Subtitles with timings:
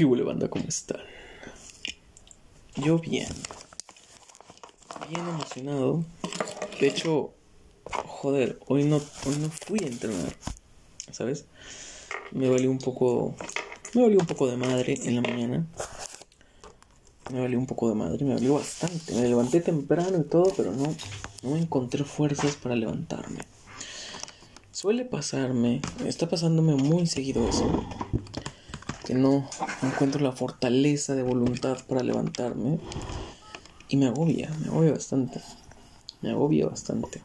[0.00, 0.48] ¿Qué huele, banda?
[0.48, 1.02] ¿Cómo están?
[2.74, 3.28] Yo bien.
[5.10, 6.02] Bien emocionado.
[6.80, 7.34] De hecho,
[7.84, 10.34] joder, hoy no, hoy no fui a entrenar.
[11.10, 11.44] ¿Sabes?
[12.32, 13.34] Me valió un poco.
[13.92, 15.66] Me valió un poco de madre en la mañana.
[17.30, 19.12] Me valió un poco de madre, me valió bastante.
[19.12, 20.96] Me levanté temprano y todo, pero no,
[21.42, 23.40] no encontré fuerzas para levantarme.
[24.72, 27.84] Suele pasarme, está pasándome muy seguido eso
[29.10, 29.50] que no
[29.82, 32.78] encuentro la fortaleza de voluntad para levantarme
[33.88, 35.40] y me agobia, me agobia bastante,
[36.22, 37.20] me agobia bastante.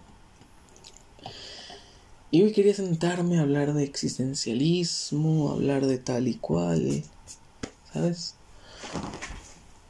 [2.32, 7.04] Y hoy quería sentarme a hablar de existencialismo, hablar de tal y cual,
[7.94, 8.34] ¿sabes?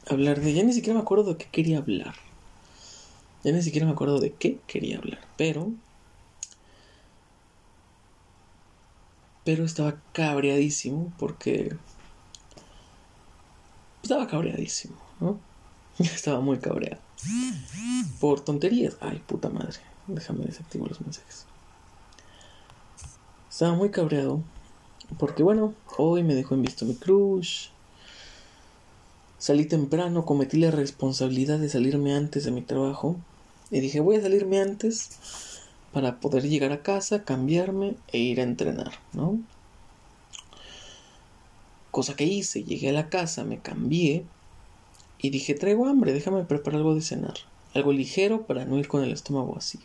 [0.06, 0.52] Hablar de...
[0.52, 2.14] Ya ni siquiera me acuerdo de qué quería hablar.
[3.42, 5.72] Ya ni siquiera me acuerdo de qué quería hablar, pero
[9.46, 11.76] pero estaba cabreadísimo porque
[14.02, 15.38] estaba cabreadísimo, ¿no?
[16.00, 17.00] estaba muy cabreado.
[18.20, 18.96] Por tonterías.
[19.00, 19.78] Ay, puta madre.
[20.08, 21.46] Déjame desactivar los mensajes.
[23.48, 24.42] Estaba muy cabreado
[25.16, 27.68] porque bueno, hoy me dejó en visto mi crush.
[29.38, 33.14] Salí temprano, cometí la responsabilidad de salirme antes de mi trabajo
[33.70, 35.55] y dije, voy a salirme antes
[35.96, 39.40] para poder llegar a casa, cambiarme e ir a entrenar, ¿no?
[41.90, 44.26] Cosa que hice, llegué a la casa, me cambié
[45.18, 47.32] y dije, traigo hambre, déjame preparar algo de cenar,
[47.72, 49.80] algo ligero para no ir con el estómago así.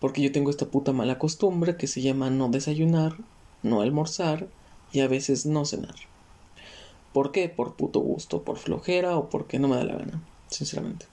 [0.00, 3.18] Porque yo tengo esta puta mala costumbre que se llama no desayunar,
[3.62, 4.48] no almorzar
[4.94, 5.96] y a veces no cenar.
[7.12, 7.50] ¿Por qué?
[7.50, 11.04] Por puto gusto, por flojera o porque no me da la gana, sinceramente.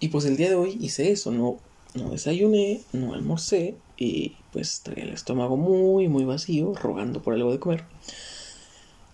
[0.00, 1.60] Y pues el día de hoy hice eso, no
[1.96, 7.52] no desayuné, no almorcé y pues traía el estómago muy, muy vacío, rogando por algo
[7.52, 7.84] de comer.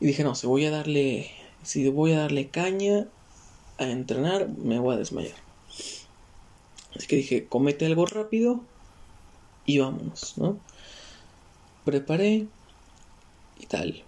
[0.00, 1.30] Y dije, no, si voy a darle,
[1.62, 3.08] si voy a darle caña
[3.78, 5.36] a entrenar, me voy a desmayar.
[6.96, 8.60] Así que dije, comete algo rápido
[9.64, 10.58] y vámonos, ¿no?
[11.84, 12.46] Preparé
[13.58, 14.02] y tal.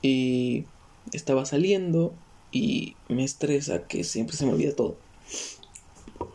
[0.00, 0.64] Y
[1.12, 2.14] estaba saliendo
[2.52, 4.96] y me estresa que siempre se me olvida todo.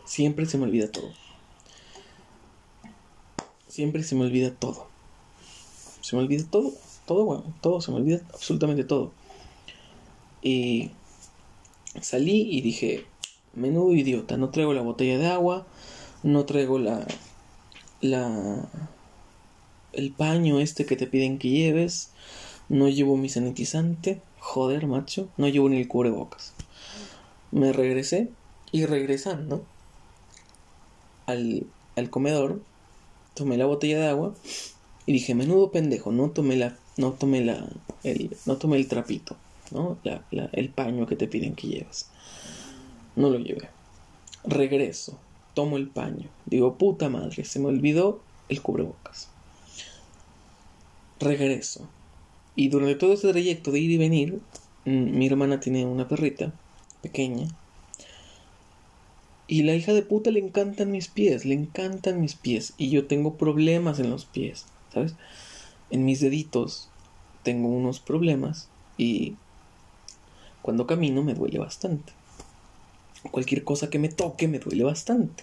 [0.04, 1.12] Siempre se me olvida todo
[3.68, 4.86] siempre se me olvida todo.
[6.00, 6.72] Se me olvida todo,
[7.06, 9.12] todo, bueno, todo, se me olvida absolutamente todo.
[10.42, 10.90] Y
[12.00, 13.06] salí y dije,
[13.54, 15.66] menudo idiota, no traigo la botella de agua,
[16.22, 17.06] no traigo la,
[18.00, 18.68] la,
[19.92, 22.10] el paño este que te piden que lleves,
[22.68, 26.54] no llevo mi sanitizante, joder, macho, no llevo ni el cubrebocas.
[27.50, 28.30] Me regresé
[28.72, 29.64] y regresando
[31.26, 32.62] al, al comedor
[33.34, 34.34] tomé la botella de agua
[35.06, 37.66] y dije, menudo pendejo, no tomé la, no tomé la,
[38.02, 39.36] el, no tomé el trapito,
[39.70, 39.96] ¿no?
[40.02, 40.22] La,
[40.52, 42.08] el paño que te piden que lleves.
[43.16, 43.68] No lo llevé.
[44.44, 45.18] Regreso,
[45.54, 46.28] tomo el paño.
[46.46, 49.28] Digo, puta madre, se me olvidó el cubrebocas.
[51.20, 51.88] Regreso.
[52.54, 54.40] Y durante todo este trayecto de ir y venir,
[54.84, 56.52] mm, mi hermana tiene una perrita
[57.02, 57.48] pequeña
[59.48, 62.74] y la hija de puta le encantan mis pies, le encantan mis pies.
[62.76, 65.14] Y yo tengo problemas en los pies, ¿sabes?
[65.90, 66.90] En mis deditos
[67.42, 69.36] tengo unos problemas y
[70.60, 72.12] cuando camino me duele bastante.
[73.30, 75.42] Cualquier cosa que me toque me duele bastante.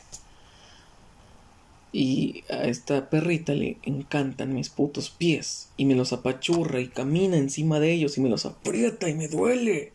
[1.92, 5.70] Y a esta perrita le encantan mis putos pies.
[5.78, 9.30] Y me los apachurra y camina encima de ellos y me los aprieta y me
[9.30, 9.94] duele.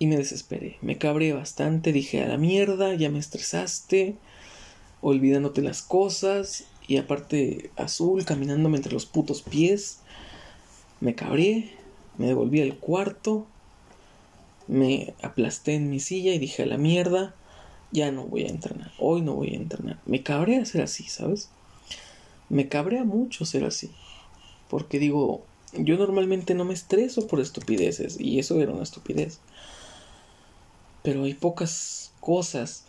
[0.00, 4.16] Y me desesperé, me cabré bastante, dije a la mierda, ya me estresaste,
[5.02, 9.98] olvidándote las cosas, y aparte azul caminándome entre los putos pies.
[11.00, 11.70] Me cabré,
[12.16, 13.46] me devolví al cuarto,
[14.68, 17.34] me aplasté en mi silla y dije a la mierda,
[17.92, 19.98] ya no voy a entrenar, hoy no voy a entrenar.
[20.06, 21.50] Me cabré a ser así, ¿sabes?
[22.48, 23.90] Me cabrea mucho ser así.
[24.70, 25.44] Porque digo,
[25.74, 29.40] yo normalmente no me estreso por estupideces y eso era una estupidez.
[31.02, 32.84] Pero hay pocas cosas.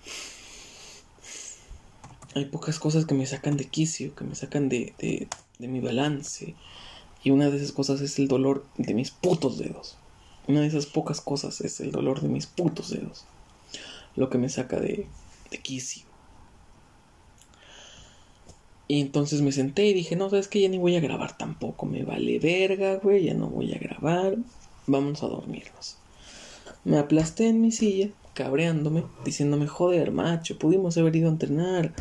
[2.35, 6.55] Hay pocas cosas que me sacan de quicio, que me sacan de, de, mi balance.
[7.23, 9.97] Y una de esas cosas es el dolor de mis putos dedos.
[10.47, 13.25] Una de esas pocas cosas es el dolor de mis putos dedos.
[14.15, 15.07] Lo que me saca de,
[15.49, 16.05] de quicio.
[18.87, 21.85] Y entonces me senté y dije, no, sabes que ya ni voy a grabar tampoco.
[21.85, 24.35] Me vale verga, güey, ya no voy a grabar.
[24.85, 26.00] Vamos a dormirnos.
[26.83, 31.93] Me aplasté en mi silla, cabreándome, diciéndome, joder, macho, pudimos haber ido a entrenar.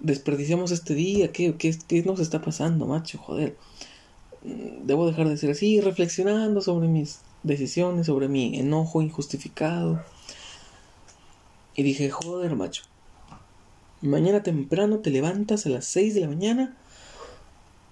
[0.00, 3.18] Desperdiciamos este día, ¿qué, qué, qué nos está pasando, macho?
[3.18, 3.56] Joder.
[4.44, 10.02] mm, debo dejar de ser así, reflexionando sobre mis decisiones, sobre mi enojo injustificado.
[11.74, 12.82] Y dije, joder, macho.
[14.02, 16.76] Mañana temprano te levantas a las 6 de la mañana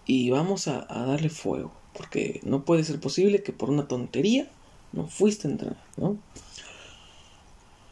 [0.06, 1.72] y vamos a, darle fuego.
[1.92, 4.48] Porque no puede ser posible que por una tontería
[4.92, 6.16] no fuiste a entrenar, ¿no?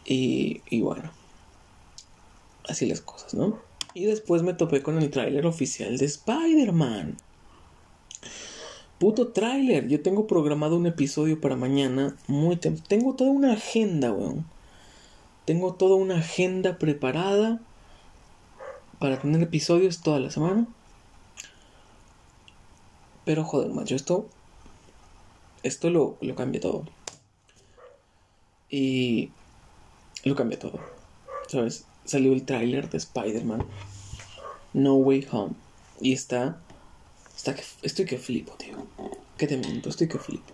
[0.05, 1.11] Y, y bueno,
[2.69, 3.59] así las cosas, ¿no?
[3.95, 7.17] Y después me topé con el tráiler oficial de Spider-Man.
[8.99, 9.89] Puto tráiler.
[9.89, 12.17] Yo tengo programado un episodio para mañana.
[12.29, 14.47] Muy Tengo toda una agenda, weón.
[15.45, 17.61] Tengo toda una agenda preparada
[18.99, 20.67] para tener episodios toda la semana.
[23.25, 24.29] Pero joder, macho, esto.
[25.63, 26.85] Esto lo, lo cambia todo.
[28.71, 29.31] Y.
[30.25, 30.81] Lo cambia todo.
[31.49, 31.87] ¿Sabes?
[32.05, 33.65] Salió el tráiler de Spider-Man.
[34.73, 35.55] No Way Home.
[36.01, 36.61] Y está
[37.83, 38.77] estoy que flipo, tío.
[39.37, 39.89] ¿Qué te miento?
[39.89, 40.53] Estoy que flipo.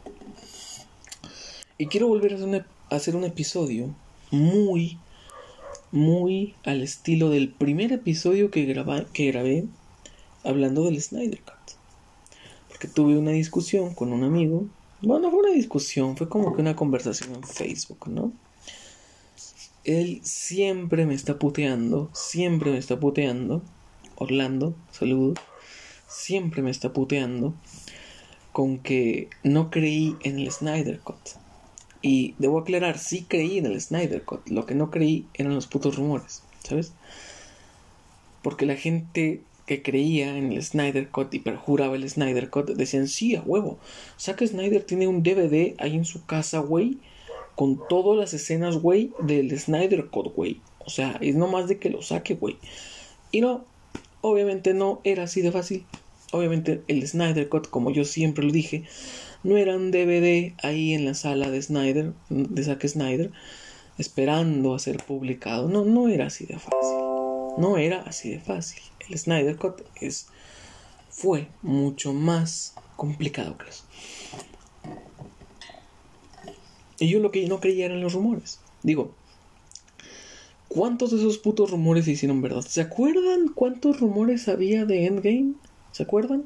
[1.78, 3.94] Y quiero volver a hacer, un episodio
[4.30, 4.98] muy,
[5.90, 8.66] muy al estilo del primer episodio que,
[9.12, 9.64] que grabé
[10.44, 11.76] hablando del Snyder Cut.
[12.68, 14.66] Porque tuve una discusión con un amigo.
[15.02, 18.32] Bueno, no fue una discusión, fue como que una conversación en Facebook, ¿no?
[19.84, 23.62] Él siempre me está puteando, siempre me está puteando.
[24.16, 25.38] Orlando, saludos
[26.12, 27.54] siempre me está puteando
[28.52, 31.16] con que no creí en el Snyder Cut.
[32.02, 34.48] Y debo aclarar, sí creí en el Snyder Cut.
[34.48, 36.92] Lo que no creí eran los putos rumores, ¿sabes?
[38.42, 43.08] Porque la gente que creía en el Snyder Cut y perjuraba el Snyder Cut decían,
[43.08, 43.78] sí, a huevo.
[44.18, 46.98] Zack Snyder tiene un DVD ahí en su casa, güey,
[47.54, 50.60] con todas las escenas, güey, del Snyder Cut, güey.
[50.84, 52.56] O sea, es no más de que lo saque, güey.
[53.30, 53.64] Y no,
[54.20, 55.86] obviamente no era así de fácil.
[56.32, 58.84] Obviamente el Snyder Cut, como yo siempre lo dije,
[59.44, 63.30] no era un DVD ahí en la sala de Snyder, de Zack Snyder,
[63.98, 65.68] esperando a ser publicado.
[65.68, 66.98] No, no era así de fácil.
[67.58, 68.82] No era así de fácil.
[69.08, 70.28] El Snyder Cut es,
[71.10, 73.84] fue mucho más complicado que eso.
[76.98, 78.60] Y yo lo que no creía eran los rumores.
[78.82, 79.12] Digo,
[80.68, 82.62] ¿cuántos de esos putos rumores hicieron verdad?
[82.62, 85.54] ¿Se acuerdan cuántos rumores había de Endgame?
[85.90, 86.44] ¿Se acuerdan?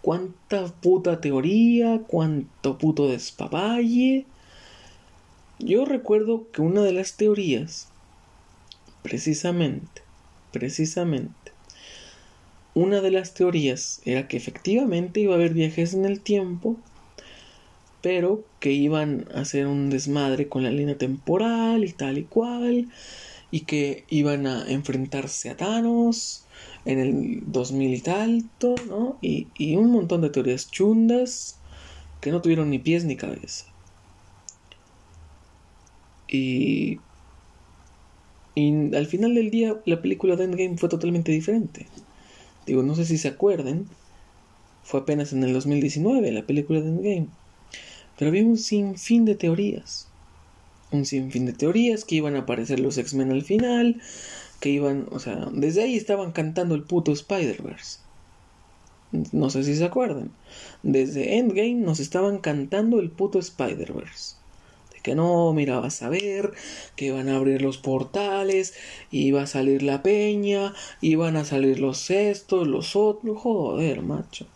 [0.00, 2.02] ¿Cuánta puta teoría?
[2.06, 4.26] ¿Cuánto puto despapalle?
[5.60, 7.86] Yo recuerdo que una de las teorías,
[9.02, 10.01] precisamente,
[10.52, 11.52] precisamente,
[12.74, 16.76] una de las teorías era que efectivamente iba a haber viajes en el tiempo,
[18.00, 22.88] pero que iban a hacer un desmadre con la línea temporal y tal y cual,
[23.50, 26.44] y que iban a enfrentarse a Thanos,
[26.84, 29.18] en el 2000 y tanto, ¿no?
[29.20, 31.58] Y, y un montón de teorías chundas
[32.20, 33.66] que no tuvieron ni pies ni cabeza.
[36.28, 36.98] Y,
[38.54, 41.86] y al final del día la película de Endgame fue totalmente diferente.
[42.66, 43.86] Digo, no sé si se acuerden,
[44.84, 47.28] fue apenas en el 2019 la película de Endgame.
[48.18, 50.06] Pero había un sinfín de teorías.
[50.90, 54.02] Un sinfín de teorías que iban a aparecer los X-Men al final,
[54.60, 58.00] que iban, o sea, desde ahí estaban cantando el puto Spider-Verse.
[59.32, 60.30] No sé si se acuerdan.
[60.82, 64.36] Desde Endgame nos estaban cantando el puto Spider-Verse.
[65.02, 66.52] Que no, mira, vas a ver
[66.96, 68.74] que iban a abrir los portales,
[69.10, 73.40] iba a salir la peña, iban a salir los cestos, los otros.
[73.40, 74.46] Joder, macho.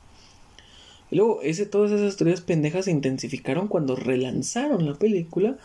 [1.10, 5.56] Y luego, ese, todas esas teorías pendejas se intensificaron cuando relanzaron la película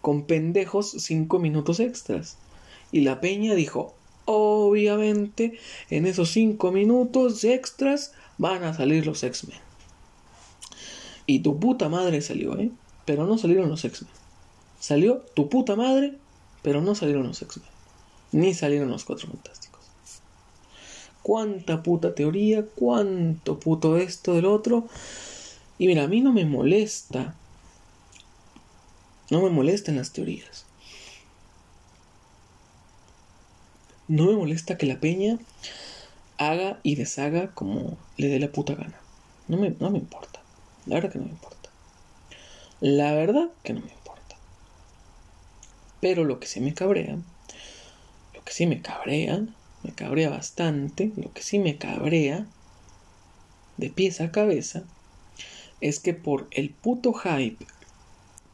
[0.00, 2.36] con pendejos cinco minutos extras.
[2.92, 3.94] Y la peña dijo,
[4.26, 5.58] obviamente,
[5.90, 9.58] en esos cinco minutos extras van a salir los X-Men.
[11.26, 12.70] Y tu puta madre salió, ¿eh?
[13.04, 14.12] Pero no salieron los X-Men.
[14.80, 16.18] Salió tu puta madre,
[16.62, 17.68] pero no salieron los X-Men.
[18.32, 19.80] Ni salieron los Cuatro Fantásticos.
[21.22, 24.86] Cuánta puta teoría, cuánto puto esto del otro.
[25.78, 27.34] Y mira, a mí no me molesta.
[29.30, 30.66] No me molestan las teorías.
[34.06, 35.38] No me molesta que la peña
[36.36, 39.00] haga y deshaga como le dé la puta gana.
[39.48, 40.40] No me, no me importa.
[40.86, 41.63] La verdad que no me importa.
[42.86, 44.36] La verdad que no me importa.
[46.02, 47.16] Pero lo que sí me cabrea,
[48.34, 49.42] lo que sí me cabrea,
[49.82, 52.46] me cabrea bastante, lo que sí me cabrea
[53.78, 54.82] de pies a cabeza,
[55.80, 57.66] es que por el puto hype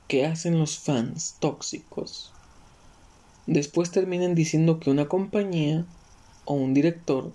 [0.07, 2.33] que hacen los fans tóxicos,
[3.49, 5.87] después terminan diciendo que una compañía
[6.45, 7.33] o un director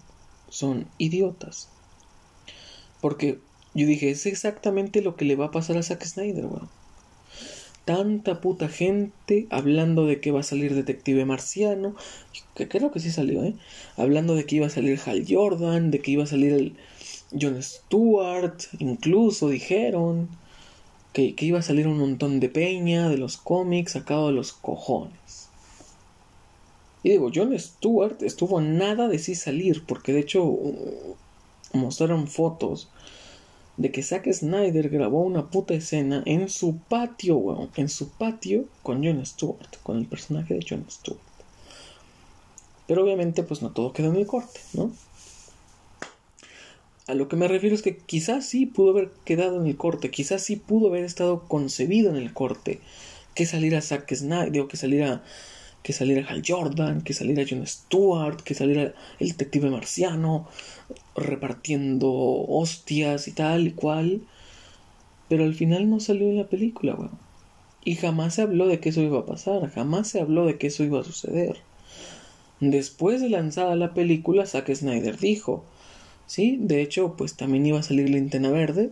[0.47, 1.67] son idiotas.
[3.01, 3.41] Porque
[3.73, 6.69] yo dije, es exactamente lo que le va a pasar a Zack Snyder, weón.
[7.85, 11.95] Tanta puta gente hablando de que va a salir Detective Marciano,
[12.55, 13.53] que creo que sí salió, ¿eh?
[13.95, 16.75] Hablando de que iba a salir Hal Jordan, de que iba a salir el
[17.39, 20.29] Jon Stewart, incluso dijeron
[21.13, 24.51] que, que iba a salir un montón de peña de los cómics sacado de los
[24.51, 25.49] cojones.
[27.03, 31.15] Y digo, Jon Stewart estuvo nada de sí salir, porque de hecho uh,
[31.73, 32.89] mostraron fotos
[33.77, 37.69] de que Zack Snyder grabó una puta escena en su patio, weón.
[37.75, 41.19] En su patio con Jon Stewart, con el personaje de Jon Stewart.
[42.87, 44.91] Pero obviamente, pues no todo quedó en el corte, ¿no?
[47.07, 50.09] A lo que me refiero es que quizás sí pudo haber quedado en el corte,
[50.09, 52.79] quizás sí pudo haber estado concebido en el corte.
[53.35, 55.23] Que saliera Zack Snyder, digo, que saliera
[55.85, 60.47] que saliera Hal Jordan, que saliera Jon Stewart, que saliera el detective marciano
[61.15, 64.21] repartiendo hostias y tal y cual.
[65.29, 67.19] Pero al final no salió en la película, weón.
[67.83, 70.67] Y jamás se habló de que eso iba a pasar, jamás se habló de que
[70.67, 71.57] eso iba a suceder.
[72.59, 75.65] Después de lanzada la película, Zack Snyder dijo,
[76.25, 78.89] sí, de hecho, pues también iba a salir Linterna Verde,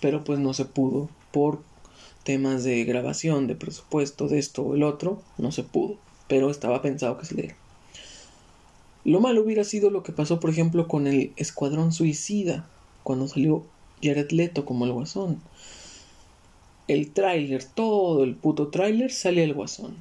[0.00, 1.64] pero pues no se pudo por
[2.26, 6.82] temas de grabación, de presupuesto, de esto o el otro, no se pudo, pero estaba
[6.82, 7.56] pensado que se diera.
[9.04, 12.68] Lo malo hubiera sido lo que pasó, por ejemplo, con el Escuadrón Suicida,
[13.04, 13.64] cuando salió
[14.02, 15.40] Jared Leto como el Guasón.
[16.88, 19.94] El tráiler, todo el puto tráiler salía el Guasón.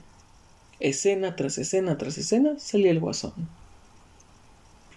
[0.79, 3.33] Escena tras escena tras escena salía el Guasón.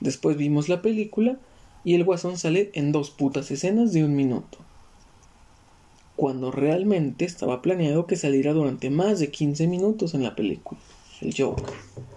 [0.00, 1.38] Después vimos la película
[1.84, 4.58] y el Guasón sale en dos putas escenas de un minuto
[6.18, 10.80] cuando realmente estaba planeado que saliera durante más de 15 minutos en la película,
[11.20, 11.72] el Joker,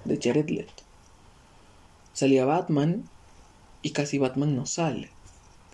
[0.05, 0.81] de Jared Leto.
[2.11, 3.07] Salía Batman
[3.83, 5.11] y casi Batman no sale.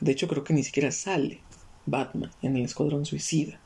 [0.02, 1.40] De hecho creo que ni siquiera sale
[1.86, 3.62] Batman en el Escuadrón Suicida.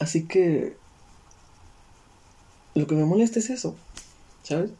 [0.00, 0.76] Así que
[2.74, 3.76] lo que me molesta es eso,
[4.42, 4.72] ¿sabes?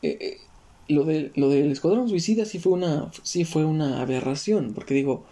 [0.00, 0.40] Eh, eh,
[0.88, 5.24] lo, de, lo del Escuadrón Suicida sí fue, una, sí fue una aberración, porque digo,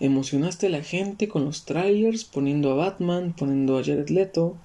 [0.00, 4.56] emocionaste a la gente con los trailers, poniendo a Batman, poniendo a Jared Leto,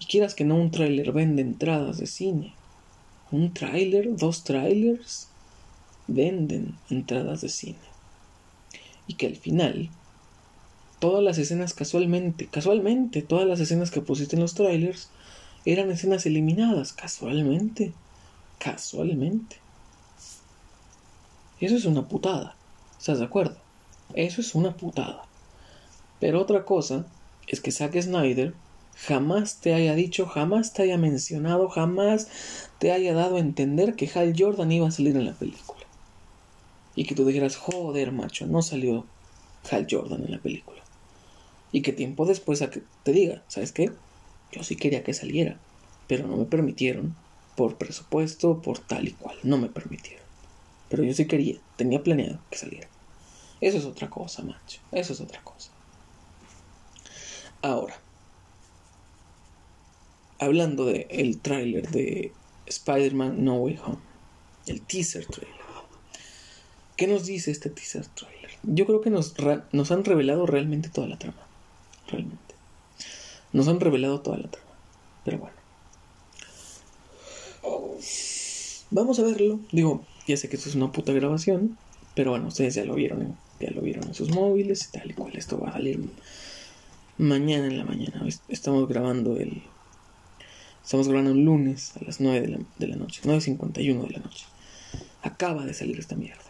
[0.00, 2.54] y quieras que no, un trailer vende entradas de cine.
[3.30, 5.28] Un trailer, dos trailers,
[6.06, 7.78] venden entradas de cine.
[9.06, 9.90] Y que al final,
[10.98, 15.10] todas las escenas casualmente, casualmente, todas las escenas que pusiste en los trailers,
[15.66, 17.92] eran escenas eliminadas, casualmente
[18.58, 19.56] casualmente.
[21.60, 22.56] Eso es una putada.
[22.98, 23.56] ¿Estás de acuerdo?
[24.14, 25.24] Eso es una putada.
[26.20, 27.06] Pero otra cosa
[27.46, 28.54] es que Zack Snyder
[28.96, 32.28] jamás te haya dicho, jamás te haya mencionado, jamás
[32.78, 35.78] te haya dado a entender que Hal Jordan iba a salir en la película.
[36.94, 39.06] Y que tú dijeras, joder, macho, no salió
[39.70, 40.82] Hal Jordan en la película.
[41.70, 42.64] Y que tiempo después
[43.02, 43.92] te diga, ¿sabes qué?
[44.52, 45.58] Yo sí quería que saliera,
[46.06, 47.14] pero no me permitieron
[47.58, 49.36] por presupuesto, por tal y cual.
[49.42, 50.24] No me permitieron.
[50.88, 52.86] Pero yo sí quería, tenía planeado que saliera.
[53.60, 54.80] Eso es otra cosa, macho.
[54.92, 55.72] Eso es otra cosa.
[57.60, 58.00] Ahora,
[60.38, 62.32] hablando de el tráiler de
[62.66, 63.98] Spider-Man No Way Home,
[64.68, 65.58] el teaser trailer.
[66.96, 68.52] ¿Qué nos dice este teaser trailer?
[68.62, 69.34] Yo creo que nos,
[69.72, 71.44] nos han revelado realmente toda la trama.
[72.06, 72.54] Realmente.
[73.52, 74.70] Nos han revelado toda la trama.
[75.24, 75.57] Pero bueno.
[78.90, 79.60] Vamos a verlo.
[79.70, 81.76] Digo, ya sé que esto es una puta grabación,
[82.14, 85.14] pero bueno, ustedes ya lo vieron, ya lo vieron en sus móviles y tal y
[85.14, 85.36] cual.
[85.36, 86.00] Esto va a salir
[87.18, 88.26] mañana en la mañana.
[88.48, 89.62] Estamos grabando el.
[90.82, 92.40] Estamos grabando el lunes a las 9
[92.78, 94.46] de la, noche, 9.51 de la noche.
[95.22, 96.40] Acaba de salir esta mierda.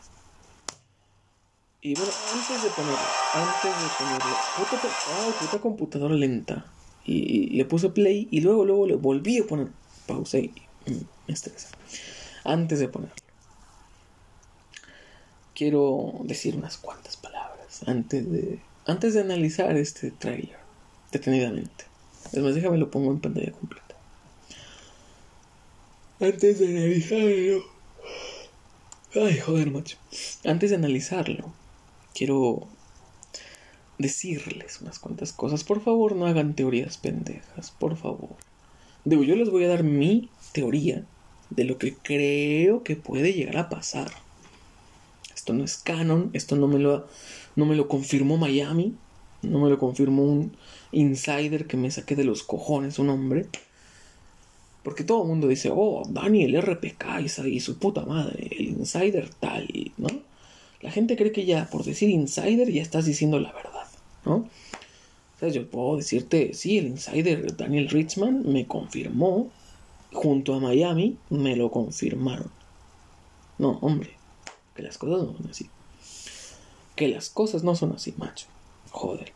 [1.81, 2.99] Y bueno, antes de ponerlo,
[3.35, 4.37] antes de ponerlo,
[5.41, 6.67] puta, computadora lenta.
[7.05, 9.69] Y, le puse play y luego, luego le volví a poner
[10.07, 10.53] pausa y
[10.87, 11.69] me estresa
[12.45, 13.15] antes de ponerlo.
[15.55, 17.49] Quiero decir unas cuantas palabras
[17.87, 20.59] antes de, antes de analizar este trailer
[21.13, 21.85] detenidamente.
[22.33, 23.95] Es más, déjame lo pongo en pantalla completa.
[26.21, 27.65] Antes de analizarlo.
[29.15, 29.97] Ay, joder, macho.
[30.45, 31.53] Antes de analizarlo,
[32.15, 32.69] quiero
[33.99, 35.65] decirles unas cuantas cosas.
[35.65, 38.37] Por favor, no hagan teorías pendejas, por favor.
[39.05, 41.05] Digo, yo les voy a dar mi teoría
[41.51, 44.11] de lo que creo que puede llegar a pasar.
[45.35, 47.07] Esto no es canon, esto no me lo,
[47.57, 48.95] no me lo confirmó Miami,
[49.43, 50.53] no me lo confirmó un
[50.93, 53.47] insider que me saqué de los cojones, un hombre.
[54.83, 59.69] Porque todo el mundo dice, oh, Daniel RPK y su puta madre, el insider tal,
[59.97, 60.09] ¿no?
[60.81, 63.87] La gente cree que ya por decir insider ya estás diciendo la verdad,
[64.25, 64.49] ¿no?
[65.41, 69.51] O yo puedo decirte, sí, el insider Daniel Richman me confirmó,
[70.13, 72.51] junto a Miami, me lo confirmaron.
[73.59, 74.11] No, hombre,
[74.75, 75.69] que las cosas no son así.
[76.97, 78.47] Que las cosas no son así, macho.
[78.91, 79.33] Joder.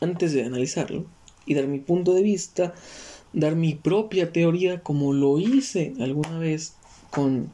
[0.00, 1.04] Antes de analizarlo
[1.46, 2.74] y dar mi punto de vista,
[3.32, 6.74] dar mi propia teoría como lo hice alguna vez
[7.10, 7.50] con...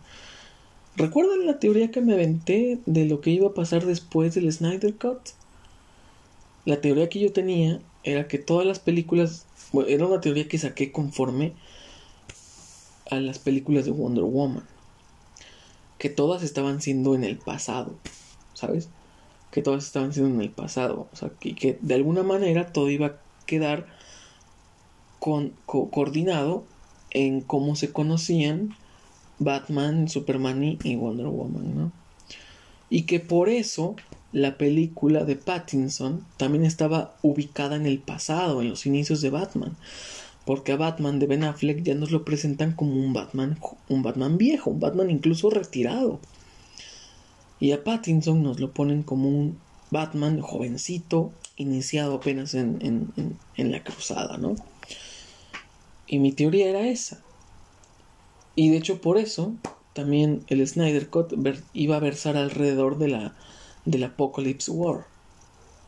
[0.96, 4.94] ¿Recuerdan la teoría que me aventé de lo que iba a pasar después del Snyder
[4.94, 5.18] Cut?
[6.64, 9.44] La teoría que yo tenía era que todas las películas,
[9.88, 11.52] era una teoría que saqué conforme
[13.10, 14.64] a las películas de Wonder Woman,
[15.98, 17.94] que todas estaban siendo en el pasado,
[18.54, 18.88] ¿sabes?
[19.50, 23.06] Que todas estaban siendo en el pasado, o sea, que, de alguna manera todo iba
[23.06, 23.86] a quedar
[25.18, 26.64] con, coordinado
[27.10, 28.75] en cómo se conocían
[29.38, 31.92] Batman, Superman y Wonder Woman, ¿no?
[32.88, 33.96] Y que por eso
[34.32, 39.76] la película de Pattinson también estaba ubicada en el pasado, en los inicios de Batman.
[40.46, 44.38] Porque a Batman de Ben Affleck ya nos lo presentan como un Batman, un Batman
[44.38, 46.20] viejo, un Batman incluso retirado.
[47.60, 49.58] Y a Pattinson nos lo ponen como un
[49.90, 53.10] Batman jovencito, iniciado apenas en,
[53.56, 54.54] en, la cruzada, ¿no?
[56.06, 57.20] Y mi teoría era esa.
[58.54, 59.54] Y de hecho por eso
[59.94, 61.32] también el Snyder Cut
[61.72, 63.34] iba a versar alrededor de la
[63.84, 65.06] del Apocalypse War.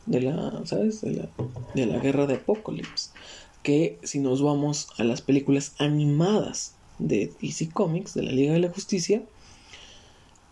[0.05, 1.01] De la, ¿sabes?
[1.01, 1.29] De la,
[1.75, 3.11] de la guerra de Apocalypse.
[3.63, 8.59] Que si nos vamos a las películas animadas de DC Comics, de la Liga de
[8.59, 9.23] la Justicia,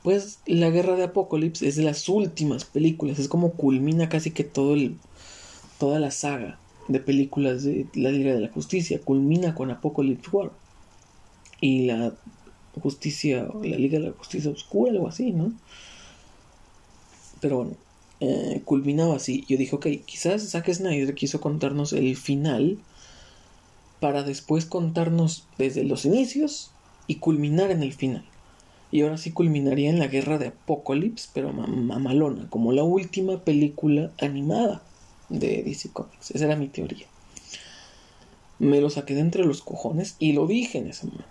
[0.03, 4.43] pues la guerra de Apocalypse es de las últimas películas, es como culmina casi que
[4.43, 4.97] todo el,
[5.79, 10.51] toda la saga de películas de la Liga de la Justicia, culmina con Apocalypse War.
[11.59, 12.13] Y la
[12.81, 15.51] justicia, la Liga de la Justicia Oscura, algo así, ¿no?
[17.41, 17.71] Pero bueno,
[18.19, 19.43] eh, culminaba así.
[19.47, 22.77] Yo dije, ok, quizás Zack Snyder quiso contarnos el final
[23.99, 26.71] para después contarnos desde los inicios
[27.07, 28.25] y culminar en el final.
[28.91, 34.11] Y ahora sí culminaría en la guerra de Apocalypse, pero mamalona, como la última película
[34.19, 34.81] animada
[35.29, 36.31] de DC Comics.
[36.31, 37.07] Esa era mi teoría.
[38.59, 41.27] Me lo saqué de entre los cojones y lo dije en ese momento.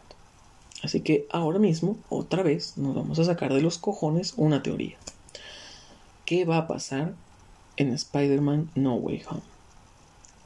[0.83, 4.96] Así que ahora mismo, otra vez, nos vamos a sacar de los cojones una teoría
[6.26, 7.14] qué va a pasar
[7.76, 9.56] en Spider-Man No Way Home.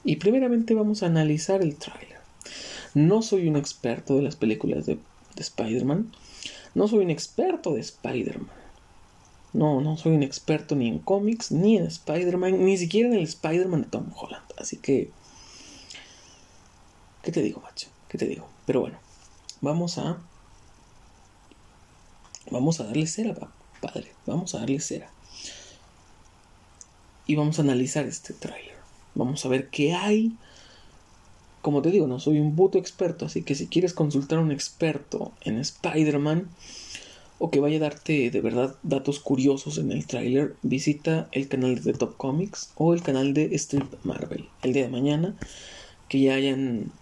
[0.05, 2.19] Y primeramente vamos a analizar el tráiler.
[2.95, 4.99] No soy un experto de las películas de,
[5.37, 6.13] Spider-Man.
[6.75, 8.51] No soy un experto de Spider-Man.
[9.53, 13.23] No, no soy un experto ni en cómics, ni en Spider-Man, ni siquiera en el
[13.23, 14.45] Spider-Man de Tom Holland.
[14.59, 15.11] Así que...
[17.23, 17.89] ¿Qué te digo, macho?
[18.09, 18.49] ¿Qué te digo?
[18.67, 18.99] Pero bueno,
[19.61, 20.19] vamos a...
[22.51, 23.35] Vamos a darle cera,
[23.81, 24.13] padre.
[24.27, 25.11] Vamos a darle cera
[27.31, 28.80] y vamos a analizar este tráiler.
[29.15, 30.33] Vamos a ver qué hay.
[31.63, 34.51] Como te digo, no soy un puto experto, así que si quieres consultar a un
[34.51, 36.49] experto en Spider-Man
[37.39, 41.83] o que vaya a darte de verdad datos curiosos en el tráiler, visita el canal
[41.83, 45.35] de Top Comics o el canal de Strip Marvel el día de mañana
[46.09, 46.93] que ya hayan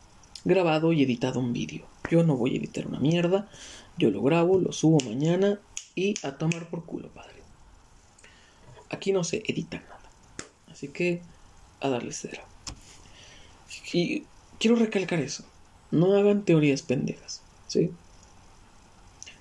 [0.44, 1.86] grabado y editado un vídeo.
[2.10, 3.48] Yo no voy a editar una mierda,
[3.98, 5.58] yo lo grabo, lo subo mañana
[5.94, 7.42] y a tomar por culo, padre.
[8.90, 9.98] Aquí no se edita nada.
[10.70, 11.22] Así que
[11.80, 12.44] a darle cera.
[13.92, 14.24] Y
[14.58, 15.44] quiero recalcar eso.
[15.90, 17.42] No hagan teorías pendejas.
[17.66, 17.90] ¿Sí?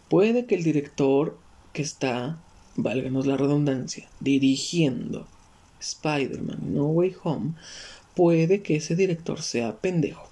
[0.10, 1.38] Puede que el director
[1.74, 2.42] que está,
[2.76, 5.28] válganos la redundancia, dirigiendo
[5.80, 7.54] Spider-Man No Way Home,
[8.16, 10.28] puede que ese director sea pendejo.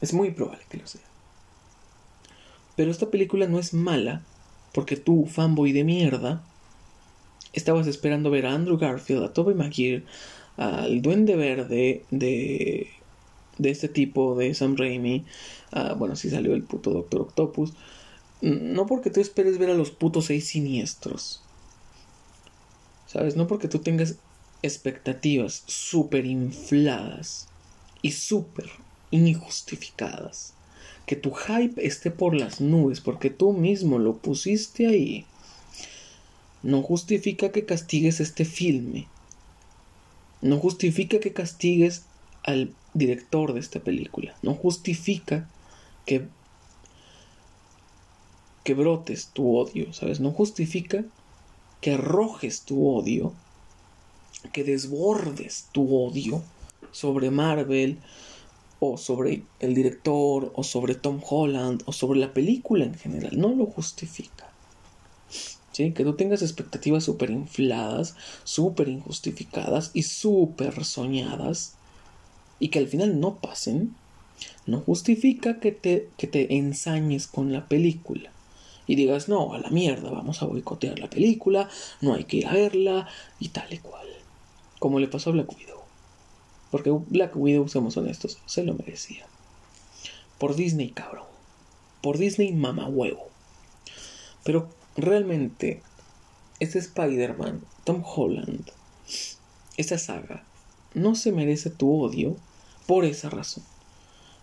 [0.00, 1.00] Es muy probable que lo sea.
[2.76, 4.22] Pero esta película no es mala
[4.74, 6.44] porque tú, fanboy de mierda,
[7.56, 10.04] estabas esperando ver a Andrew Garfield, a Tobey Maguire,
[10.56, 12.88] al Duende Verde de,
[13.58, 15.24] de este tipo, de Sam Raimi,
[15.98, 17.72] bueno, si salió el puto Doctor Octopus,
[18.42, 21.42] no porque tú esperes ver a los putos seis siniestros,
[23.06, 23.36] ¿sabes?
[23.36, 24.16] No porque tú tengas
[24.62, 27.48] expectativas súper infladas
[28.02, 28.70] y súper
[29.10, 30.52] injustificadas.
[31.06, 35.24] Que tu hype esté por las nubes porque tú mismo lo pusiste ahí
[36.62, 39.06] no justifica que castigues este filme.
[40.42, 42.04] No justifica que castigues
[42.44, 44.36] al director de esta película.
[44.42, 45.48] No justifica
[46.04, 46.28] que
[48.66, 50.18] que brotes tu odio, ¿sabes?
[50.18, 51.04] No justifica
[51.80, 53.32] que arrojes tu odio,
[54.52, 56.42] que desbordes tu odio
[56.90, 58.00] sobre Marvel
[58.80, 63.38] o sobre el director, o sobre Tom Holland, o sobre la película en general.
[63.38, 64.50] No lo justifica.
[65.76, 71.74] Que tú tengas expectativas súper infladas, súper injustificadas y súper soñadas,
[72.58, 73.94] y que al final no pasen,
[74.64, 78.30] no justifica que te, que te ensañes con la película
[78.86, 81.68] y digas, no, a la mierda, vamos a boicotear la película,
[82.00, 83.08] no hay que ir a verla
[83.38, 84.06] y tal y cual.
[84.78, 85.80] Como le pasó a Black Widow.
[86.70, 89.26] Porque Black Widow, seamos honestos, se lo merecía.
[90.38, 91.26] Por Disney, cabrón.
[92.00, 93.28] Por Disney, mamá huevo.
[94.44, 95.82] Pero realmente,
[96.60, 98.70] este Spider-Man, Tom Holland,
[99.76, 100.44] esta saga,
[100.94, 102.36] no se merece tu odio
[102.86, 103.64] por esa razón.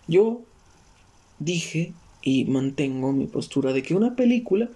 [0.06, 0.42] Yo
[1.38, 4.70] dije y mantengo mi postura de que una película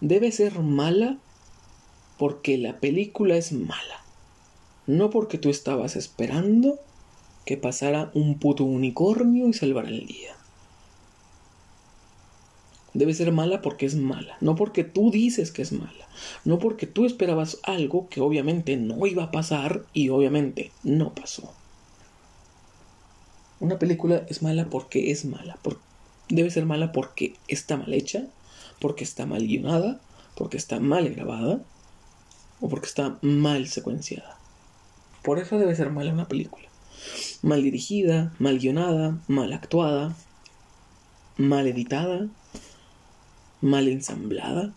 [0.00, 1.18] debe ser mala
[2.18, 4.04] porque la película es mala.
[4.86, 6.78] No porque tú estabas esperando
[7.44, 10.36] que pasara un puto unicornio y salvara el día.
[12.92, 16.08] Debe ser mala porque es mala, no porque tú dices que es mala,
[16.44, 21.52] no porque tú esperabas algo que obviamente no iba a pasar y obviamente no pasó.
[23.60, 25.56] Una película es mala porque es mala,
[26.28, 28.26] debe ser mala porque está mal hecha,
[28.80, 30.00] porque está mal guionada,
[30.34, 31.60] porque está mal grabada
[32.60, 34.38] o porque está mal secuenciada.
[35.22, 36.66] Por eso debe ser mala una película.
[37.42, 40.14] Mal dirigida, mal guionada, mal actuada,
[41.36, 42.28] mal editada,
[43.60, 44.72] mal ensamblada.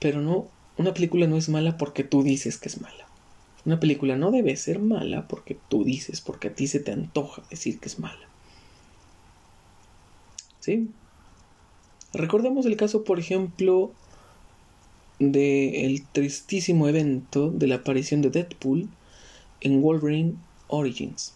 [0.00, 3.06] Pero no, una película no es mala porque tú dices que es mala.
[3.64, 7.42] Una película no debe ser mala porque tú dices, porque a ti se te antoja
[7.50, 8.26] decir que es mala.
[10.60, 10.88] ¿Sí?
[12.12, 13.92] Recordemos el caso, por ejemplo,
[15.18, 18.88] del el tristísimo evento de la aparición de Deadpool
[19.60, 20.36] en Wolverine
[20.68, 21.34] Origins.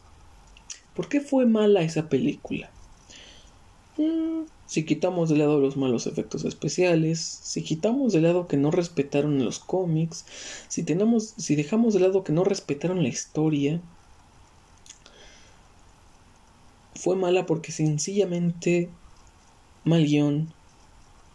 [0.95, 2.71] ¿Por qué fue mala esa película?
[3.97, 8.71] Mm, si quitamos de lado los malos efectos especiales, si quitamos de lado que no
[8.71, 10.25] respetaron los cómics,
[10.69, 13.83] si tenemos, si dejamos de lado que no respetaron la historia,
[16.95, 18.89] fue mala porque sencillamente
[19.85, 20.49] mal guion,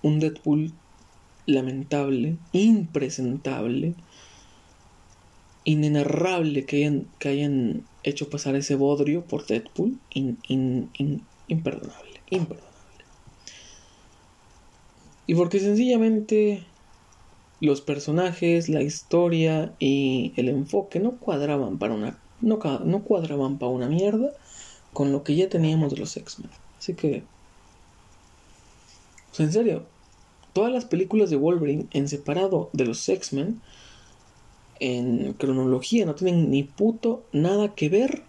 [0.02, 0.73] un Deadpool
[1.45, 3.93] lamentable, impresentable,
[5.63, 12.67] inenarrable que hayan, que hayan hecho pasar ese bodrio por Deadpool, imperdonable, imperdonable.
[15.28, 16.63] Y porque sencillamente
[17.60, 23.72] los personajes, la historia y el enfoque no cuadraban para una no, no cuadraban para
[23.72, 24.32] una mierda
[24.94, 26.52] con lo que ya teníamos de los X-Men.
[26.78, 27.24] Así que
[29.38, 29.84] sea, en serio,
[30.54, 33.62] todas las películas de Wolverine en separado de los X-Men,
[34.80, 38.24] en cronología, no tienen ni puto nada que ver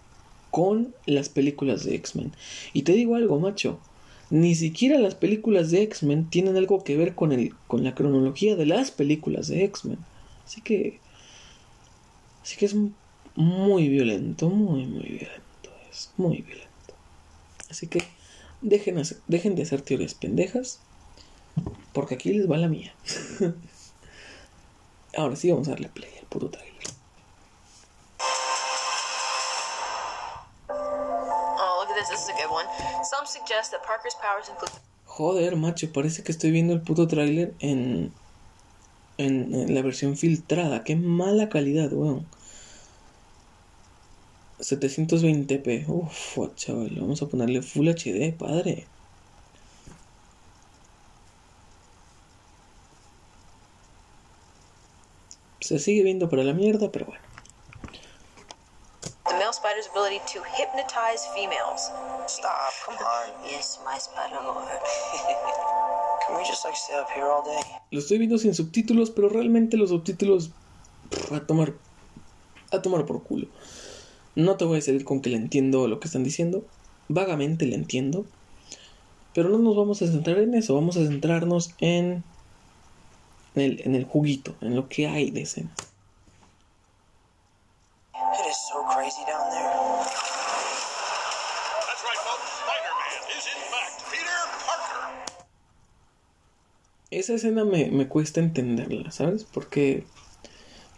[0.51, 2.31] con las películas de X-Men.
[2.73, 3.79] Y te digo algo, macho,
[4.29, 8.55] ni siquiera las películas de X-Men tienen algo que ver con, el, con la cronología
[8.55, 9.99] de las películas de X-Men.
[10.45, 10.99] Así que...
[12.41, 12.75] Así que es
[13.35, 15.69] muy violento, muy, muy violento.
[15.91, 16.69] Es muy violento.
[17.69, 18.01] Así que
[18.61, 20.79] dejen, dejen de hacer teorías pendejas
[21.93, 22.93] porque aquí les va la mía.
[25.17, 26.88] Ahora sí vamos a darle play al puto trailer.
[35.05, 38.13] Joder, macho, parece que estoy viendo el puto trailer en,
[39.17, 40.83] en, la versión filtrada.
[40.83, 42.25] Qué mala calidad, weón.
[44.59, 45.85] 720p.
[45.87, 48.87] Uff, chaval, vamos a ponerle Full HD, padre.
[55.61, 57.28] Se sigue viendo para la mierda, pero bueno.
[59.29, 61.91] The male spider's ability to hypnotize females.
[62.27, 63.29] Stop, come on.
[63.45, 64.67] Yes, my spider lord.
[66.25, 67.61] Can we just like stay up here all day?
[67.91, 70.51] Lo estoy viendo sin subtítulos, pero realmente los subtítulos
[71.31, 71.73] a tomar
[72.71, 73.47] a tomar por culo.
[74.35, 76.65] No te voy a salir con que le entiendo lo que están diciendo.
[77.07, 78.25] Vagamente le entiendo.
[79.33, 80.73] Pero no nos vamos a centrar en eso.
[80.73, 82.23] Vamos a centrarnos en
[83.55, 85.71] en el, en el juguito, en lo que hay de escena.
[97.11, 99.43] Esa escena me, me cuesta entenderla, ¿sabes?
[99.43, 100.05] Porque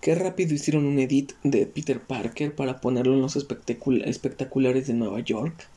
[0.01, 5.19] qué rápido hicieron un edit de Peter Parker para ponerlo en los espectaculares de Nueva
[5.21, 5.67] York.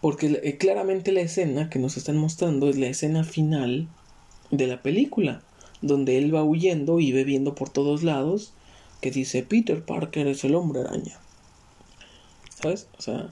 [0.00, 3.88] Porque eh, claramente la escena que nos están mostrando es la escena final
[4.50, 5.42] de la película,
[5.82, 8.52] donde él va huyendo y ve viendo por todos lados
[9.00, 11.18] que dice Peter Parker es el hombre araña.
[12.60, 12.88] ¿Sabes?
[12.98, 13.30] O sea,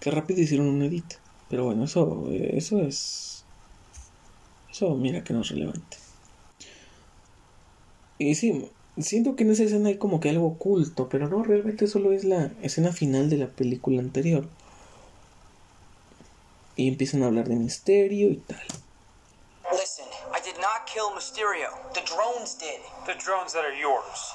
[0.00, 1.14] qué rápido hicieron un edit.
[1.48, 3.44] Pero bueno, eso, eso es.
[4.70, 5.96] Eso, mira que no es relevante.
[8.18, 11.86] Y sí, siento que en esa escena hay como que algo oculto, pero no, realmente
[11.86, 14.46] solo es la escena final de la película anterior.
[16.76, 18.62] Y empiezan a hablar de misterio y tal.
[19.72, 21.70] Listen, I did not kill Mysterio.
[21.94, 22.80] The drones did.
[23.06, 24.34] The drones that are yours.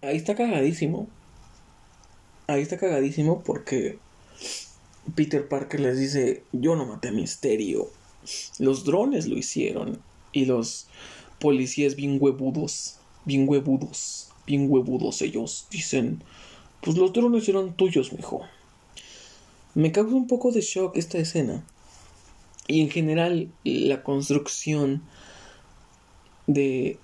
[0.00, 1.08] Ahí está cagadísimo.
[2.46, 3.98] Ahí está cagadísimo porque
[5.14, 7.90] Peter Parker les dice, yo no maté a Misterio.
[8.58, 10.00] Los drones lo hicieron.
[10.32, 10.88] Y los
[11.40, 16.22] policías bien huevudos, bien huevudos, bien huevudos ellos dicen,
[16.80, 18.42] pues los drones eran tuyos, mijo.
[19.74, 21.64] Me causa un poco de shock esta escena.
[22.66, 25.02] Y en general la construcción
[26.46, 26.98] de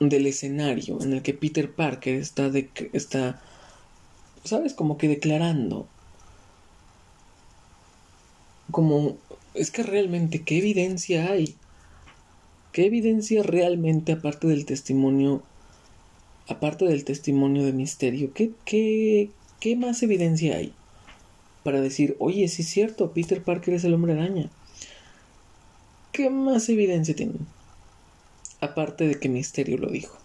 [0.00, 3.40] del escenario en el que Peter Parker está de, está
[4.44, 5.86] sabes como que declarando
[8.70, 9.16] como
[9.54, 11.56] es que realmente qué evidencia hay
[12.74, 15.44] ¿Qué evidencia realmente, aparte del testimonio,
[16.48, 19.30] aparte del testimonio de misterio, qué, qué,
[19.60, 20.72] qué más evidencia hay
[21.62, 24.50] para decir, oye, sí es cierto, Peter Parker es el hombre araña?
[26.10, 27.46] ¿Qué más evidencia tienen?
[28.64, 30.16] Aparte de que Misterio lo dijo.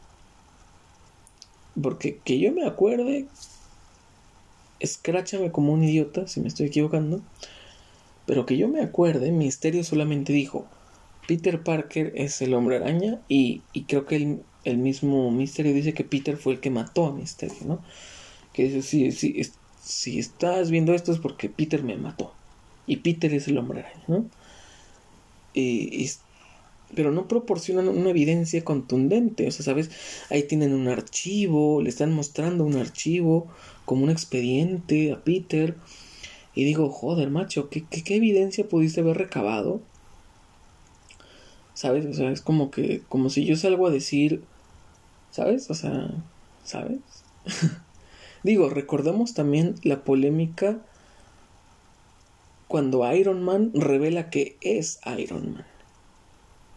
[1.82, 3.28] Porque que yo me acuerde,
[4.80, 7.22] escráchame como un idiota si me estoy equivocando,
[8.26, 10.68] pero que yo me acuerde, Misterio solamente dijo,
[11.28, 16.38] Peter Parker es el hombre araña y, creo que el, mismo Misterio dice que Peter
[16.38, 17.84] fue el que mató a Misterio, ¿no?
[18.54, 22.34] Que dice, si, estás viendo esto es porque Peter me mató.
[22.88, 24.26] Y Peter es el hombre araña, ¿no?
[25.54, 26.10] Y,
[26.96, 29.48] pero no proporcionan una evidencia contundente.
[29.48, 29.90] O sea, ¿sabes?
[30.30, 33.48] Ahí tienen un archivo, le están mostrando un archivo
[33.86, 35.76] como un expediente a Peter.
[36.56, 39.82] Y digo, joder, macho, ¿qué, qué, evidencia pudiste haber recabado
[41.80, 42.06] ¿Sabes?
[42.08, 44.44] O sea, es como que, como si yo salgo a decir,
[45.32, 45.70] ¿sabes?
[45.70, 46.12] O sea,
[46.66, 47.00] ¿sabes?
[48.44, 50.80] Digo, recordemos también la polémica
[52.68, 55.66] cuando Iron Man revela que es Iron Man.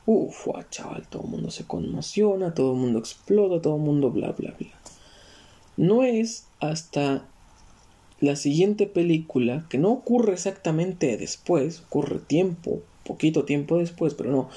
[0.05, 4.33] Uf, chaval, todo el mundo se conmociona, todo el mundo explota, todo el mundo bla,
[4.33, 4.69] bla, bla.
[5.77, 7.25] No es hasta
[8.21, 14.49] la siguiente película, que no ocurre exactamente después, ocurre tiempo, poquito tiempo después, pero no,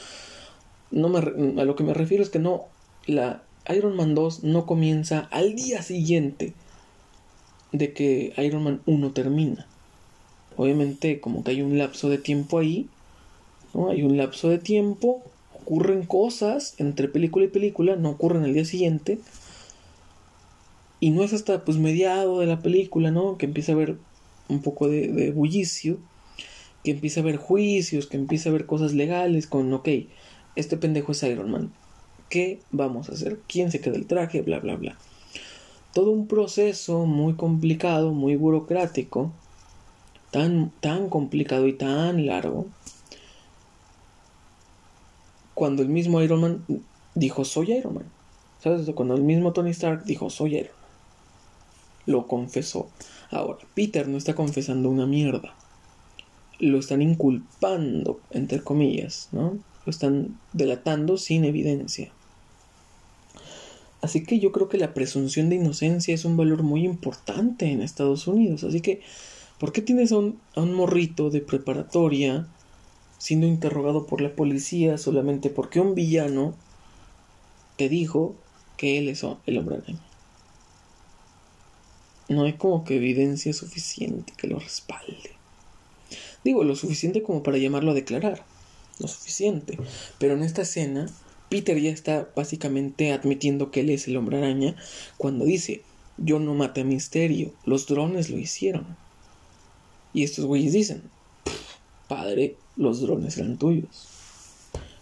[0.91, 2.65] no me, a lo que me refiero es que no,
[3.05, 6.53] la Iron Man 2 no comienza al día siguiente
[7.71, 9.67] de que Iron Man 1 termina.
[10.57, 12.87] Obviamente como que hay un lapso de tiempo ahí,
[13.73, 13.89] ¿no?
[13.89, 15.23] Hay un lapso de tiempo,
[15.65, 19.17] ocurren cosas entre película y película, no ocurren al día siguiente.
[20.99, 23.37] Y no es hasta pues mediado de la película, ¿no?
[23.37, 23.97] Que empieza a haber
[24.47, 25.97] un poco de, de bullicio,
[26.83, 29.89] que empieza a haber juicios, que empieza a haber cosas legales con, ok,
[30.55, 31.73] este pendejo es Iron Man.
[32.29, 33.39] ¿Qué vamos a hacer?
[33.47, 34.41] ¿Quién se queda el traje?
[34.41, 34.97] Bla, bla, bla.
[35.93, 39.31] Todo un proceso muy complicado, muy burocrático,
[40.31, 42.67] tan, tan complicado y tan largo,
[45.55, 46.65] cuando el mismo Iron Man
[47.15, 48.05] dijo soy Iron Man.
[48.61, 48.87] ¿Sabes?
[48.93, 50.89] Cuando el mismo Tony Stark dijo soy Iron Man.
[52.05, 52.89] Lo confesó.
[53.31, 55.55] Ahora, Peter no está confesando una mierda.
[56.59, 59.57] Lo están inculpando, entre comillas, ¿no?
[59.85, 62.11] lo están delatando sin evidencia.
[64.01, 67.81] Así que yo creo que la presunción de inocencia es un valor muy importante en
[67.81, 68.63] Estados Unidos.
[68.63, 69.01] Así que,
[69.59, 70.39] ¿por qué tienes a un,
[70.73, 72.47] morrito de preparatoria
[73.25, 76.53] siendo interrogado por la policía solamente porque un villano
[77.75, 78.35] te dijo
[78.77, 79.99] que él es el hombre araña?
[82.29, 85.31] No hay como que evidencia suficiente que lo respalde.
[86.43, 88.45] Digo, lo suficiente como para llamarlo a declarar
[88.99, 89.79] lo suficiente.
[90.19, 91.07] Pero en esta escena,
[91.49, 94.75] Peter ya está básicamente admitiendo que él es el hombre araña
[95.17, 95.81] cuando dice,
[96.17, 98.85] yo no maté a Misterio, los drones lo hicieron.
[100.13, 101.09] Y estos güeyes dicen,
[102.07, 104.07] padre, los drones eran tuyos.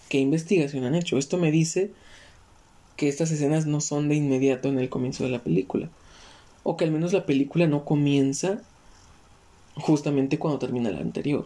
[0.09, 1.17] ¿Qué investigación han hecho?
[1.17, 1.91] Esto me dice
[2.97, 5.89] que estas escenas no son de inmediato en el comienzo de la película.
[6.63, 8.61] O que al menos la película no comienza
[9.75, 11.45] justamente cuando termina la anterior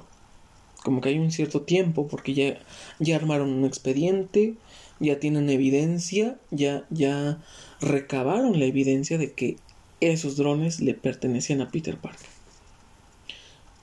[0.88, 2.60] como que hay un cierto tiempo porque ya,
[3.00, 4.56] ya armaron un expediente,
[5.02, 7.40] ya tienen evidencia, ya, ya
[7.82, 9.58] recabaron la evidencia de que
[10.00, 12.30] esos drones le pertenecían a Peter Parker.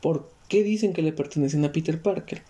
[0.00, 2.40] ¿Por qué dicen que le pertenecen a Peter Parker?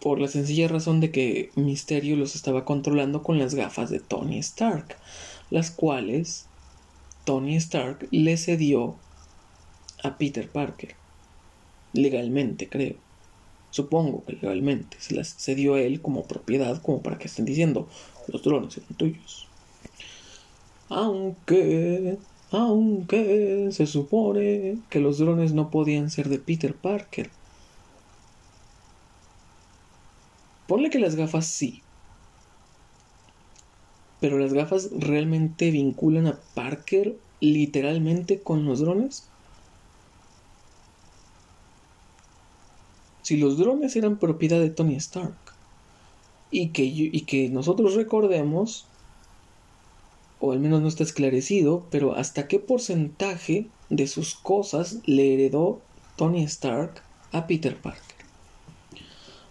[0.00, 4.38] Por la sencilla razón de que Misterio los estaba controlando con las gafas de Tony
[4.38, 4.96] Stark,
[5.50, 6.46] las cuales
[7.26, 8.94] Tony Stark le cedió
[10.02, 10.94] a Peter Parker.
[11.92, 12.96] Legalmente, creo.
[13.70, 14.96] Supongo que legalmente.
[15.00, 17.90] Se las cedió a él como propiedad, como para que estén diciendo,
[18.26, 19.48] los drones eran tuyos.
[20.88, 22.16] Aunque,
[22.50, 27.30] aunque se supone que los drones no podían ser de Peter Parker.
[30.66, 31.82] Ponle que las gafas sí.
[34.20, 39.28] Pero las gafas realmente vinculan a Parker literalmente con los drones.
[43.22, 45.36] Si los drones eran propiedad de Tony Stark
[46.50, 48.86] y que, y que nosotros recordemos,
[50.40, 55.80] o al menos no está esclarecido, pero hasta qué porcentaje de sus cosas le heredó
[56.16, 58.16] Tony Stark a Peter Parker.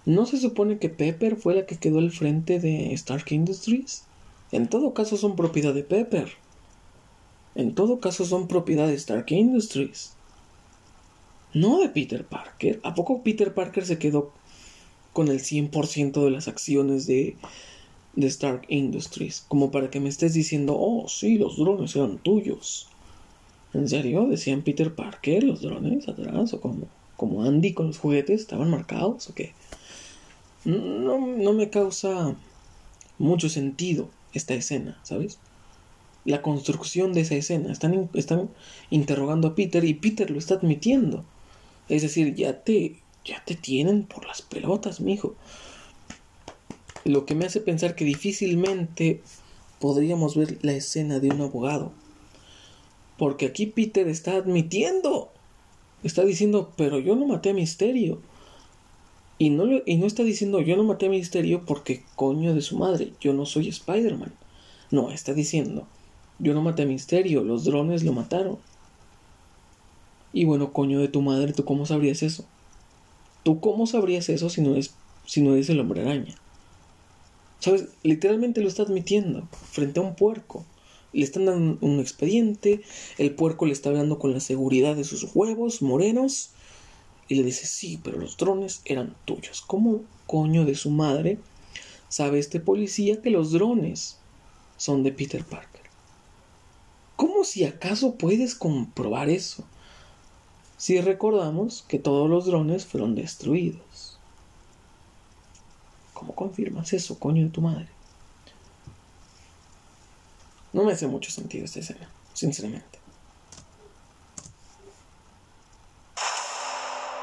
[0.06, 4.04] ¿No se supone que Pepper fue la que quedó al frente de Stark Industries?
[4.52, 6.32] En todo caso son propiedad de Pepper.
[7.56, 10.14] En todo caso son propiedad de Stark Industries.
[11.54, 12.80] No de Peter Parker.
[12.84, 14.32] ¿A poco Peter Parker se quedó
[15.12, 17.36] con el 100% de las acciones de,
[18.18, 19.46] de Stark Industries?
[19.48, 22.90] Como para que me estés diciendo, oh, sí, los drones eran tuyos.
[23.74, 24.28] ¿En serio?
[24.28, 26.54] ¿Decían Peter Parker los drones atrás?
[26.54, 29.30] ¿O como, como Andy con los juguetes estaban marcados?
[29.30, 29.54] ¿O qué?
[30.66, 32.36] No, no me causa
[33.20, 35.38] mucho sentido esta escena, ¿sabes?
[36.26, 37.72] La construcción de esa escena.
[37.72, 38.50] Están, están
[38.90, 41.24] interrogando a Peter y Peter lo está admitiendo.
[41.88, 45.36] Es decir, ya te, ya te tienen por las pelotas, mijo.
[47.08, 49.22] Lo que me hace pensar que difícilmente
[49.80, 51.94] podríamos ver la escena de un abogado.
[53.18, 55.30] Porque aquí Peter está admitiendo.
[56.04, 58.20] Está diciendo, pero yo no maté a Misterio.
[59.40, 62.78] Y no, y no está diciendo, yo no maté a Misterio porque coño de su
[62.78, 64.34] madre, yo no soy Spider-Man.
[64.92, 65.88] No, está diciendo,
[66.40, 68.58] yo no maté a Misterio, los drones lo mataron.
[70.34, 72.44] Y bueno, coño de tu madre, ¿tú cómo sabrías eso?
[73.44, 74.94] ¿Tú cómo sabrías eso si no es
[75.26, 76.36] si no eres el hombre araña?
[77.60, 77.88] ¿Sabes?
[78.04, 80.66] Literalmente lo está admitiendo frente a un puerco.
[81.14, 82.82] Le están dando un expediente,
[83.18, 86.52] el puerco le está hablando con la seguridad de sus huevos morenos
[87.28, 89.62] y le dice, sí, pero los drones eran tuyos.
[89.62, 91.40] ¿Cómo coño de su madre
[92.10, 94.18] sabe este policía que los drones
[94.78, 95.82] son de Peter Parker?
[97.16, 99.64] ¿Cómo si acaso puedes comprobar eso?
[100.78, 103.82] Si recordamos que todos los drones fueron destruidos.
[106.18, 107.88] ¿Cómo confirmas eso, coño de tu madre?
[110.74, 112.98] No me hace mucho sentido esta escena, sinceramente.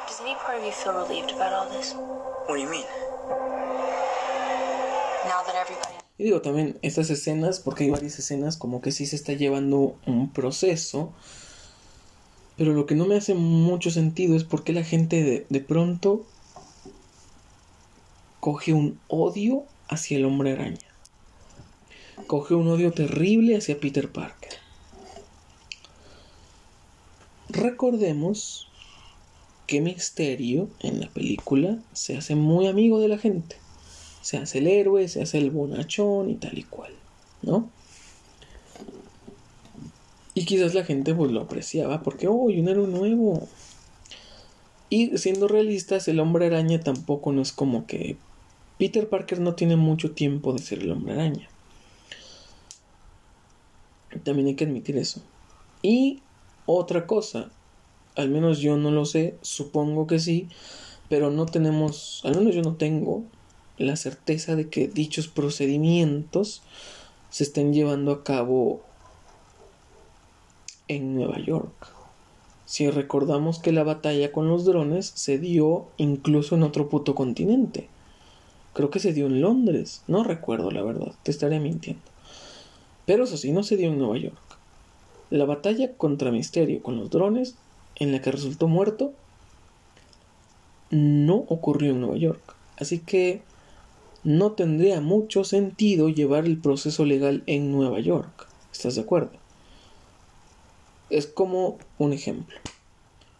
[0.06, 1.92] Does any part of you feel relieved about all this?
[2.46, 2.86] What do you mean?
[5.24, 9.06] Now that everybody Y digo también estas escenas, porque hay varias escenas como que sí
[9.06, 11.12] se está llevando un proceso,
[12.56, 15.60] pero lo que no me hace mucho sentido es por qué la gente de, de
[15.60, 16.26] pronto
[18.44, 20.76] coge un odio hacia el hombre araña.
[22.26, 24.52] Coge un odio terrible hacia Peter Parker.
[27.48, 28.68] Recordemos
[29.66, 33.56] que Misterio en la película se hace muy amigo de la gente.
[34.20, 36.92] Se hace el héroe, se hace el bonachón y tal y cual,
[37.40, 37.70] ¿no?
[40.34, 43.48] Y quizás la gente pues lo apreciaba porque, oh, un héroe nuevo.
[44.90, 48.18] Y siendo realistas, el hombre araña tampoco no es como que
[48.78, 51.48] Peter Parker no tiene mucho tiempo de ser el hombre araña.
[54.22, 55.22] También hay que admitir eso.
[55.82, 56.22] Y
[56.66, 57.50] otra cosa,
[58.16, 60.48] al menos yo no lo sé, supongo que sí,
[61.08, 63.24] pero no tenemos, al menos yo no tengo
[63.76, 66.62] la certeza de que dichos procedimientos
[67.30, 68.80] se estén llevando a cabo
[70.88, 71.88] en Nueva York.
[72.66, 77.88] Si recordamos que la batalla con los drones se dio incluso en otro puto continente.
[78.74, 82.02] Creo que se dio en Londres, no recuerdo la verdad, te estaré mintiendo.
[83.06, 84.36] Pero eso sí, no se dio en Nueva York.
[85.30, 87.54] La batalla contra Misterio con los drones,
[87.96, 89.12] en la que resultó muerto,
[90.90, 92.54] no ocurrió en Nueva York.
[92.76, 93.42] Así que
[94.24, 98.48] no tendría mucho sentido llevar el proceso legal en Nueva York.
[98.72, 99.32] ¿Estás de acuerdo?
[101.10, 102.56] Es como un ejemplo.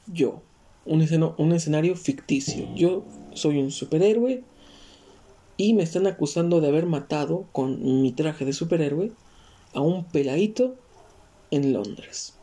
[0.07, 0.43] Yo,
[0.85, 1.05] un,
[1.39, 2.69] un escenario ficticio.
[2.77, 4.45] Yo soy un superhéroe
[5.57, 9.13] y me están acusando de haber matado con mi traje de superhéroe
[9.73, 10.75] a un peladito
[11.51, 12.35] en Londres.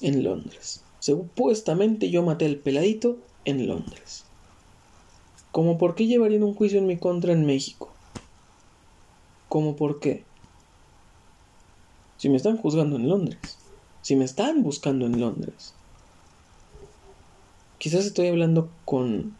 [0.00, 0.82] En Londres.
[1.00, 4.24] Supuestamente yo maté al peladito en Londres.
[5.52, 7.90] ¿Cómo por qué llevarían un juicio en mi contra en México?
[9.48, 10.24] ¿Cómo por qué?
[12.16, 13.58] Si me están juzgando en Londres.
[14.02, 15.74] Si me están buscando en Londres.
[17.78, 19.36] Quizás estoy hablando con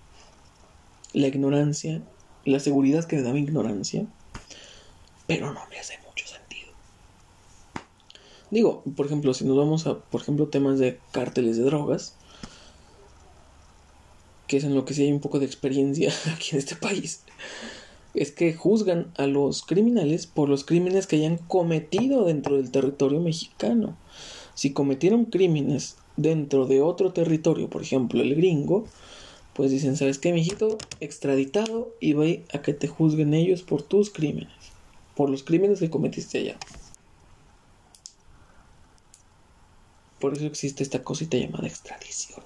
[1.15, 2.03] la ignorancia,
[2.45, 4.07] la seguridad que me da mi ignorancia,
[5.27, 6.73] pero no me hace mucho sentido.
[8.51, 12.15] Digo, por ejemplo, si nos vamos a, por ejemplo, temas de cárteles de drogas,
[14.47, 17.23] que es en lo que sí hay un poco de experiencia aquí en este país,
[18.15, 23.21] es que juzgan a los criminales por los crímenes que hayan cometido dentro del territorio
[23.21, 23.97] mexicano.
[24.55, 28.85] Si cometieron crímenes dentro de otro territorio, por ejemplo el gringo,
[29.55, 30.79] pues dicen, ¿sabes qué, mijito?
[31.01, 34.53] Extraditado y ve a que te juzguen ellos por tus crímenes,
[35.15, 36.57] por los crímenes que cometiste allá.
[40.19, 42.43] Por eso existe esta cosita llamada extradición.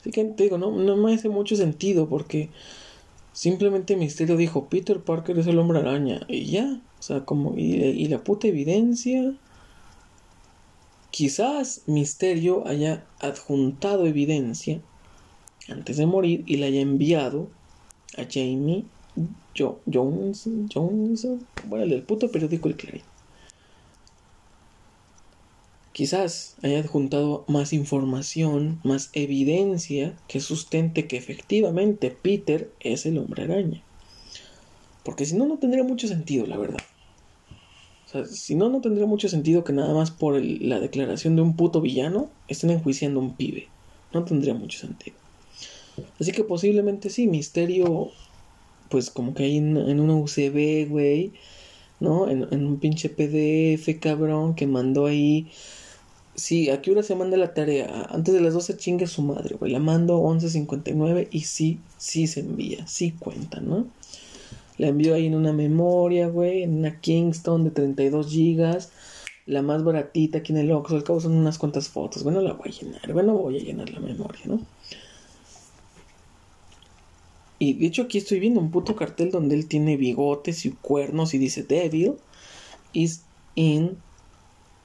[0.00, 2.48] Así que te digo, no, no me hace mucho sentido porque
[3.32, 7.74] simplemente Misterio dijo, Peter Parker es el hombre araña y ya, o sea, como, y,
[7.74, 9.36] y la puta evidencia
[11.12, 14.80] Quizás Misterio haya adjuntado evidencia
[15.68, 17.48] antes de morir y la haya enviado
[18.16, 18.84] a Jamie
[19.56, 21.28] Jones, Jones,
[21.68, 23.02] bueno, el puto periódico El Clarín.
[25.92, 33.42] Quizás haya adjuntado más información, más evidencia que sustente que efectivamente Peter es el hombre
[33.42, 33.82] araña.
[35.04, 36.78] Porque si no, no tendría mucho sentido, la verdad
[38.30, 41.80] si no, no tendría mucho sentido que nada más por la declaración de un puto
[41.80, 43.68] villano estén enjuiciando a un pibe.
[44.12, 45.21] No tendría mucho sentido.
[46.20, 48.10] Así que posiblemente sí, Misterio,
[48.88, 51.32] pues como que hay en, una UCB, güey,
[52.00, 52.28] ¿no?
[52.28, 55.48] En, un pinche PDF, cabrón, que mandó ahí.
[56.34, 58.06] Sí, ¿a qué hora se manda la tarea?
[58.10, 59.70] Antes de las 12 chingue su madre, güey.
[59.72, 63.86] La mando 11.59 y sí, sí se envía, sí cuenta, ¿no?
[64.78, 68.90] La envió ahí en una memoria, güey, en una Kingston de 32 gigas.
[69.44, 70.96] La más baratita aquí en el Oxxo.
[70.96, 72.22] Al cabo son unas cuantas fotos.
[72.22, 73.12] Bueno, la voy a llenar.
[73.12, 74.60] Bueno, voy a llenar la memoria, ¿no?
[77.62, 81.32] Y de hecho aquí estoy viendo un puto cartel donde él tiene bigotes y cuernos
[81.32, 82.14] y dice Devil
[82.92, 83.22] is
[83.54, 83.98] in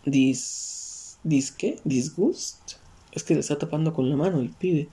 [0.04, 1.18] this...
[1.28, 1.80] ¿This qué?
[1.86, 2.74] Disgust.
[3.14, 4.90] Es que le está tapando con la mano el pibe.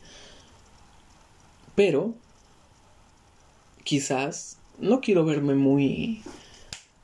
[1.74, 2.14] Pero
[3.82, 6.22] quizás no quiero verme muy...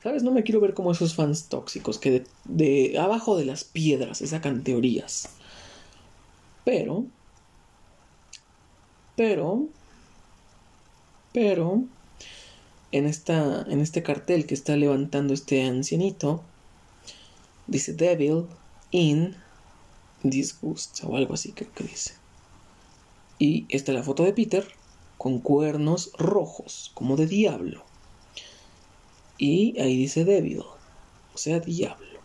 [0.01, 0.23] ¿Sabes?
[0.23, 4.63] No me quiero ver como esos fans tóxicos que de, abajo de las piedras sacan
[4.63, 5.29] teorías.
[6.65, 7.05] Pero...
[9.15, 9.69] Pero...
[11.33, 11.83] Pero...
[12.93, 16.43] En, esta, en este cartel que está levantando este ancianito,
[17.65, 18.47] dice Devil
[18.91, 19.37] in
[20.23, 22.15] Disgust o algo así que dice.
[23.39, 24.67] Y esta es la foto de Peter
[25.17, 27.83] con cuernos rojos, como de diablo.
[29.37, 32.19] Y ahí dice débil, o sea, diablo.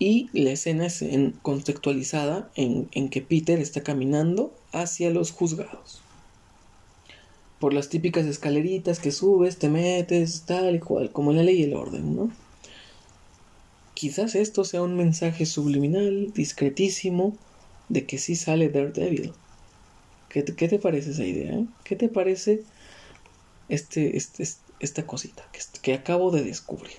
[0.00, 6.00] Y la escena es en, contextualizada en, en que Peter está caminando hacia los juzgados.
[7.58, 11.64] Por las típicas escaleritas que subes, te metes, tal y cual, como la ley y
[11.64, 12.30] el orden, ¿no?
[13.94, 17.36] Quizás esto sea un mensaje subliminal, discretísimo,
[17.88, 19.32] de que sí sale Daredevil.
[20.28, 21.54] ¿Qué te, parece esa idea?
[21.54, 21.66] Eh?
[21.84, 22.62] ¿Qué te parece
[23.68, 24.46] este, este,
[24.78, 26.96] esta cosita que, que acabo de descubrir?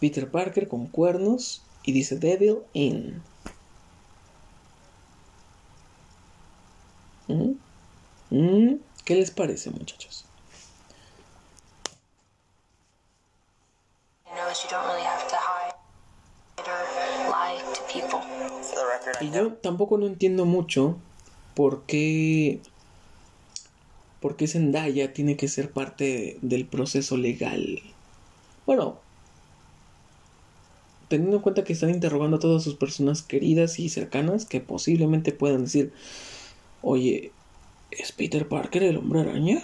[0.00, 3.22] Peter Parker con cuernos y dice Devil in.
[7.28, 7.52] ¿Mm?
[8.30, 8.78] ¿Mm?
[9.10, 10.24] ¿Qué les parece, muchachos?
[19.20, 20.96] Y yo tampoco no entiendo mucho
[21.56, 22.60] ¿por qué,
[24.20, 27.82] por qué Zendaya tiene que ser parte del proceso legal?
[28.64, 29.00] Bueno,
[31.08, 35.32] teniendo en cuenta que están interrogando a todas sus personas queridas y cercanas que posiblemente
[35.32, 35.92] puedan decir,
[36.80, 37.32] oye,
[37.90, 39.62] ¿es Peter Parker el hombre araña?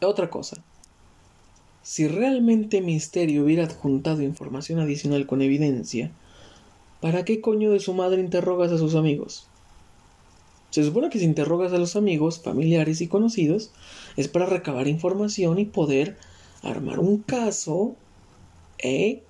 [0.00, 0.62] Otra cosa,
[1.82, 6.10] si realmente Misterio hubiera adjuntado información adicional con evidencia,
[7.00, 9.46] ¿para qué coño de su madre interrogas a sus amigos?
[10.70, 13.72] Se supone que si interrogas a los amigos, familiares y conocidos,
[14.16, 16.16] es para recabar información y poder
[16.62, 17.96] armar un caso
[18.78, 19.24] ¿eh?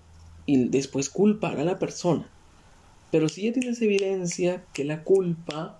[0.45, 2.28] y después culpar a la persona.
[3.11, 5.80] Pero si ya tienes evidencia que la culpa,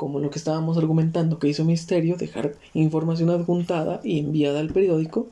[0.00, 5.26] como lo que estábamos argumentando que hizo Misterio, dejar información adjuntada y enviada al periódico,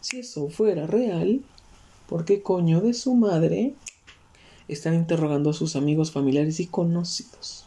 [0.00, 1.42] si eso fuera real,
[2.08, 3.74] ¿por qué coño de su madre
[4.66, 7.66] están interrogando a sus amigos, familiares y conocidos?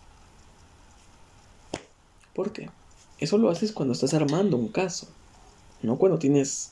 [2.33, 2.71] ¿Por qué?
[3.19, 5.07] Eso lo haces cuando estás armando un caso,
[5.83, 6.71] no cuando tienes,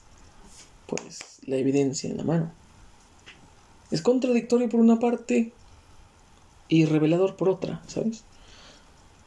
[0.87, 2.51] pues, la evidencia en la mano.
[3.91, 5.53] Es contradictorio por una parte
[6.69, 8.23] y revelador por otra, ¿sabes?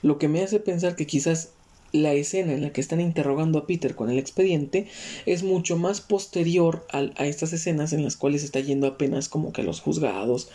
[0.02, 1.50] Lo que me hace pensar que quizás
[1.92, 4.86] la escena en la que están interrogando a Peter con el expediente
[5.24, 9.52] es mucho más posterior a, a estas escenas en las cuales está yendo apenas como
[9.52, 10.48] que a los juzgados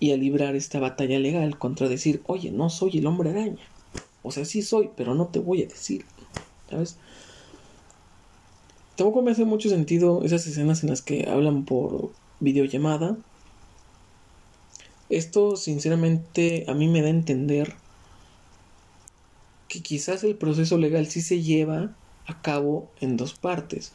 [0.00, 3.62] y a librar esta batalla legal contra decir, oye, no soy el hombre araña.
[4.24, 6.04] O sea, sí soy, pero no te voy a decir.
[6.68, 6.96] ¿Sabes?
[8.96, 12.10] Tampoco me hace mucho sentido esas escenas en las que hablan por
[12.40, 13.16] videollamada.
[15.08, 17.74] Esto, sinceramente, a mí me da a entender
[19.72, 21.96] que quizás el proceso legal sí se lleva
[22.26, 23.92] a cabo en dos partes.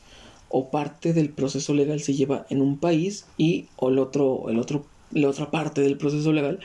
[0.49, 4.57] O parte del proceso legal se lleva en un país y o el otro, el
[4.57, 6.61] otro, la otra parte del proceso legal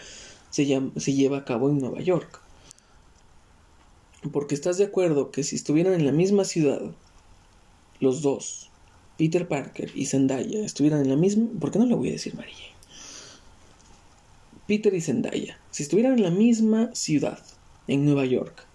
[0.49, 0.65] se,
[0.97, 2.41] se lleva a cabo en Nueva York.
[4.33, 6.81] Porque estás de acuerdo que si estuvieran en la misma ciudad,
[8.01, 8.71] los dos,
[9.19, 11.49] Peter Parker y Zendaya, estuvieran en la misma...
[11.61, 12.57] ¿Por qué no le voy a decir María?
[14.67, 17.41] Peter y Zendaya, si estuvieran en la misma ciudad,
[17.89, 18.72] en Nueva York,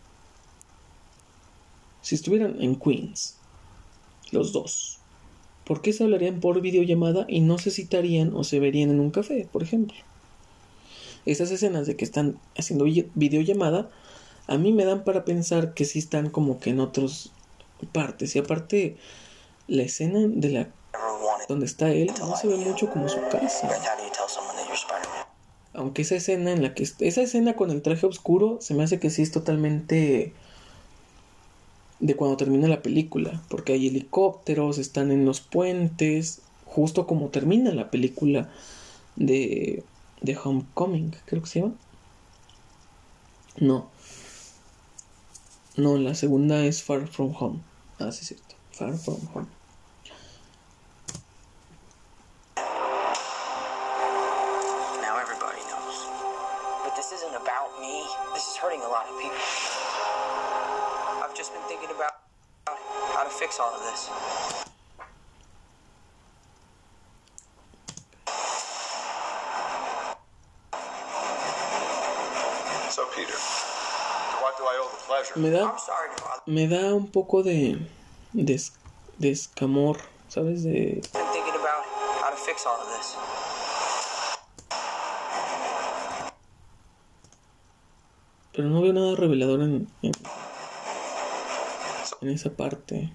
[2.07, 3.35] si estuvieran en Queens,
[4.31, 4.99] los dos,
[5.65, 9.11] ¿por qué se hablarían por videollamada y no se citarían o se verían en un
[9.11, 9.97] café, por ejemplo?
[11.25, 13.89] Estas escenas de que están haciendo videollamada
[14.47, 17.31] a mí me dan para pensar que sí están como que en otras
[17.91, 18.37] partes.
[18.37, 18.95] Y aparte,
[19.67, 20.69] la escena de la
[21.49, 23.69] donde está él no se ve mucho como su casa.
[25.73, 28.97] Aunque esa escena en la que esa escena con el traje oscuro se me hace
[28.97, 30.33] que sí es totalmente
[31.99, 37.73] de cuando termina la película, porque hay helicópteros, están en los puentes, justo como termina
[37.73, 38.49] la película
[39.15, 39.83] de,
[40.21, 41.75] de Homecoming, creo que se llama.
[43.59, 43.89] No.
[45.75, 47.59] No, la segunda es Far From Home.
[47.99, 48.55] Ah, sí, es cierto.
[48.71, 49.56] Far From Home.
[76.47, 77.77] Me da un poco de,
[78.33, 78.73] de, es-
[79.17, 80.63] de escamor, ¿sabes?
[80.63, 81.01] De,
[88.51, 90.11] pero no veo nada revelador en, en,
[92.21, 93.13] en esa parte.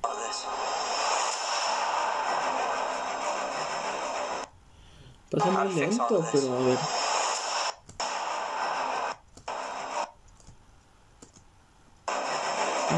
[5.31, 6.81] Pasa muy lento, pero a ver.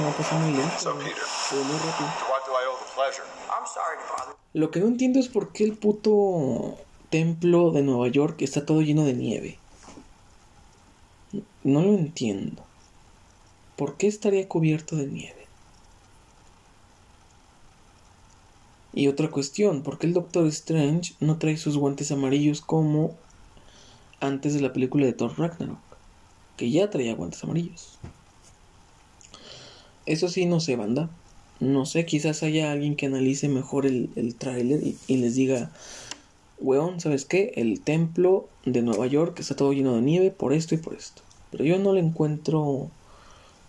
[0.03, 0.55] No, pasa muy.
[0.78, 2.09] So, Peter, rápido.
[4.53, 6.76] Lo que no entiendo es por qué el puto
[7.11, 9.59] templo de Nueva York está todo lleno de nieve.
[11.62, 12.64] No lo entiendo.
[13.76, 15.47] ¿Por qué estaría cubierto de nieve?
[18.92, 23.16] Y otra cuestión, ¿por qué el Doctor Strange no trae sus guantes amarillos como
[24.20, 25.78] antes de la película de Thor Ragnarok?
[26.57, 27.99] Que ya traía guantes amarillos.
[30.07, 31.11] Eso sí, no sé, banda.
[31.61, 35.70] No sé, quizás haya alguien que analice mejor el, el tráiler y, y les diga,
[36.59, 37.52] weón, ¿sabes qué?
[37.57, 41.22] El templo de Nueva York está todo lleno de nieve por esto y por esto.
[41.50, 42.90] Pero yo no le encuentro...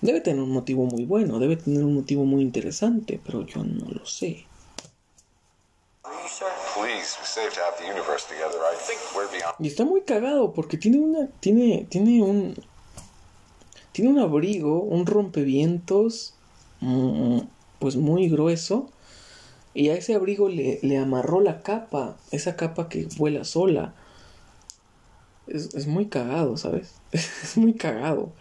[0.01, 3.89] Debe tener un motivo muy bueno, debe tener un motivo muy interesante, pero yo no
[3.89, 4.45] lo sé.
[9.59, 11.27] Y está muy cagado porque tiene una.
[11.39, 11.86] Tiene.
[11.89, 12.55] Tiene un.
[13.95, 16.33] Tiene un abrigo, un rompevientos.
[16.81, 17.39] mm,
[17.79, 18.89] Pues muy grueso.
[19.73, 22.17] Y a ese abrigo le, le amarró la capa.
[22.31, 23.95] Esa capa que vuela sola.
[25.47, 26.95] Es, es muy cagado, ¿sabes?
[27.13, 28.33] Es muy cagado.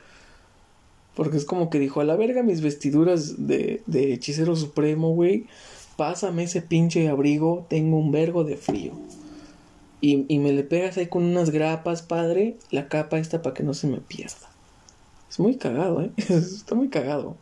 [1.15, 5.47] Porque es como que dijo, a la verga mis vestiduras de, de hechicero supremo, güey.
[5.97, 8.95] Pásame ese pinche abrigo, tengo un vergo de frío.
[10.01, 13.63] Y, y me le pegas ahí con unas grapas, padre, la capa esta para que
[13.63, 14.54] no se me pierda.
[15.35, 16.13] Es muy cagado, ¿eh?
[16.29, 17.37] Está muy cagado.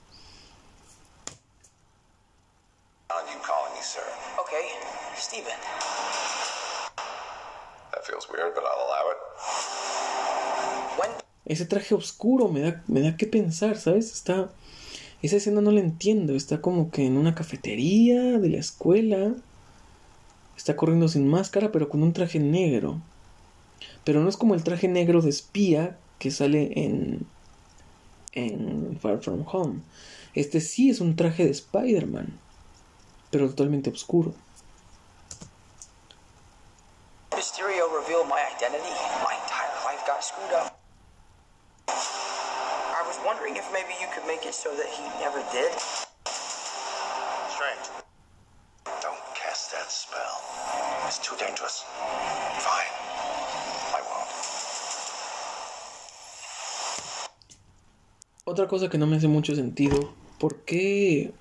[3.10, 4.00] you calling me, sir.
[4.40, 4.64] Okay,
[5.14, 5.58] Steven.
[7.90, 9.18] That feels weird, but I'll allow it.
[10.98, 11.10] When
[11.44, 14.10] Ese traje oscuro me da, me da que pensar, ¿sabes?
[14.10, 14.48] Está...
[15.20, 16.34] Esa escena no la entiendo.
[16.34, 19.34] Está como que en una cafetería de la escuela.
[20.56, 23.02] Está corriendo sin máscara, pero con un traje negro.
[24.02, 27.26] Pero no es como el traje negro de espía que sale en...
[28.32, 29.82] en Far From Home.
[30.34, 32.38] Este sí es un traje de Spider-Man,
[33.30, 34.34] pero totalmente oscuro.
[37.36, 38.92] Mysterio revealed my identity.
[39.24, 40.78] My entire life got screwed up.
[41.88, 45.72] I was wondering if maybe you could make it so that he never did.
[47.50, 48.04] Strange.
[49.02, 50.40] Don't cast that spell.
[51.06, 51.84] It's too dangerous.
[58.44, 61.32] Otra cosa que no me hace mucho sentido, ¿por qué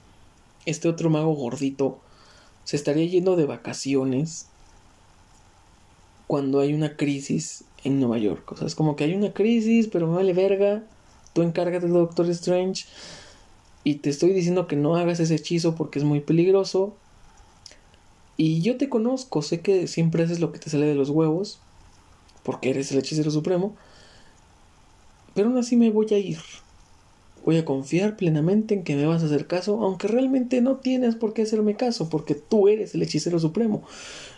[0.68, 2.00] este otro mago gordito
[2.64, 4.46] se estaría yendo de vacaciones
[6.28, 8.52] cuando hay una crisis en Nueva York?
[8.52, 10.84] O sea, es como que hay una crisis, pero me vale verga.
[11.34, 12.86] Tú encárgate del Doctor Strange
[13.84, 16.96] y te estoy diciendo que no hagas ese hechizo porque es muy peligroso.
[18.38, 21.62] Y yo te conozco, sé que siempre haces lo que te sale de los huevos,
[22.44, 23.76] porque eres el hechicero supremo,
[25.34, 26.38] pero aún así me voy a ir.
[27.44, 31.16] Voy a confiar plenamente en que me vas a hacer caso, aunque realmente no tienes
[31.16, 33.84] por qué hacerme caso, porque tú eres el hechicero supremo.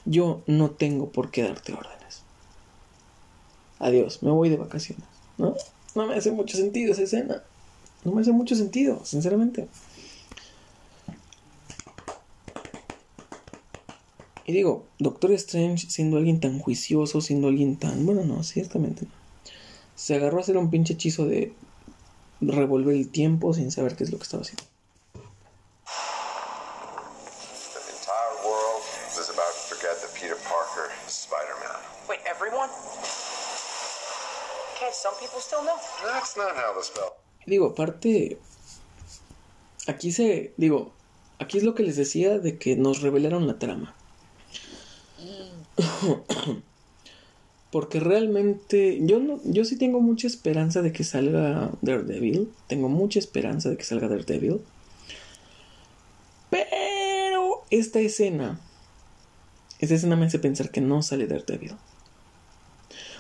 [0.05, 2.23] Yo no tengo por qué darte órdenes.
[3.79, 5.05] Adiós, me voy de vacaciones.
[5.37, 5.55] ¿No?
[5.95, 7.43] No me hace mucho sentido esa escena.
[8.05, 9.67] No me hace mucho sentido, sinceramente.
[14.45, 18.05] Y digo, Doctor Strange siendo alguien tan juicioso, siendo alguien tan...
[18.05, 19.11] Bueno, no, ciertamente no.
[19.95, 21.53] Se agarró a hacer un pinche hechizo de
[22.47, 24.63] revolver el tiempo sin saber qué es lo que estaba haciendo.
[27.73, 28.83] The entire world
[29.19, 31.79] is about to forget that Peter Parker is Spider-Man.
[32.09, 32.69] Wait, everyone?
[34.79, 35.77] Can't some people still know?
[36.03, 37.13] That's not how the spell.
[37.45, 38.37] Digo, aparte,
[39.87, 40.93] aquí se, digo,
[41.39, 43.95] aquí es lo que les decía de que nos revelaron la trama.
[47.73, 52.51] Porque realmente yo yo sí tengo mucha esperanza de que salga Daredevil.
[52.67, 54.61] Tengo mucha esperanza de que salga Daredevil.
[56.51, 58.61] Pero esta escena,
[59.79, 61.73] esta escena me hace pensar que no sale Daredevil.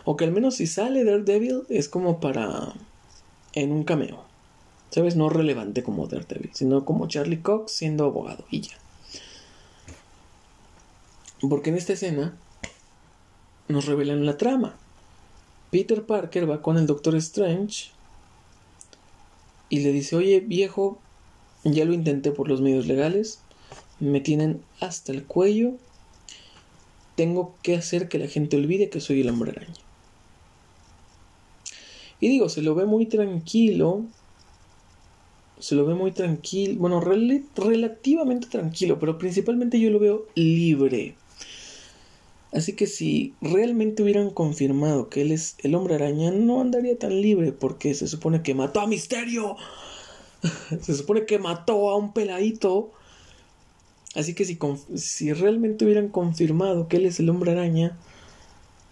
[0.05, 2.73] O que al menos si sale Daredevil es como para
[3.53, 4.23] en un cameo.
[4.91, 5.15] ¿Sabes?
[5.15, 8.77] No relevante como Daredevil, sino como Charlie Cox siendo abogado y ya.
[11.41, 12.37] Porque en esta escena
[13.67, 14.75] nos revelan la trama.
[15.71, 17.91] Peter Parker va con el Doctor Strange
[19.69, 20.99] y le dice, oye viejo,
[21.63, 23.39] ya lo intenté por los medios legales,
[23.99, 25.73] me tienen hasta el cuello,
[27.15, 29.73] tengo que hacer que la gente olvide que soy el hombre araña.
[32.23, 34.05] Y digo, se lo ve muy tranquilo.
[35.59, 36.79] Se lo ve muy tranquilo.
[36.79, 41.15] Bueno, rel relativamente tranquilo, pero principalmente yo lo veo libre.
[42.53, 47.19] Así que si realmente hubieran confirmado que él es el hombre araña, no andaría tan
[47.19, 49.55] libre porque se supone que mató a Misterio.
[50.81, 52.91] se supone que mató a un peladito.
[54.13, 54.59] Así que si,
[54.95, 57.97] si realmente hubieran confirmado que él es el hombre araña,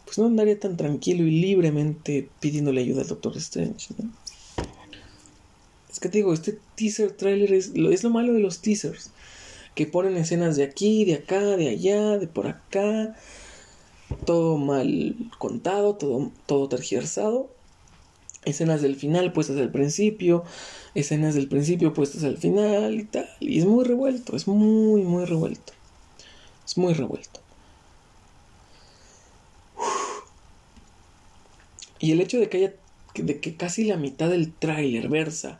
[0.06, 3.94] pues no andaría tan tranquilo y libremente pidiéndole ayuda al Doctor Strange.
[3.98, 4.12] ¿no?
[5.92, 9.12] Es que te digo, este teaser trailer es lo, es lo malo de los teasers.
[9.76, 13.16] Que ponen escenas de aquí, de acá, de allá, de por acá.
[14.26, 17.50] Todo mal contado, todo, todo tergiversado.
[18.46, 20.44] Escenas del final puestas al principio.
[20.96, 23.30] Escenas del principio puestas al final y tal.
[23.40, 25.74] Y es muy revuelto, es muy, muy revuelto.
[26.66, 27.40] Es muy revuelto.
[32.00, 32.74] Y el hecho de que haya
[33.16, 35.60] de que casi la mitad del tráiler versa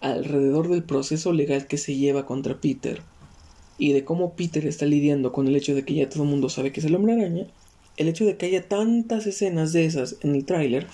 [0.00, 3.02] alrededor del proceso legal que se lleva contra Peter
[3.78, 6.48] y de cómo Peter está lidiando con el hecho de que ya todo el mundo
[6.48, 7.46] sabe que es el hombre araña,
[7.96, 10.86] el hecho de que haya tantas escenas de esas en el tráiler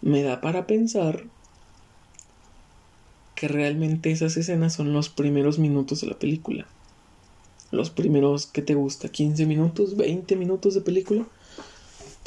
[0.00, 1.24] me da para pensar
[3.34, 6.66] que realmente esas escenas son los primeros minutos de la película.
[7.70, 9.08] Los primeros, ¿qué te gusta?
[9.08, 9.96] ¿15 minutos?
[9.96, 11.26] ¿20 minutos de película?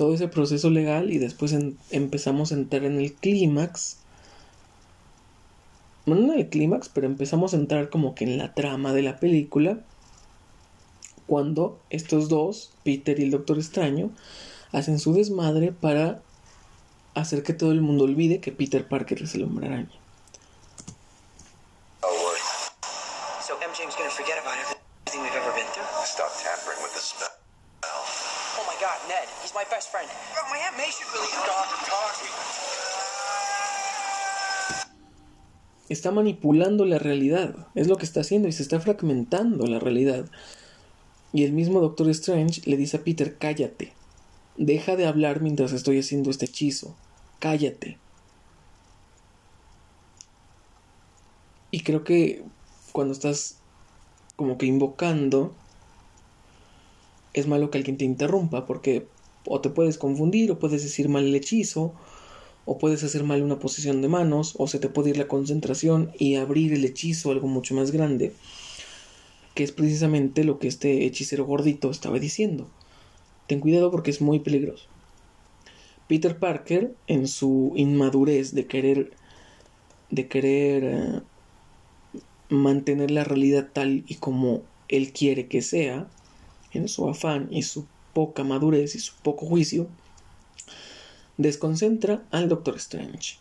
[0.02, 1.56] todo ese proceso legal y después
[1.92, 3.98] empezamos a entrar en el clímax.
[6.08, 9.04] Bueno, no en el clímax, pero empezamos a entrar como que en la trama de
[9.04, 9.78] la película.
[11.32, 14.12] Cuando estos dos, Peter y el Doctor Extraño,
[14.74, 16.20] hacen su desmadre para
[17.16, 19.96] hacer que todo el mundo olvide que Peter Parker es el hombre araña.
[22.04, 22.44] Word.
[23.48, 25.88] So MJ's gonna forget about everything we've ever been through?
[26.04, 27.32] Stop tampering with the spell.
[28.68, 30.10] My god, Ned, he's my best friend.
[30.36, 32.36] Bro, my Aunt May should really Stop talking.
[35.88, 40.26] Está manipulando la realidad, es lo que está haciendo y se está fragmentando la realidad.
[41.34, 43.94] Y el mismo Doctor Strange le dice a Peter, cállate,
[44.58, 46.96] deja de hablar mientras estoy haciendo este hechizo,
[47.40, 47.98] cállate.
[51.72, 52.44] Y creo que
[52.92, 53.58] cuando estás
[54.36, 55.54] como que invocando,
[57.34, 59.08] es malo que alguien te interrumpa porque
[59.46, 61.94] o te puedes confundir o puedes decir mal el hechizo
[62.66, 66.12] o puedes hacer mal una posición de manos, o se te puede ir la concentración
[66.18, 68.34] y abrir el hechizo algo mucho más grande,
[69.54, 72.70] que es precisamente lo que este hechicero gordito estaba diciendo.
[73.48, 74.86] Ten cuidado porque es muy peligroso.
[76.08, 79.12] Peter Parker, en su inmadurez de querer
[80.10, 81.22] de querer eh,
[82.50, 86.08] mantener la realidad tal y como él quiere que sea,
[86.74, 89.88] en su afán y su poca madurez y su poco juicio,
[91.38, 93.38] desconcentra al Doctor Strange,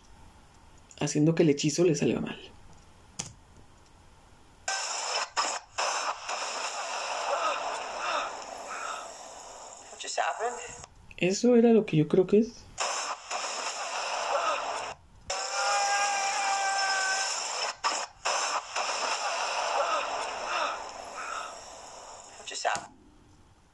[0.99, 2.39] haciendo que el hechizo le salga mal.
[9.91, 10.81] What just happened?
[11.21, 12.65] Eso era lo que yo creo que es.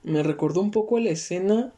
[0.04, 1.74] Me recordó un poco a la escena.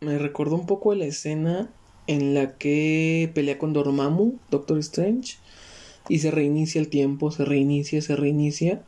[0.00, 1.68] Me recordó un poco a la escena
[2.06, 5.38] en la que pelea con Dormammu, Doctor Strange,
[6.08, 8.84] y se reinicia el tiempo, se reinicia, se reinicia.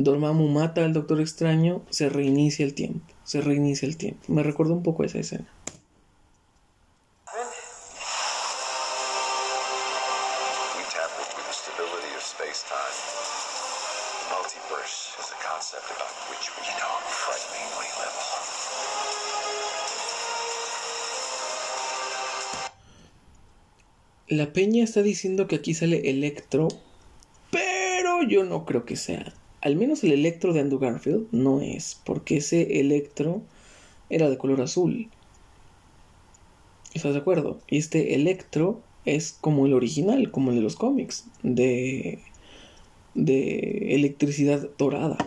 [0.00, 4.32] Dormammu mata al Doctor Extraño, se reinicia el tiempo, se reinicia el tiempo.
[4.32, 5.46] Me recordó un poco a esa escena.
[24.28, 26.68] La peña está diciendo que aquí sale Electro,
[27.50, 29.32] pero yo no creo que sea.
[29.68, 33.42] Al menos el Electro de Andrew Garfield no es, porque ese Electro
[34.08, 35.10] era de color azul.
[36.94, 37.60] ¿Estás de acuerdo?
[37.68, 42.18] Y este Electro es como el original, como el de los cómics, de,
[43.12, 45.18] de electricidad dorada.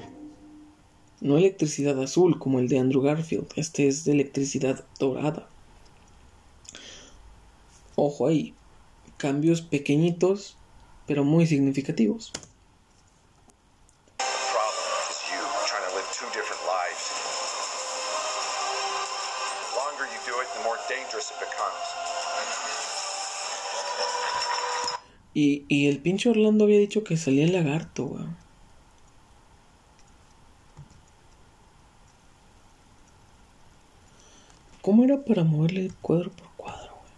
[1.20, 5.48] No electricidad azul como el de Andrew Garfield, este es de electricidad dorada.
[7.96, 8.56] Ojo ahí,
[9.18, 10.58] cambios pequeñitos,
[11.06, 12.34] pero muy significativos.
[25.72, 28.36] Y, el pinche Orlando había dicho que salía el lagarto, weón.
[34.82, 37.12] ¿Cómo era para moverle cuadro por cuadro, weón?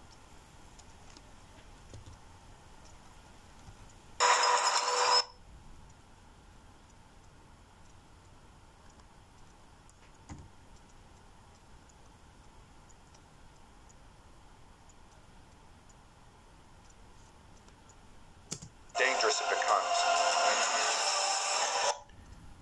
[18.97, 19.99] Dangerous it becomes.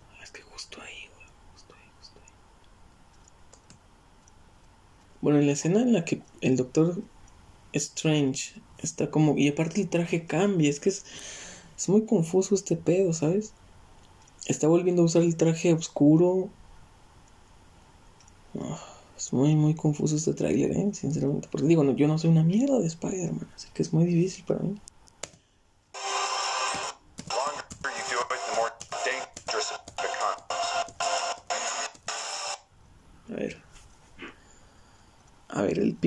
[0.10, 1.30] Ah, Es que justo ahí, weón.
[1.54, 2.32] Justo ahí, justo ahí.
[5.22, 7.02] Bueno, en la escena en la que el Doctor
[7.74, 9.38] Strange está como.
[9.38, 10.70] Y aparte el traje cambia.
[10.70, 11.04] Es que es.
[11.78, 13.54] Es muy confuso este pedo, ¿sabes?
[14.46, 16.50] Está volviendo a usar el traje oscuro.
[18.60, 18.80] Ah,
[19.18, 20.92] es muy, muy confuso este tráiler, ¿eh?
[20.94, 21.50] Sinceramente.
[21.52, 23.48] Porque digo, no, yo no soy una mierda de Spider-Man.
[23.56, 24.80] Así que es muy difícil para mí.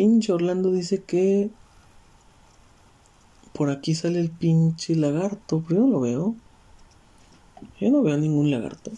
[0.05, 1.51] Pinche Orlando dice que.
[3.55, 6.35] Por aquí sale el pinche lagarto, pero yo no lo veo.
[7.81, 8.91] Yo no veo ningún lagarto.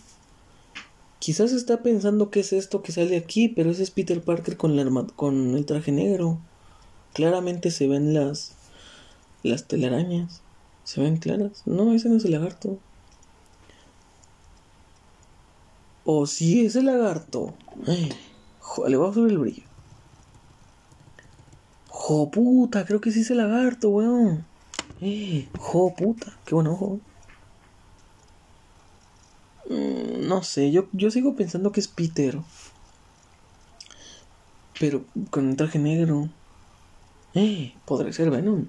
[1.20, 4.76] Quizás está pensando que es esto que sale aquí, pero ese es Peter Parker con,
[4.78, 6.38] el traje negro.
[7.14, 8.52] Claramente se ven las
[9.44, 10.40] las telarañas.
[10.82, 11.62] Se ven claras.
[11.66, 12.78] No, ese no es el lagarto.
[16.04, 17.54] O sí es el lagarto.
[17.86, 18.09] Ay,
[18.59, 19.66] jo- le a subir el brillo.
[22.07, 24.44] Jo puta, creo que sí es el lagarto, weón.
[25.00, 27.00] Eh, jo puta, qué buen ojo.
[29.68, 32.38] Mm, no sé, yo, yo sigo pensando que es Peter.
[34.78, 36.28] Pero con el traje negro.
[37.34, 38.66] Eh, podría ser Venom.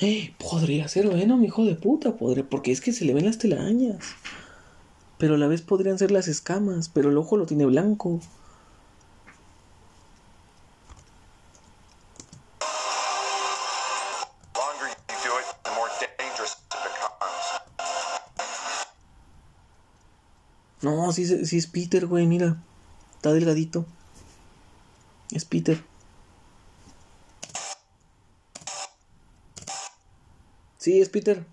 [0.00, 3.36] Eh, podría ser Venom, hijo de puta, podría, porque es que se le ven las
[3.36, 4.06] telarañas.
[5.18, 8.20] Pero a la vez podrían ser las escamas, pero el ojo lo tiene blanco.
[21.14, 22.62] Sí, sí es Peter, güey, mira.
[23.16, 23.86] Está delgadito.
[25.30, 25.82] Es Peter.
[30.78, 31.46] Sí, es Peter.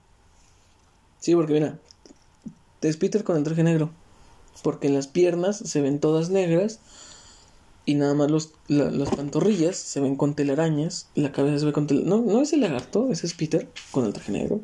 [1.19, 1.79] Sí, porque mira.
[2.81, 3.91] Es Peter con el traje negro.
[4.63, 6.79] Porque las piernas se ven todas negras.
[7.83, 11.73] y nada más los, la- las pantorrillas se ven con telarañas, la cabeza se ve
[11.73, 12.09] con telarañas.
[12.25, 14.61] No, no es el lagarto, ese es Peter con el traje negro.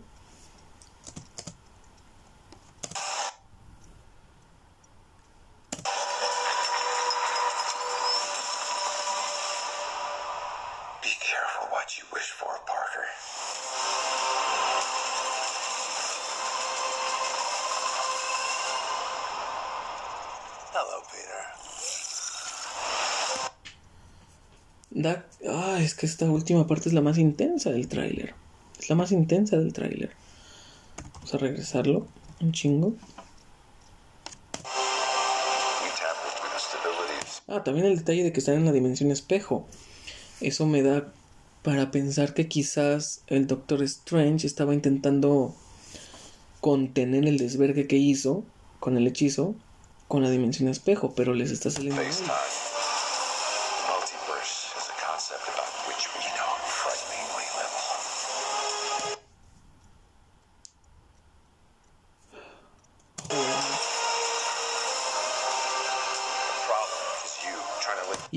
[25.98, 28.36] Que esta última parte es la más intensa del tráiler.
[28.80, 30.12] Es la más intensa del tráiler.
[31.16, 32.08] Vamos a regresarlo
[32.40, 32.94] un chingo.
[37.48, 39.66] Ah, también el detalle de que están en la dimensión espejo.
[40.40, 41.12] Eso me da
[41.64, 45.56] para pensar que quizás el Doctor Strange estaba intentando
[46.62, 48.44] contener el desvergue que hizo
[48.80, 49.56] con el hechizo
[50.08, 52.12] con la dimensión espejo, pero les está saliendo mal.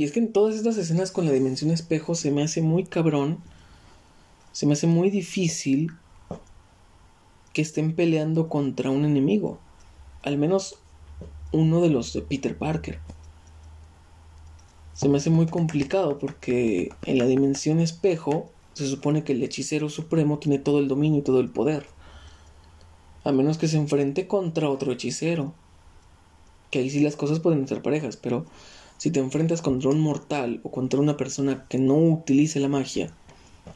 [0.01, 2.85] Y es que en todas estas escenas con la dimensión espejo se me hace muy
[2.85, 3.37] cabrón,
[4.51, 5.91] se me hace muy difícil
[7.53, 9.59] que estén peleando contra un enemigo.
[10.23, 10.77] Al menos
[11.53, 12.99] uno de los de Peter Parker.
[14.95, 19.91] Se me hace muy complicado porque en la dimensión espejo se supone que el hechicero
[19.91, 21.85] supremo tiene todo el dominio y todo el poder.
[23.25, 25.53] A menos que se enfrente contra otro hechicero.
[26.71, 28.47] Que ahí sí las cosas pueden ser parejas, pero
[29.01, 33.11] si te enfrentas contra un mortal o contra una persona que no utilice la magia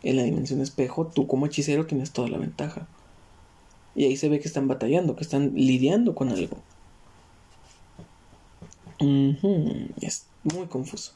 [0.02, 2.86] en la dimensión espejo, tú como hechicero tienes toda la ventaja.
[3.94, 6.58] Y ahí se ve que están batallando, que están lidiando con algo.
[9.00, 11.12] Ujú, Es muy confuso.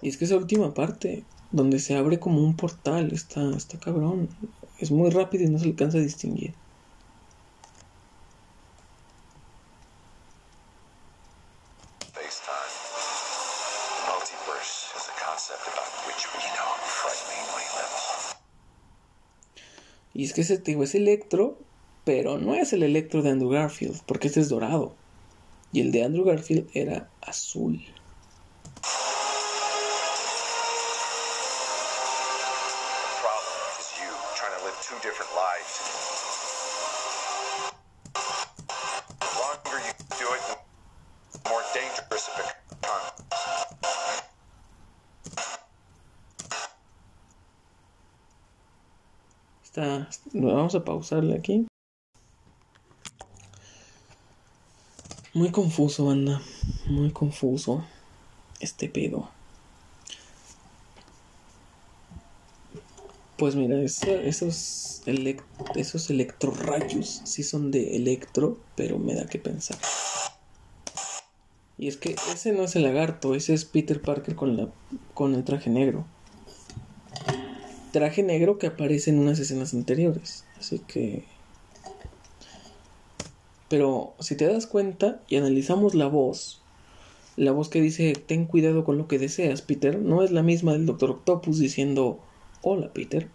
[0.00, 4.30] Y es que esa última parte, donde se abre como un portal, está, está cabrón.
[4.78, 6.54] Es muy rápido y no se alcanza a distinguir.
[20.14, 21.58] Y es que ese tío es Electro,
[22.04, 24.94] pero no es el Electro de Andrew Garfield, porque este es dorado.
[25.72, 27.84] Y el de Andrew Garfield era azul.
[50.74, 51.66] Vamos a pausarle aquí.
[55.32, 56.40] Muy confuso, banda.
[56.86, 57.84] Muy confuso.
[58.60, 59.30] Este pedo.
[63.36, 65.42] Pues mira, eso- esos, elec-
[65.74, 66.08] esos
[67.24, 69.76] sí son de electro, pero me da que pensar.
[71.76, 74.68] Y es que ese no es el lagarto, ese es Peter Parker con, la,
[75.14, 76.06] con el traje negro
[77.94, 80.44] traje negro que aparece en unas escenas anteriores.
[80.58, 81.22] Así que...
[83.68, 86.60] Pero si te das cuenta y analizamos la voz,
[87.36, 90.72] la voz que dice ten cuidado con lo que deseas, Peter, no es la misma
[90.72, 92.18] del Doctor Octopus diciendo
[92.62, 93.28] hola, Peter.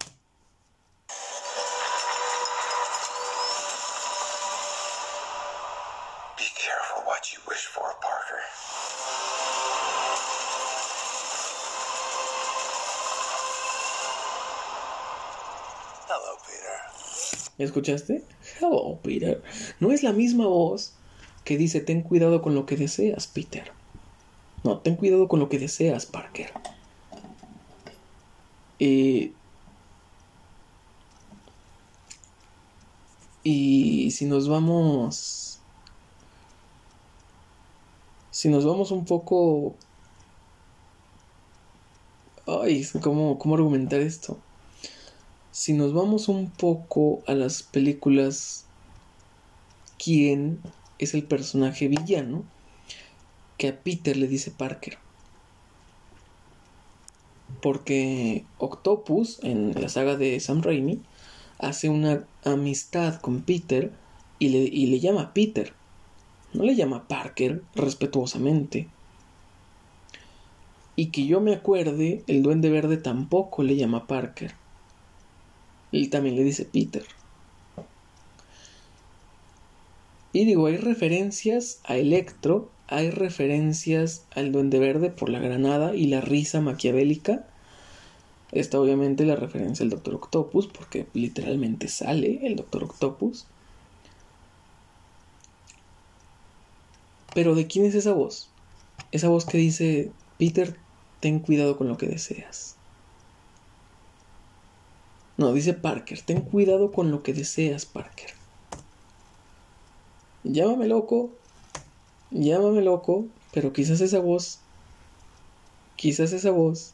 [17.60, 18.24] ¿Escuchaste?
[18.60, 19.43] Hello, Peter.
[19.82, 20.93] No es la misma voz
[21.43, 23.74] que dice ten cuidado con lo que deseas, Peter.
[24.64, 26.51] No, ten cuidado con lo que deseas, Parker.
[28.80, 29.34] Y...
[33.43, 35.60] Y si nos vamos...
[38.32, 39.76] Si nos vamos un poco...
[42.47, 44.39] Ay, ¿cómo, cómo argumentar esto?
[45.60, 48.64] Si nos vamos un poco a las películas,
[50.01, 50.62] ¿quién
[50.99, 52.45] es el personaje villano
[53.57, 54.97] que a Peter le dice Parker?
[57.62, 61.01] Porque Octopus, en la saga de Sam Raimi,
[61.57, 63.91] hace una amistad con Peter
[64.39, 65.74] y le, y le llama Peter.
[66.53, 68.88] No le llama Parker respetuosamente.
[70.95, 74.59] Y que yo me acuerde, el Duende Verde tampoco le llama Parker.
[75.92, 77.04] Y también le dice Peter.
[80.32, 86.06] Y digo, hay referencias a Electro, hay referencias al Duende Verde por la granada y
[86.06, 87.48] la risa maquiavélica.
[88.52, 93.48] Está obviamente la referencia al Doctor Octopus, porque literalmente sale el Doctor Octopus.
[97.34, 98.50] Pero ¿de quién es esa voz?
[99.12, 100.78] Esa voz que dice, Peter,
[101.20, 102.78] ten cuidado con lo que deseas.
[105.40, 108.32] No, dice Parker, ten cuidado con lo que deseas, Parker.
[110.44, 111.30] Llámame loco,
[112.30, 114.60] llámame loco, pero quizás esa voz,
[115.96, 116.92] quizás esa voz,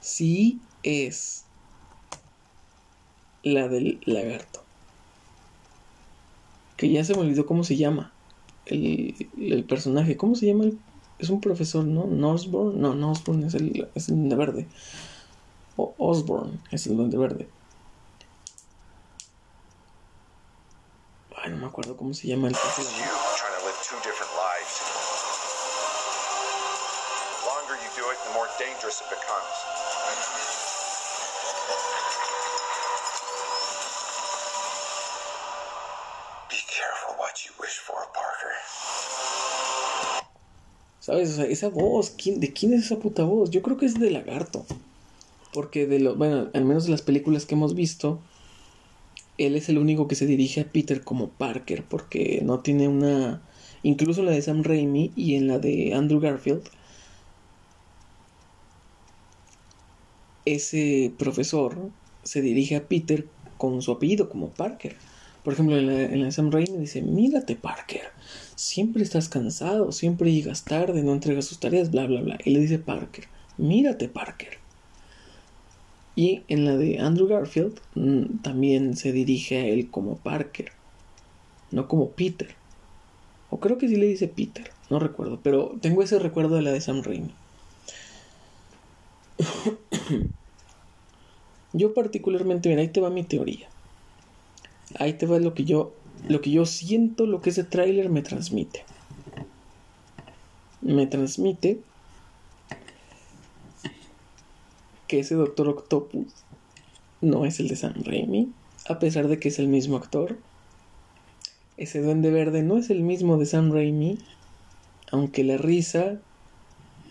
[0.00, 1.44] sí es
[3.44, 4.60] la del lagarto.
[6.76, 8.12] Que ya se me olvidó cómo se llama
[8.66, 10.16] el, personaje.
[10.16, 10.64] ¿Cómo se llama?
[10.64, 10.78] El,
[11.20, 12.08] es un profesor, ¿no?
[12.08, 12.80] Nosborn.
[12.80, 14.66] No, Nosborn es el, es el de verde.
[15.80, 17.48] O Osborn es el duende verde.
[21.34, 23.10] Ay, no me acuerdo cómo se llama el personaje.
[41.00, 41.30] ¿Sabes?
[41.30, 43.48] O sea, esa voz, ¿quién, ¿de quién es esa puta voz?
[43.48, 44.66] Yo creo que es de Lagarto.
[45.52, 48.20] Porque de lo, bueno, al menos de las películas que hemos visto,
[49.38, 53.42] él es el único que se dirige a Peter como Parker, porque no tiene una...
[53.82, 56.62] Incluso en la de Sam Raimi y en la de Andrew Garfield,
[60.44, 61.90] ese profesor
[62.22, 63.26] se dirige a Peter
[63.56, 64.96] con su apellido como Parker.
[65.42, 68.02] Por ejemplo, en la, en la de Sam Raimi dice, mírate Parker,
[68.56, 72.38] siempre estás cansado, siempre llegas tarde, no entregas tus tareas, bla, bla, bla.
[72.44, 73.24] Y le dice Parker,
[73.56, 74.58] mírate Parker.
[76.20, 80.70] Y en la de Andrew Garfield mm, también se dirige a él como Parker,
[81.70, 82.56] no como Peter.
[83.48, 86.72] O creo que sí le dice Peter, no recuerdo, pero tengo ese recuerdo de la
[86.72, 87.32] de Sam Raimi.
[91.72, 93.70] Yo particularmente, mira, ahí te va mi teoría.
[94.98, 95.94] Ahí te va lo que yo,
[96.28, 98.84] lo que yo siento, lo que ese tráiler me transmite.
[100.82, 101.78] Me transmite
[105.10, 106.32] que ese Doctor Octopus
[107.20, 108.52] no es el de Sam Raimi,
[108.88, 110.38] a pesar de que es el mismo actor.
[111.76, 114.18] Ese Duende Verde no es el mismo de Sam Raimi,
[115.10, 116.20] aunque la risa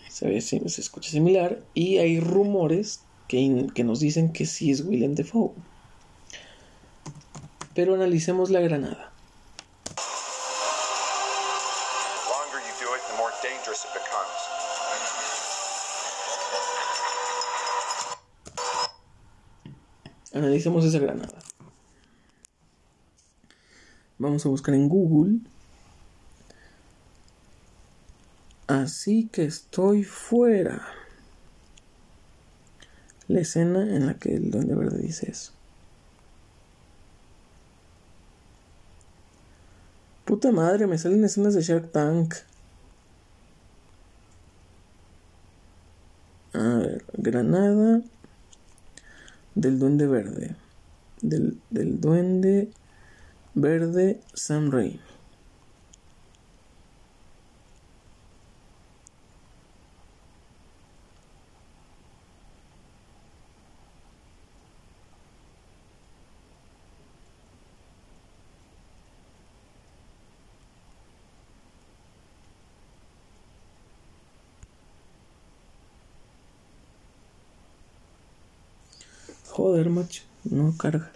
[0.08, 4.80] se, ve, se escucha similar y hay rumores que, que nos dicen que sí es
[4.80, 5.52] Willem Dafoe.
[7.76, 9.09] Pero analicemos la granada.
[20.50, 21.38] Analicemos esa granada.
[24.18, 25.42] Vamos a buscar en Google.
[28.66, 30.88] Así que estoy fuera.
[33.28, 35.52] La escena en la que el Duende Verde dice eso.
[40.26, 42.34] Puta madre, me salen escenas de Shark Tank.
[46.54, 48.02] A ver, Granada
[49.60, 50.56] del Duende Verde.
[51.22, 52.70] Del, del Duende
[53.54, 55.09] Verde Sam Raimi.
[79.80, 81.10] Joder, macho, no carga.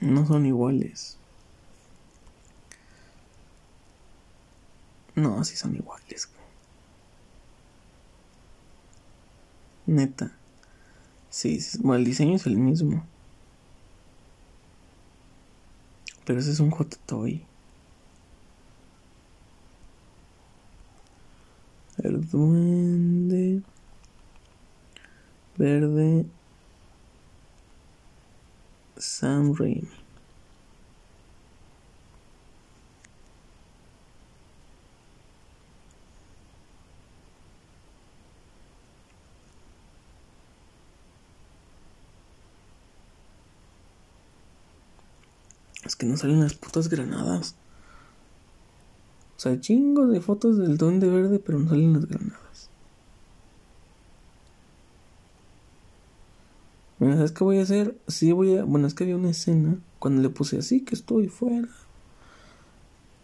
[0.00, 1.18] No son iguales.
[5.14, 6.28] No, sí son iguales.
[9.86, 10.32] Neta.
[11.30, 13.04] Sí, bueno, el diseño es el mismo.
[16.24, 17.44] Pero ese es un Hot Toy.
[21.98, 23.62] El duende
[25.58, 26.24] verde
[29.00, 29.88] Sam Raimi.
[45.84, 47.56] Es que no salen las putas granadas.
[49.36, 52.70] O sea, chingos de fotos del duende verde, pero no salen las granadas.
[57.00, 58.00] Mira, ¿sabes qué voy a hacer?
[58.06, 58.64] Sí voy a...
[58.64, 61.68] Bueno, es que había una escena cuando le puse así que estoy fuera.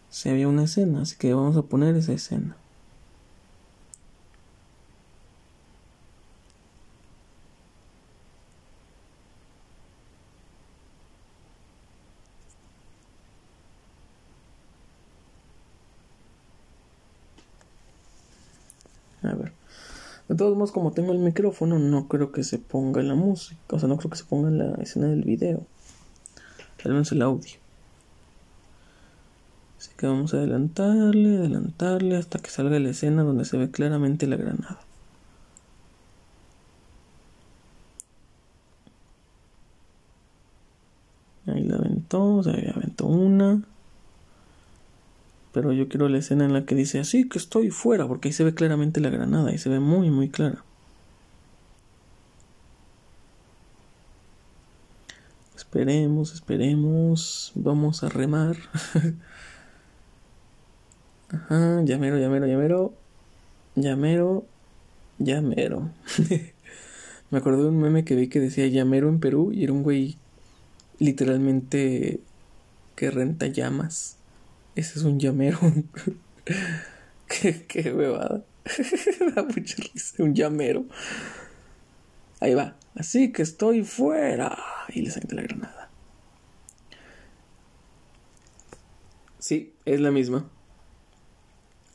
[0.09, 2.57] Sí había una escena, así que vamos a poner esa escena.
[19.23, 19.53] A ver.
[20.37, 23.61] Todos modos, como tengo el micrófono, no creo que se ponga la música.
[23.71, 25.63] O sea, no creo que se ponga la escena del video.
[26.85, 27.55] Al menos el audio.
[29.79, 34.27] Así que vamos a adelantarle, adelantarle hasta que salga la escena donde se ve claramente
[34.27, 34.81] la granada.
[41.47, 43.63] Ahí la aventó, o sea, aventó una.
[45.57, 48.35] Pero yo quiero la escena en la que dice así que estoy fuera, porque ahí
[48.35, 50.63] se ve claramente la granada, y se ve muy, muy clara.
[55.57, 57.53] Esperemos, esperemos.
[57.55, 58.59] Vamos a remar.
[61.31, 62.93] Ajá, llamero, llamero, llamero.
[63.77, 64.45] Llamero,
[65.19, 65.89] llamero.
[67.31, 69.83] Me acordé de un meme que vi que decía llamero en Perú y era un
[69.83, 70.19] güey
[70.99, 72.21] literalmente
[72.95, 74.19] que renta llamas.
[74.77, 75.59] Ese es un llamero.
[77.29, 78.45] qué, qué huevada.
[79.35, 80.23] da mucha risa.
[80.23, 80.85] Un llamero.
[82.41, 82.77] Ahí va.
[82.95, 84.57] Así que estoy fuera.
[84.91, 85.91] Y le saqué la granada.
[89.39, 90.47] Sí, es la misma.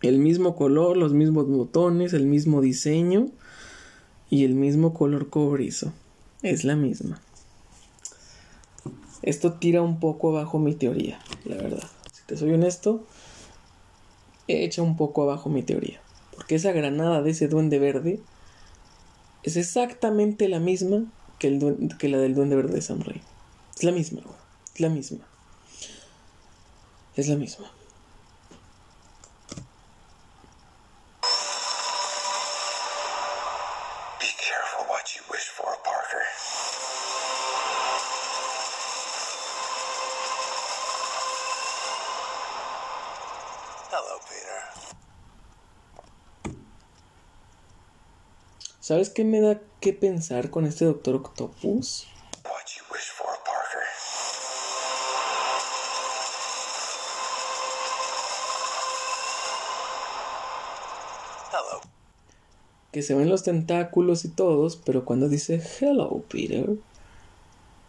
[0.02, 3.28] El mismo color, los mismos botones, el mismo diseño
[4.32, 5.94] y el mismo color cobrizo.
[6.42, 7.22] Es la misma.
[9.22, 11.88] Esto tira un poco abajo mi teoría, la verdad.
[12.38, 13.06] Soy honesto,
[14.48, 16.02] echa un poco abajo mi teoría.
[16.36, 18.20] Porque esa granada de ese duende verde
[19.44, 21.06] es exactamente la misma
[21.40, 23.22] que, el duende, que la del duende verde de Sam Raimi.
[23.76, 24.22] Es la misma.
[24.74, 25.26] Es la misma.
[27.16, 27.72] Es la misma.
[48.92, 52.08] ¿Sabes qué me da que pensar con este Doctor Octopus?
[52.44, 53.88] What you wish for, Parker.
[61.54, 61.80] Hello.
[62.92, 66.72] Que se ven los tentáculos y todos, pero cuando dice Hello, Peter,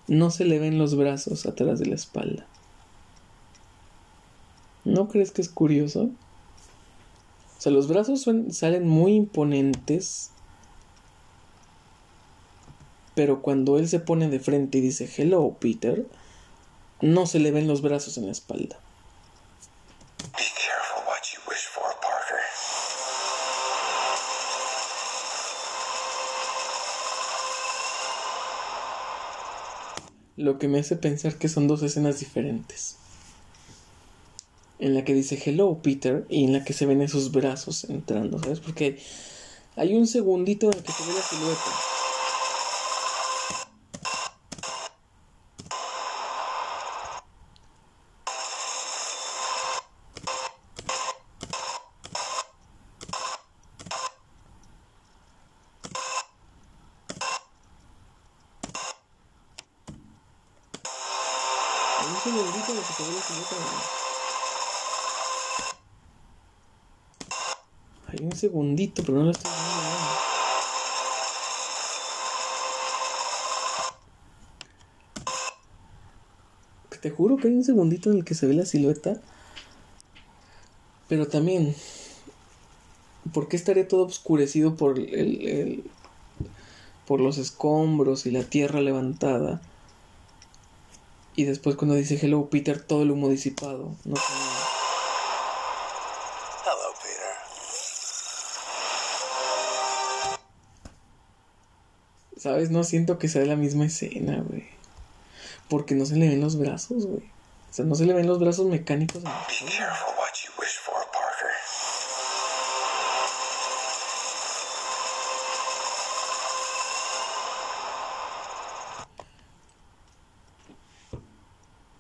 [0.07, 2.47] no se le ven los brazos atrás de la espalda.
[4.85, 6.03] ¿No crees que es curioso?
[6.03, 10.31] O sea, los brazos salen muy imponentes,
[13.15, 16.07] pero cuando él se pone de frente y dice Hello, Peter,
[17.01, 18.79] no se le ven los brazos en la espalda.
[20.37, 22.39] Be careful what you wish for, Parker.
[30.37, 32.97] Lo que me hace pensar que son dos escenas diferentes.
[34.79, 38.41] En la que dice Hello Peter y en la que se ven esos brazos entrando,
[38.41, 38.59] ¿sabes?
[38.59, 38.99] Porque
[39.75, 41.61] hay un segundito en el que se ve la silueta.
[61.99, 63.57] Hay un segundito en el que se ve la silueta.
[68.09, 69.73] Hay un segundito, pero no lo estoy viendo.
[77.01, 79.21] Te juro que hay un segundito en el que se ve la silueta.
[81.09, 81.75] Pero también,
[83.33, 85.91] ¿por qué estaría todo oscurecido por el-
[87.07, 89.61] por los escombros y la tierra levantada?
[91.35, 93.97] Y después cuando dice Hello Peter, todo el humo disipado.
[94.05, 94.23] No sé.
[102.43, 102.73] ¿Sabes?
[102.73, 104.67] No siento que sea la misma escena, güey.
[105.69, 107.23] Porque no se le ven los brazos, güey.
[107.71, 109.23] O sea, no se le ven los brazos mecánicos.
[109.23, 111.47] Be careful what you wish for, Parker.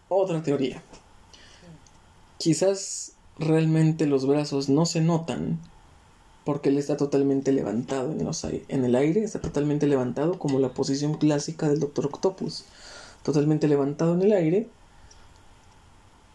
[0.09, 0.83] Otra teoría.
[2.39, 5.61] Quizás realmente los brazos no se notan
[6.45, 10.59] porque él está totalmente levantado en, los ai- en el aire, está totalmente levantado como
[10.59, 12.65] la posición clásica del Doctor Octopus.
[13.23, 14.69] Totalmente levantado en el aire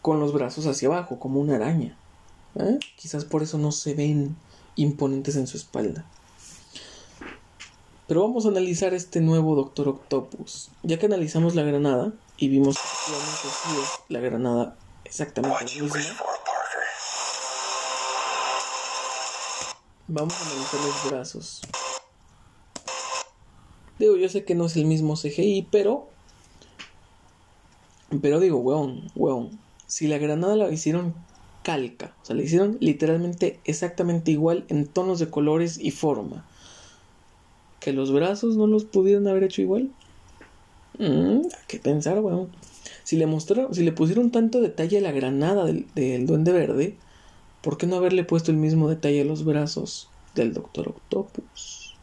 [0.02, 1.98] con los brazos hacia abajo, como una araña.
[2.60, 2.80] ¿eh?
[2.96, 4.36] Quizás por eso no se ven
[4.76, 6.06] imponentes en su espalda.
[8.08, 10.70] Pero vamos a analizar este nuevo Doctor Octopus.
[10.84, 15.84] Ya que analizamos la granada y vimos que efectivamente sí es la granada exactamente la
[15.84, 16.00] misma,
[20.08, 21.62] vamos a analizar los brazos.
[24.00, 26.08] Digo, yo sé que no es el mismo CGI, pero.
[28.22, 29.60] Pero digo, weón, weón.
[29.88, 31.14] Si la granada la hicieron
[31.64, 36.46] calca, o sea, la hicieron literalmente exactamente igual en tonos de colores y forma.
[37.80, 39.90] Que los brazos no los pudieron haber hecho igual.
[41.00, 42.50] Mm, que pensar, weón.
[43.04, 46.98] Si le mostraron, si le pusieron tanto detalle a la granada del Duende Verde,
[47.62, 51.96] ¿por qué no haberle puesto el mismo detalle a los brazos del Doctor Octopus?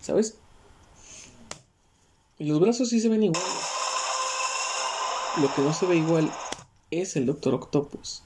[0.00, 0.36] ¿Sabes?
[2.38, 3.72] Y los brazos sí se ven iguales.
[5.40, 6.30] Lo que no se ve igual
[6.90, 8.22] es el Doctor Octopus.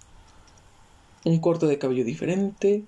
[1.25, 2.85] Un corte de cabello diferente.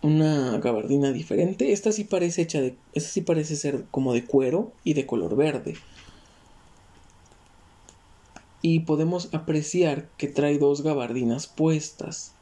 [0.00, 1.72] Una gabardina diferente.
[1.72, 2.76] Esta sí parece hecha de.
[2.94, 5.74] Esta sí parece ser como de cuero y de color verde.
[8.66, 12.32] Y podemos apreciar que trae dos gabardinas puestas.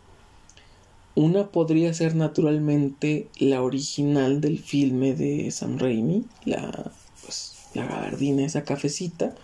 [1.17, 6.93] Una podría ser naturalmente la original del filme de Sam Raimi, la,
[7.25, 9.35] pues, la gabardina, esa cafecita.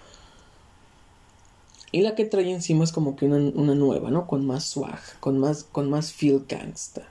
[1.90, 4.28] Y la que trae encima es como que una, una nueva, ¿no?
[4.28, 7.08] Con más swag, con más, con más feel gangsta.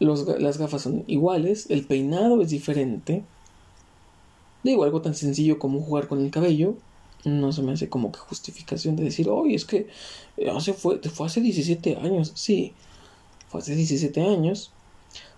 [0.00, 3.22] Las gafas son iguales, el peinado es diferente.
[4.64, 6.74] Digo, algo tan sencillo como jugar con el cabello.
[7.24, 9.88] No se me hace como que justificación de decir, oye, es que
[10.54, 12.32] hace fue, fue hace 17 años.
[12.34, 12.72] Sí,
[13.48, 14.70] fue hace 17 años.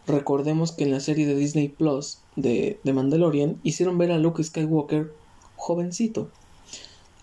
[0.07, 4.43] Recordemos que en la serie de Disney Plus de, de Mandalorian hicieron ver a Luke
[4.43, 5.13] Skywalker
[5.57, 6.31] jovencito.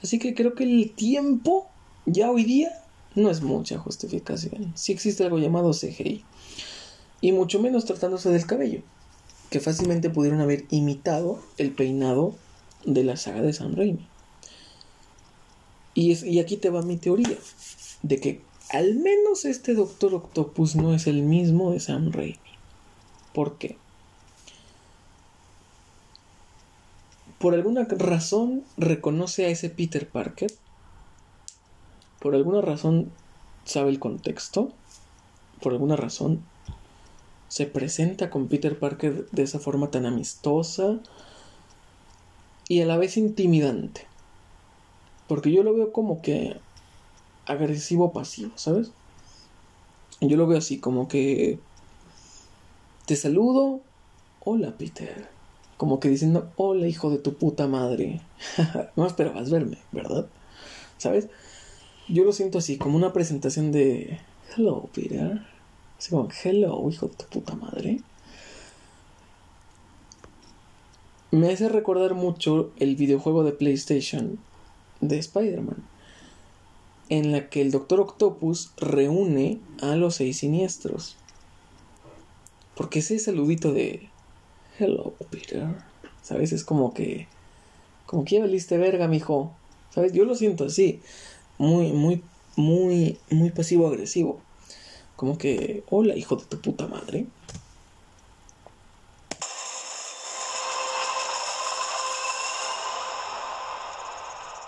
[0.01, 1.67] Así que creo que el tiempo
[2.05, 2.69] ya hoy día
[3.15, 4.71] no es mucha justificación.
[4.75, 6.23] Si existe algo llamado CGI.
[7.19, 8.81] Y mucho menos tratándose del cabello.
[9.49, 12.35] Que fácilmente pudieron haber imitado el peinado
[12.85, 14.07] de la saga de Sam Raimi.
[15.97, 17.35] Y, es, y aquí te va mi teoría.
[18.03, 22.37] De que al menos este Doctor Octopus no es el mismo de Sam Raimi.
[23.33, 23.77] ¿Por qué?
[27.39, 30.51] Por alguna razón reconoce a ese Peter Parker.
[32.19, 33.11] Por alguna razón
[33.65, 34.71] sabe el contexto.
[35.61, 36.43] Por alguna razón
[37.47, 40.99] se presenta con Peter Parker de esa forma tan amistosa
[42.67, 44.06] y a la vez intimidante.
[45.27, 46.57] Porque yo lo veo como que
[47.45, 48.91] agresivo pasivo, ¿sabes?
[50.21, 51.59] Yo lo veo así, como que
[53.05, 53.81] te saludo,
[54.43, 55.29] hola Peter.
[55.77, 58.21] Como que diciendo, hola hijo de tu puta madre.
[58.95, 60.27] no esperabas verme, ¿verdad?
[60.97, 61.27] ¿Sabes?
[62.07, 64.19] Yo lo siento así, como una presentación de,
[64.55, 65.41] hello Peter.
[65.97, 68.01] Así como, hello hijo de tu puta madre.
[71.31, 74.39] Me hace recordar mucho el videojuego de PlayStation
[75.01, 75.83] de Spider-Man,
[77.09, 81.15] en la que el Doctor Octopus reúne a los seis siniestros.
[82.75, 84.09] Porque ese saludito de
[84.79, 85.65] Hello, Peter,
[86.21, 86.51] ¿sabes?
[86.51, 87.27] Es como que
[88.05, 89.51] como que ya valiste verga, mijo.
[89.89, 90.13] ¿Sabes?
[90.13, 91.01] Yo lo siento así,
[91.57, 92.23] muy muy
[92.55, 94.41] muy muy pasivo agresivo.
[95.15, 97.25] Como que, hola, hijo de tu puta madre.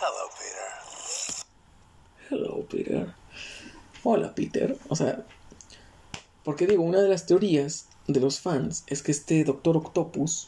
[0.01, 0.69] Hello, Peter.
[2.31, 3.13] Hello, Peter.
[4.11, 4.75] Hola, Peter.
[4.87, 5.23] O sea,
[6.43, 10.47] porque digo, una de las teorías de los fans es que este Doctor Octopus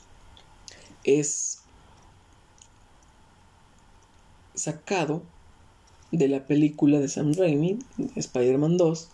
[1.04, 1.62] es
[4.56, 5.22] sacado
[6.12, 7.78] de la película de Sam Raimi,
[8.16, 9.10] Spider-Man 2,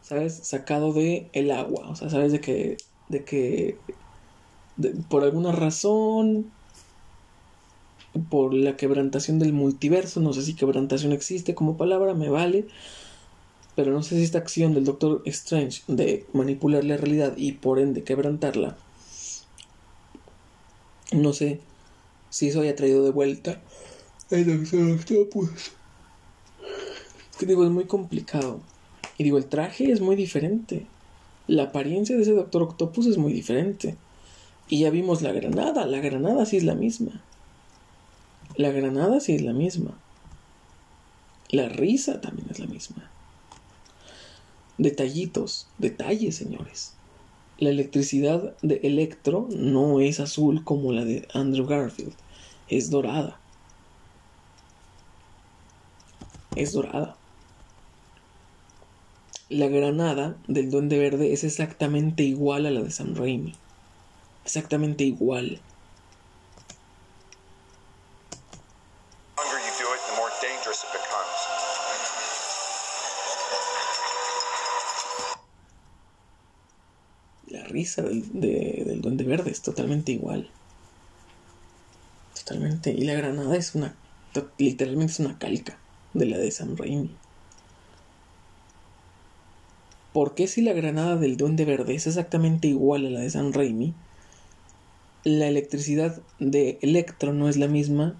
[0.00, 0.32] ¿sabes?
[0.34, 2.32] Sacado de el agua, o sea, ¿sabes?
[2.32, 2.78] De que,
[3.10, 3.76] de que,
[5.10, 6.50] por alguna razón,
[8.30, 12.66] por la quebrantación del multiverso, no sé si quebrantación existe como palabra, me vale,
[13.78, 17.78] pero no sé si esta acción del Doctor Strange de manipular la realidad y por
[17.78, 18.76] ende quebrantarla
[21.12, 21.60] No sé
[22.28, 23.60] si eso haya traído de vuelta
[24.30, 25.50] el Doctor Octopus.
[27.38, 28.62] Que digo, es muy complicado.
[29.16, 30.84] Y digo, el traje es muy diferente.
[31.46, 33.94] La apariencia de ese Doctor Octopus es muy diferente.
[34.68, 35.86] Y ya vimos la granada.
[35.86, 37.22] La granada sí es la misma.
[38.56, 39.96] La granada sí es la misma.
[41.50, 43.08] La risa también es la misma.
[44.78, 46.98] Detallitos, detalles, señores.
[47.58, 52.16] La electricidad de Electro no es azul como la de Andrew Garfield,
[52.66, 53.44] es dorada.
[56.54, 57.22] Es dorada.
[59.50, 63.60] La granada del Duende Verde es exactamente igual a la de Sam Raimi.
[64.44, 65.67] Exactamente igual.
[77.96, 80.48] Del, de- Duende Verde es totalmente igual.
[82.34, 82.90] Totalmente.
[82.90, 83.94] Y la granada es una.
[84.58, 85.76] Literalmente es una calca
[86.14, 87.10] de la de Sam Raimi.
[90.12, 93.52] ¿Por qué si la granada del Duende Verde es exactamente igual a la de Sam
[93.52, 93.94] Raimi?
[95.24, 98.14] La electricidad de Electro no es la misma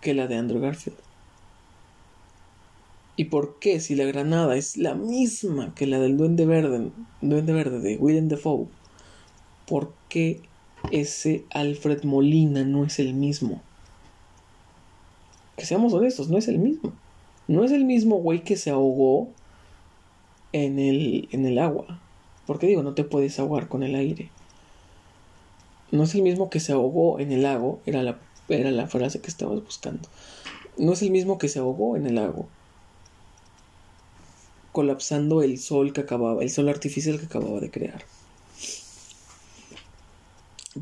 [0.00, 0.98] que la de Andrew Garfield.
[3.18, 6.90] ¿Y por qué si la granada es la misma que la del Duende Verde,
[7.22, 8.66] Duende Verde de Willem Dafoe?
[9.66, 10.42] ¿Por qué
[10.92, 13.62] ese Alfred Molina no es el mismo?
[15.56, 16.92] Que seamos honestos, no es el mismo.
[17.48, 19.28] No es el mismo güey que se ahogó
[20.52, 21.98] en el, en el agua.
[22.46, 24.28] Porque digo, no te puedes ahogar con el aire.
[25.90, 28.18] No es el mismo que se ahogó en el lago, era la,
[28.50, 30.06] era la frase que estabas buscando.
[30.76, 32.46] No es el mismo que se ahogó en el lago
[34.76, 38.04] colapsando el sol que acababa, el sol artificial que acababa de crear.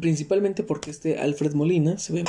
[0.01, 2.25] Principalmente porque este Alfred Molina se ve.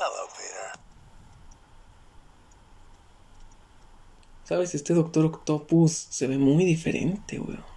[0.00, 0.72] Hello, Peter.
[4.42, 4.74] ¿Sabes?
[4.74, 7.69] Este Doctor Octopus se ve muy diferente, weón.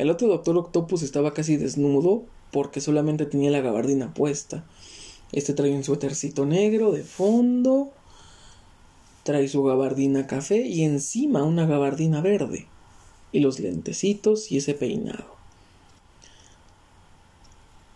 [0.00, 2.22] El otro Doctor Octopus estaba casi desnudo
[2.52, 4.64] porque solamente tenía la gabardina puesta.
[5.30, 7.90] Este trae un suétercito negro de fondo.
[9.24, 12.66] Trae su gabardina café y encima una gabardina verde.
[13.30, 15.36] Y los lentecitos y ese peinado.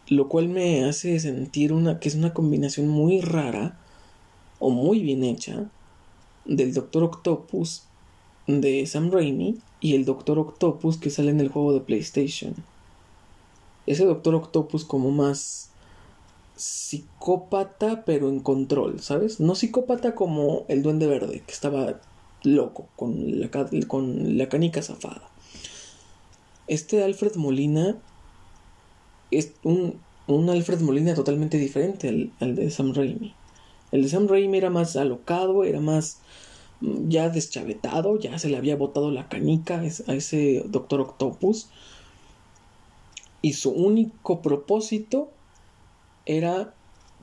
[0.07, 3.81] Lo cual me hace sentir una que es una combinación muy rara
[4.59, 5.71] o muy bien hecha
[6.45, 7.85] del Doctor Octopus
[8.47, 12.55] de Sam Raimi y el Doctor Octopus que sale en el juego de PlayStation.
[13.87, 15.71] Ese Doctor Octopus como más
[16.57, 19.41] psicópata pero en control, ¿sabes?
[19.41, 22.01] No psicópata como el Duende Verde que estaba
[22.43, 25.29] loco con la, canica zafada.
[26.67, 27.97] Este Alfred Molina
[29.31, 29.99] es un,
[30.29, 33.35] Alfred Molina totalmente diferente al, al de Sam Raimi.
[33.93, 36.19] El de Sam Raimi era más alocado, era más
[37.09, 41.69] ya deschavetado, ya se le había botado la canica a ese- Doctor Octopus.
[43.43, 45.31] Y su único propósito
[46.27, 46.75] era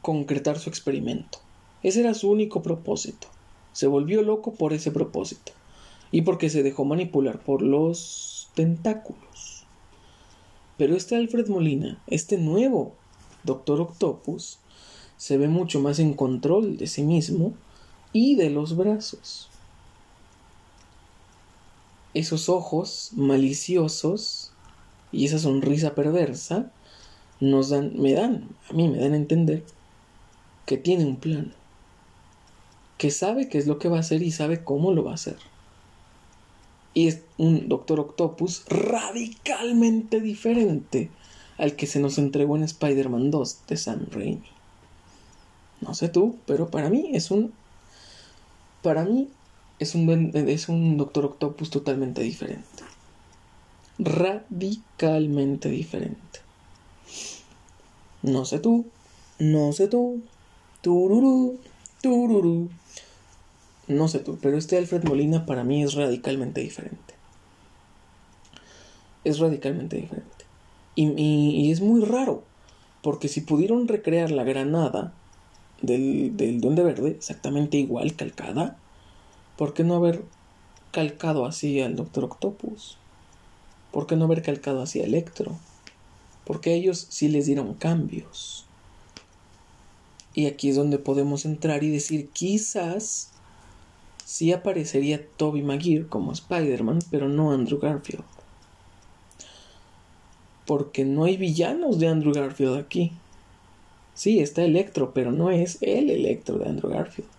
[0.01, 1.39] concretar su experimento.
[1.83, 3.27] Ese era su único propósito.
[3.73, 5.53] Se volvió loco por ese propósito.
[6.11, 9.65] Y porque se dejó manipular por los tentáculos.
[10.77, 12.93] Pero este Alfred Molina, este nuevo
[13.43, 14.59] Doctor Octopus,
[15.17, 17.53] se ve mucho más en control de sí mismo
[18.13, 19.50] y de los brazos.
[22.13, 24.51] Esos ojos maliciosos
[25.11, 26.71] y esa sonrisa perversa
[27.39, 29.63] nos dan, me dan, a mí me dan a entender
[30.65, 31.53] que tiene un plan,
[32.97, 35.15] que sabe qué es lo que va a hacer y sabe cómo lo va a
[35.15, 35.37] hacer.
[36.93, 41.09] Y es un Doctor Octopus radicalmente diferente
[41.57, 44.49] al que se nos entregó en Spider-Man 2 de Sam Raimi.
[45.79, 47.53] No sé tú, pero para mí es un.
[48.83, 49.29] Para mí
[49.81, 52.83] es un, buen- es un Doctor Octopus totalmente diferente.
[53.97, 56.39] Radicalmente diferente.
[58.21, 58.85] No sé tú,
[59.39, 60.21] no sé tú.
[60.81, 61.59] Tururú,
[62.01, 62.69] tururú.
[63.87, 67.15] No sé tú, pero este Alfred Molina para mí es radicalmente diferente.
[69.23, 70.45] Es radicalmente diferente.
[70.95, 72.43] Y, y- es muy raro,
[73.01, 75.13] porque si pudieron recrear la granada
[75.81, 78.77] del, del Duende Verde exactamente igual, calcada,
[79.61, 80.23] ¿por qué no haber
[80.91, 82.97] calcado así al Doctor Octopus?
[83.91, 85.55] ¿Por qué no haber calcado así a Electro?
[86.45, 88.65] Porque ellos sí les dieron cambios.
[90.33, 93.29] Y aquí es donde podemos entrar y decir, quizás
[94.25, 98.25] sí aparecería Toby Maguire como Spider-Man, pero no Andrew Garfield.
[100.65, 103.11] Porque no hay villanos de Andrew Garfield aquí.
[104.15, 107.29] Sí, está Electro, pero no es el Electro de Andrew Garfield.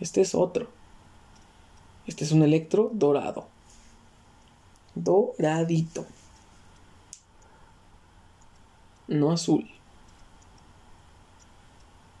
[0.00, 0.79] Este es otro.
[2.06, 3.46] Este es un Electro dorado.
[4.94, 6.06] Doradito.
[9.08, 9.68] No azul.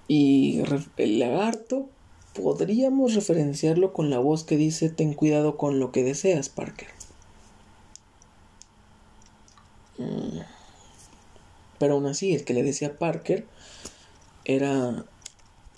[0.08, 0.62] Y
[0.96, 1.88] el lagarto
[2.34, 6.88] podríamos referenciarlo con la voz que dice ten cuidado con lo que deseas, Parker.
[9.98, 10.40] Mm.
[11.78, 13.46] Pero aún así, el que le decía Parker
[14.44, 15.04] era...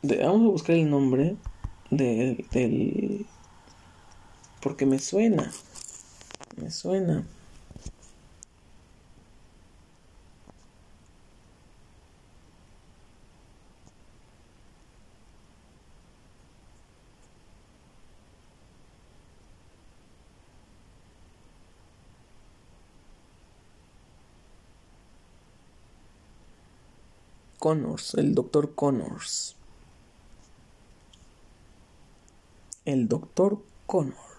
[0.03, 1.37] vamos a buscar el nombre
[1.91, 3.27] de, del...
[4.63, 5.51] Porque me suena.
[6.57, 7.25] Me suena.
[27.59, 29.57] Connors, el doctor Connors.
[32.85, 34.32] El doctor Connors.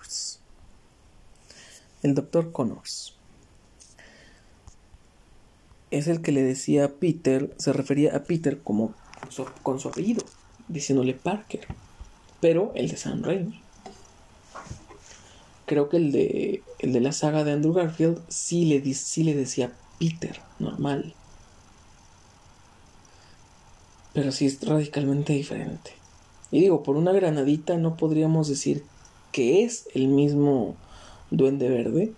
[2.02, 3.16] El doctor Connors.
[5.92, 8.94] Es el que le decía a Peter, se refería a Peter como
[9.62, 10.24] con su apellido,
[10.68, 11.68] diciéndole Parker,
[12.42, 13.62] pero el de Sam Raimi.
[15.66, 19.36] Creo que el de, el de la saga de Andrew Garfield sí le, sí le
[19.36, 21.16] decía Peter, normal
[24.14, 25.92] pero sí es radicalmente diferente.
[26.52, 28.84] Y digo, por una granadita no podríamos decir
[29.34, 30.78] que es el mismo
[31.30, 32.14] duende verde,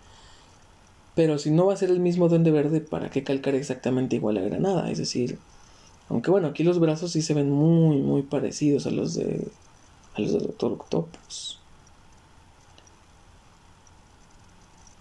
[1.15, 4.37] pero si no va a ser el mismo duende verde, ¿para qué calcar exactamente igual
[4.37, 4.91] a granada?
[4.91, 5.39] Es decir,
[6.09, 9.47] aunque bueno, aquí los brazos sí se ven muy, muy parecidos a los de
[10.13, 11.59] a los Octopus.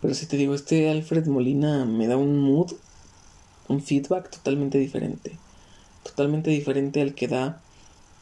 [0.00, 2.72] Pero si te digo, este Alfred Molina me da un mood,
[3.68, 5.38] un feedback totalmente diferente
[6.04, 7.60] totalmente diferente al que da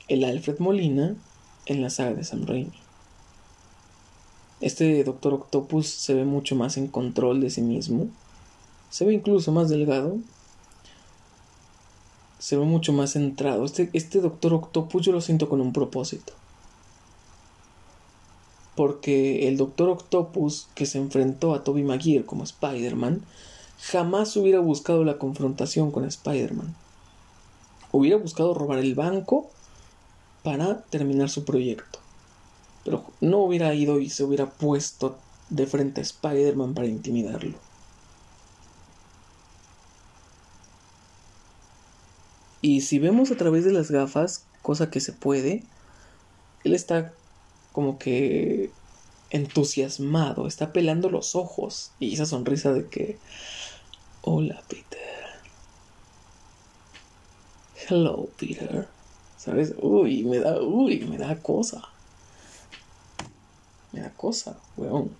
[0.09, 1.14] el Alfred Molina
[1.66, 2.82] en la saga de Sam Raimi.
[4.63, 8.09] Este Doctor Octopus se ve mucho más en control de sí mismo,
[8.89, 10.17] se ve incluso más delgado,
[12.39, 13.67] se ve mucho más centrado.
[13.67, 16.33] Este, este Doctor Octopus yo lo siento con un propósito.
[18.75, 23.21] Porque el Doctor Octopus que se enfrentó a Toby Maguire como Spider-Man
[23.79, 26.75] jamás hubiera buscado la confrontación con Spider-Man
[27.93, 29.51] hubiera buscado robar el banco
[30.43, 32.01] para terminar su proyecto.
[32.85, 35.19] Pero no hubiera ido y se hubiera puesto
[35.51, 37.59] de frente a Spider-Man para intimidarlo.
[42.61, 45.65] Y si vemos a través de las gafas, cosa que se puede,
[46.65, 47.13] él está
[47.73, 48.71] como que
[49.31, 53.19] entusiasmado, está pelando los ojos y esa sonrisa de que,
[54.23, 55.01] hola Peter.
[57.89, 58.89] Hello, Peter.
[59.37, 59.75] ¿Sabes?
[59.79, 61.91] Uy, me da, uy, me da cosa.
[63.93, 65.10] Me da cosa, weón.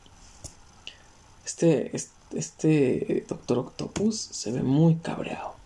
[1.44, 5.61] Este, este, este Doctor Octopus se ve muy cabreado.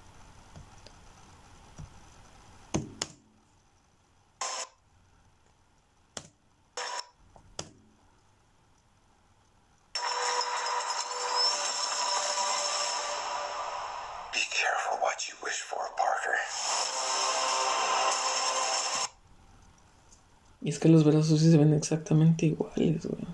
[20.88, 23.24] Los brazos sí se ven exactamente iguales, güey.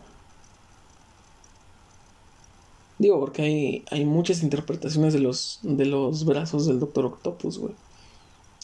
[2.99, 7.75] Digo, porque hay, hay muchas interpretaciones de los, de los brazos del Doctor Octopus, güey.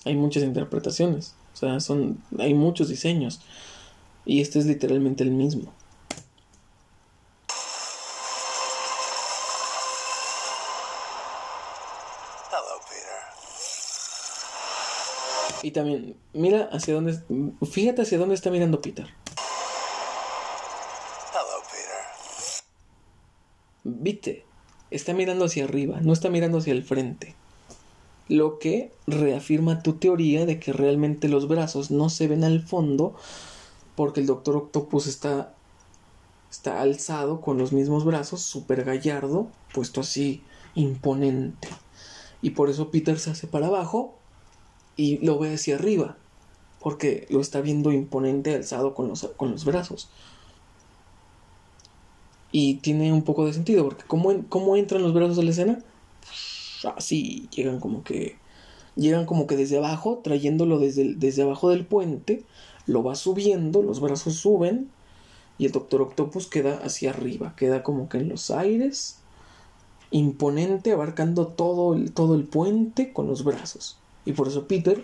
[0.05, 1.35] Hay muchas interpretaciones.
[1.55, 3.41] O sea, son, hay muchos diseños.
[4.25, 5.73] Y este es literalmente el mismo.
[15.63, 17.21] Y también, mira hacia dónde.
[17.71, 19.07] Fíjate hacia dónde está mirando Peter.
[21.33, 22.65] Hello, Peter.
[23.85, 24.45] Viste,
[24.91, 27.37] está mirando hacia arriba, no está mirando hacia el frente.
[28.29, 33.15] Lo que reafirma tu teoría de que realmente los brazos no se ven al fondo
[33.95, 35.55] porque el Doctor Octopus está,
[36.51, 40.43] está alzado con los mismos brazos, súper gallardo, puesto así,
[40.75, 41.69] imponente.
[42.43, 44.18] Y por eso Peter se hace para abajo
[44.99, 46.19] y lo ve hacia arriba,
[46.81, 50.11] porque lo está viendo imponente alzado con los, con los brazos.
[52.53, 55.79] Y tiene un poco de sentido, porque ¿cómo, cómo entran los brazos a la escena?
[56.97, 58.37] Así llegan como que
[58.99, 62.43] Llegan como que desde abajo, trayéndolo desde, desde abajo del puente,
[62.85, 64.91] lo va subiendo, los brazos suben
[65.57, 69.21] y el Doctor Octopus queda hacia arriba, queda como que en los aires,
[70.11, 73.99] imponente, abarcando todo el, todo el puente con los brazos.
[74.29, 75.03] Y por eso Peter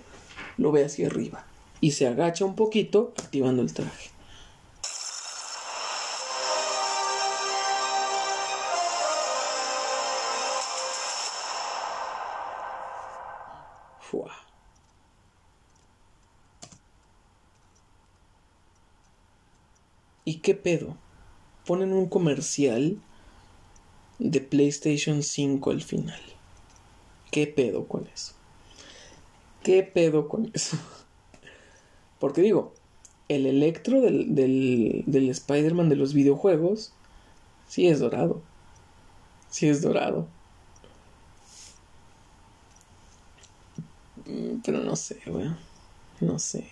[0.58, 1.46] lo ve hacia arriba
[1.80, 4.10] y se agacha un poquito activando el traje.
[20.26, 20.98] ¿Y qué pedo?
[21.64, 23.00] Ponen un comercial
[24.18, 26.20] de PlayStation 5 al final.
[27.30, 28.34] ¿Qué pedo con eso?
[29.64, 30.76] ¿Qué pedo con eso?
[32.20, 32.74] Porque digo,
[33.28, 36.92] el electro del, del, Spider-Man de los videojuegos
[37.66, 38.42] sí es dorado.
[39.48, 40.28] Sí es dorado.
[44.26, 45.56] Mm, Pero no sé, weón.
[46.20, 46.68] No sé.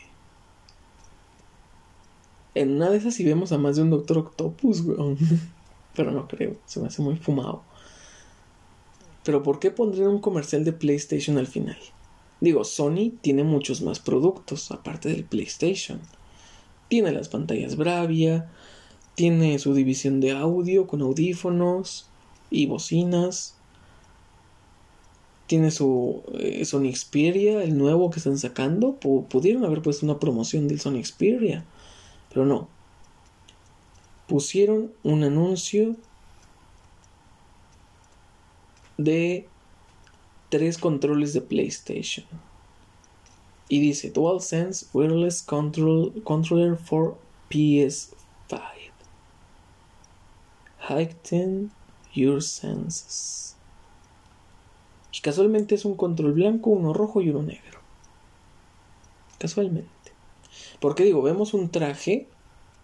[2.54, 5.16] En una de esas sí vemos a más de un Doctor Octopus, weón.
[5.96, 7.62] Pero no creo, se me hace muy fumado.
[9.24, 11.78] Pero ¿por qué pondrían un comercial de PlayStation al final?
[12.42, 16.00] Digo, Sony tiene muchos más productos aparte del PlayStation.
[16.88, 18.50] Tiene las pantallas Bravia,
[19.14, 22.08] tiene su división de audio con audífonos
[22.50, 23.54] y bocinas.
[25.46, 28.98] Tiene su eh, Sony Xperia, el nuevo que están sacando.
[28.98, 31.64] Pu- pudieron haber puesto una promoción del Sony Xperia,
[32.28, 32.66] pero no.
[34.26, 35.94] Pusieron un anuncio
[38.96, 39.46] de
[40.52, 42.26] tres controles de PlayStation.
[43.70, 47.16] Y dice DualSense Wireless Control, Controller for
[47.48, 48.60] PS5.
[50.90, 51.70] Heighten
[52.12, 53.56] your senses.
[55.16, 57.80] Y casualmente es un control blanco, uno rojo y uno negro.
[59.38, 59.88] Casualmente.
[60.80, 62.28] Porque digo, vemos un traje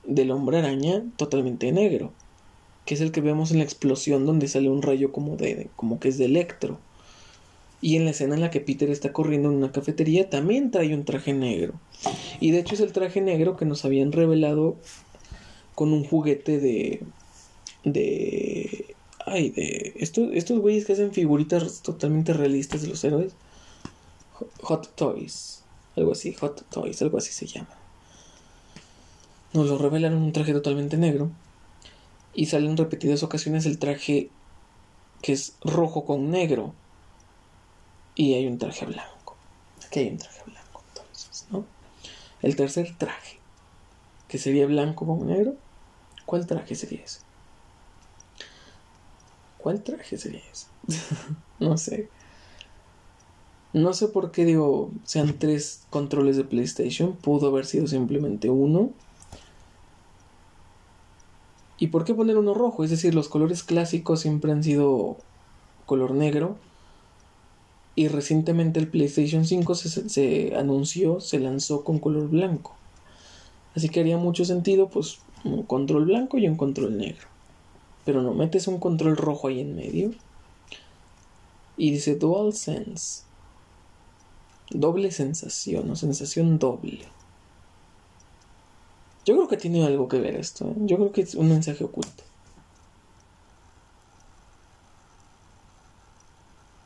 [0.04, 2.12] del hombre araña totalmente negro.
[2.86, 5.68] Que es el que vemos en la explosión donde sale un rayo como de.
[5.76, 6.78] como que es de electro.
[7.80, 10.94] Y en la escena en la que Peter está corriendo en una cafetería también trae
[10.94, 11.74] un traje negro.
[12.40, 14.76] Y de hecho es el traje negro que nos habían revelado
[15.74, 17.02] con un juguete de.
[17.84, 18.96] de.
[19.24, 19.94] Ay, de.
[19.96, 23.32] Estos, estos güeyes que hacen figuritas totalmente realistas de los héroes.
[24.62, 25.62] Hot Toys.
[25.96, 27.76] Algo así, Hot Toys, algo así se llama.
[29.52, 31.30] Nos lo revelan en un traje totalmente negro.
[32.34, 34.30] Y sale en repetidas ocasiones el traje
[35.22, 36.74] que es rojo con negro.
[38.18, 39.36] Y hay un traje blanco.
[39.86, 41.64] Aquí hay un traje blanco, entonces, ¿no?
[42.42, 43.38] El tercer traje,
[44.26, 45.54] que sería blanco con negro.
[46.26, 47.20] ¿Cuál traje sería ese?
[49.56, 50.66] ¿Cuál traje sería ese?
[51.60, 52.08] no sé.
[53.72, 57.14] No sé por qué digo sean tres controles de PlayStation.
[57.14, 58.90] Pudo haber sido simplemente uno.
[61.78, 62.82] ¿Y por qué poner uno rojo?
[62.82, 65.18] Es decir, los colores clásicos siempre han sido
[65.86, 66.56] color negro.
[67.98, 72.76] Y recientemente el PlayStation 5 se, anunció, se lanzó con color blanco.
[73.74, 77.26] Así que haría mucho sentido, pues, un control blanco y un control negro.
[78.04, 80.12] Pero no metes un control rojo ahí en medio.
[81.76, 83.24] Y dice DualSense.
[84.70, 87.04] Doble sensación o sensación doble.
[89.24, 90.68] Yo creo que tiene algo que ver esto.
[90.68, 90.74] ¿eh?
[90.82, 92.22] Yo creo que es un mensaje oculto.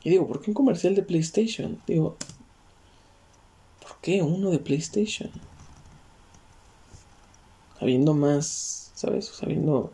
[0.05, 1.79] Y digo, ¿por qué un comercial de PlayStation?
[1.87, 2.17] Digo,
[3.81, 5.31] ¿por qué uno de PlayStation?
[7.81, 9.27] Habiendo más, ¿sabes?
[9.27, 9.93] Sabiendo...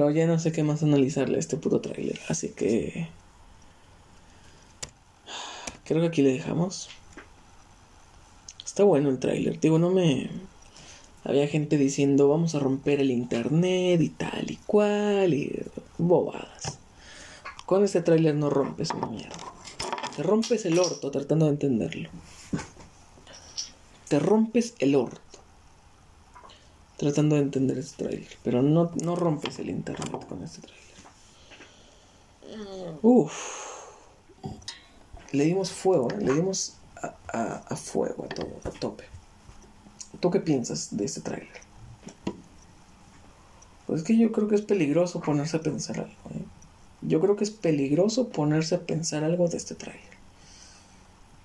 [0.00, 2.18] Pero ya no sé qué más analizarle a este puto tráiler.
[2.30, 3.08] Así que...
[5.84, 6.88] Creo que aquí le dejamos.
[8.64, 9.60] Está bueno el tráiler.
[9.60, 10.30] Digo, no me...
[11.22, 15.66] Había gente diciendo vamos a romper el internet y tal y cual y
[15.98, 16.78] bobadas.
[17.66, 19.36] Con este tráiler no rompes una mierda.
[20.16, 22.08] Te rompes el orto tratando de entenderlo.
[24.08, 25.29] Te rompes el orto
[27.00, 28.28] tratando de entender este tráiler.
[28.44, 30.80] Pero no, no rompes el internet con este tráiler.
[33.02, 33.32] Uf.
[35.32, 36.18] Le dimos fuego, ¿eh?
[36.20, 39.04] le dimos a, a- a fuego, a todo, a tope.
[40.20, 41.48] ¿Tú qué piensas de este tráiler?
[43.86, 46.12] Pues es que yo creo que es peligroso ponerse a pensar algo.
[46.34, 46.44] ¿eh?
[47.02, 50.10] Yo creo que es peligroso ponerse a pensar algo de este tráiler.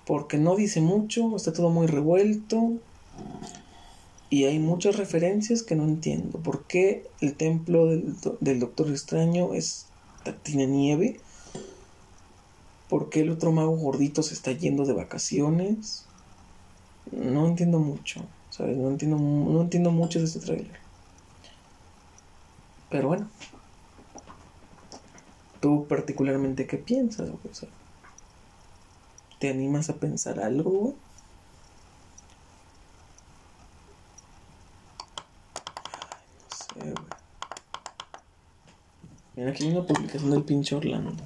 [0.04, 2.72] Porque no dice mucho, está todo muy revuelto.
[4.28, 6.38] Y hay muchas referencias que no entiendo.
[6.40, 9.86] ¿Por qué el templo del, del Doctor Extraño es,
[10.42, 11.20] tiene nieve?
[12.88, 16.04] ¿Por qué el otro mago gordito se está yendo de vacaciones?
[17.12, 18.24] No entiendo mucho.
[18.56, 18.76] ¿sabes?
[18.76, 20.80] No entiendo, no entiendo mucho de este tráiler.
[22.90, 23.28] Pero bueno.
[25.60, 27.28] ¿Tú particularmente qué piensas?
[27.28, 27.68] O sea,
[29.38, 30.70] ¿Te animas a pensar algo?
[30.70, 30.94] güey?
[36.14, 37.16] Ay, no sé, güey.
[39.36, 41.22] Mira, aquí hay una publicación del pinche Orlando.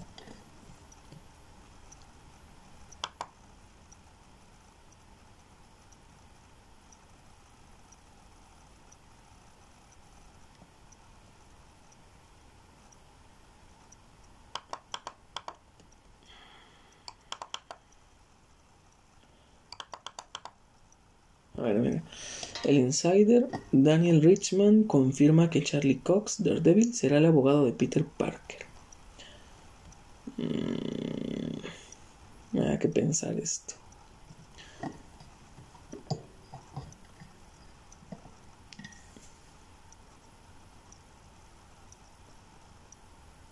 [21.57, 22.03] A ver, mira.
[22.65, 28.67] El insider Daniel Richman confirma que Charlie Cox, Daredevil, será el abogado de Peter Parker.
[30.37, 31.61] Mm,
[32.53, 33.75] me da que pensar esto.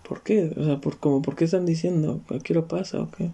[0.02, 0.52] ¿Por qué?
[0.56, 2.20] O sea, por, como, ¿por qué están diciendo?
[2.30, 3.30] ¿A qué hora pasa o qué?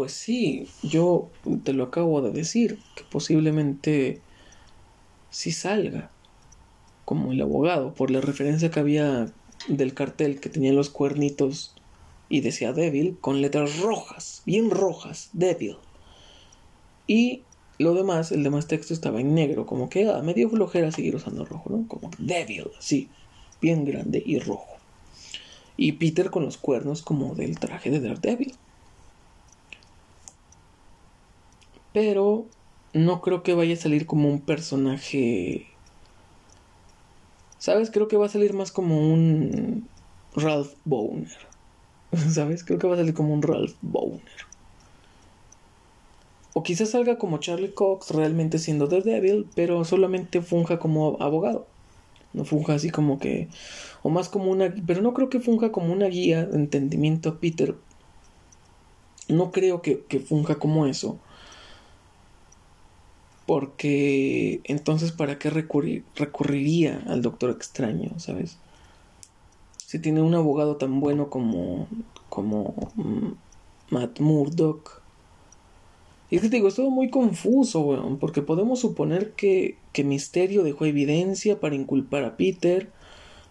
[0.00, 1.28] Pues sí, yo
[1.62, 4.22] te lo acabo de decir, que posiblemente
[5.28, 6.10] sí salga
[7.04, 9.30] como el abogado, por la referencia que había
[9.68, 11.74] del cartel que tenía los cuernitos
[12.30, 15.76] y decía Devil con letras rojas, bien rojas, Devil.
[17.06, 17.42] Y
[17.76, 21.14] lo demás, el demás texto estaba en negro, como que ah, me dio flojera seguir
[21.14, 21.86] usando rojo, ¿no?
[21.88, 23.10] Como Devil, sí,
[23.60, 24.78] bien grande y rojo.
[25.76, 28.54] Y Peter con los cuernos como del traje de Daredevil.
[31.92, 32.46] Pero
[32.92, 35.66] no creo que vaya a salir como un personaje.
[37.58, 37.90] ¿Sabes?
[37.90, 39.88] Creo que va a salir más como un
[40.34, 41.28] Ralph Boner.
[42.30, 42.64] ¿Sabes?
[42.64, 44.20] Creo que va a salir como un Ralph Boner.
[46.52, 51.66] O quizás salga como Charlie Cox realmente siendo Daredevil, pero solamente funja como abogado.
[52.32, 53.48] No funja así como que.
[54.02, 54.72] O más como una.
[54.86, 57.76] Pero no creo que funja como una guía de entendimiento a Peter.
[59.28, 61.18] No creo que, que funja como eso
[63.50, 68.58] porque entonces para qué recurrir, recurriría al doctor extraño, ¿sabes?
[69.76, 71.88] Si tiene un abogado tan bueno como
[72.28, 72.92] como
[73.90, 75.02] Matt Murdock.
[76.30, 80.04] Y es que te digo, es todo muy confuso, weón, porque podemos suponer que, que
[80.04, 82.92] Misterio dejó evidencia para inculpar a Peter,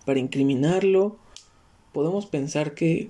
[0.05, 1.17] para incriminarlo.
[1.91, 3.09] Podemos pensar que...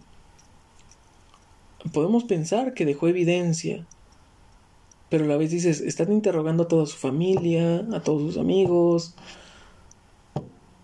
[1.93, 3.85] Podemos pensar que dejó evidencia
[5.09, 9.15] pero a la vez dices, están interrogando a toda su familia, a todos sus amigos.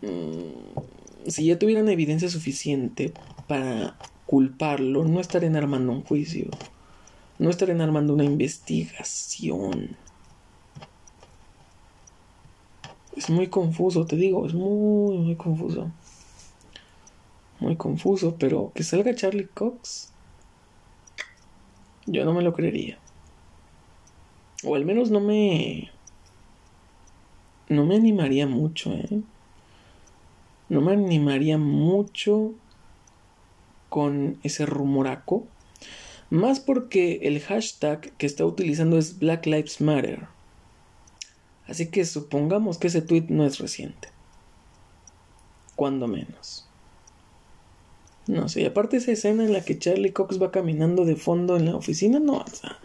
[0.02, 3.14] Mm, si ya tuvieran evidencia suficiente
[3.47, 6.49] para culparlo, no estarían armando un juicio.
[7.38, 9.95] No estarían armando una investigación.
[13.15, 15.91] Es muy confuso, te digo, es muy, muy confuso.
[17.60, 20.11] Muy confuso, pero que salga Charlie Cox,
[22.06, 22.99] yo no me lo creería.
[24.65, 25.91] O al menos no me.
[27.69, 29.21] No me animaría mucho, ¿eh?
[30.69, 32.53] No me animaría mucho
[33.89, 35.45] con ese rumoraco.
[36.29, 40.27] Más porque el hashtag que está utilizando es Black Lives Matter.
[41.67, 44.09] Así que supongamos que ese tweet no es reciente.
[45.75, 46.65] Cuando menos.
[48.27, 51.57] No sé, y aparte esa escena en la que Charlie Cox va caminando de fondo
[51.57, 52.79] en la oficina, no, o sea,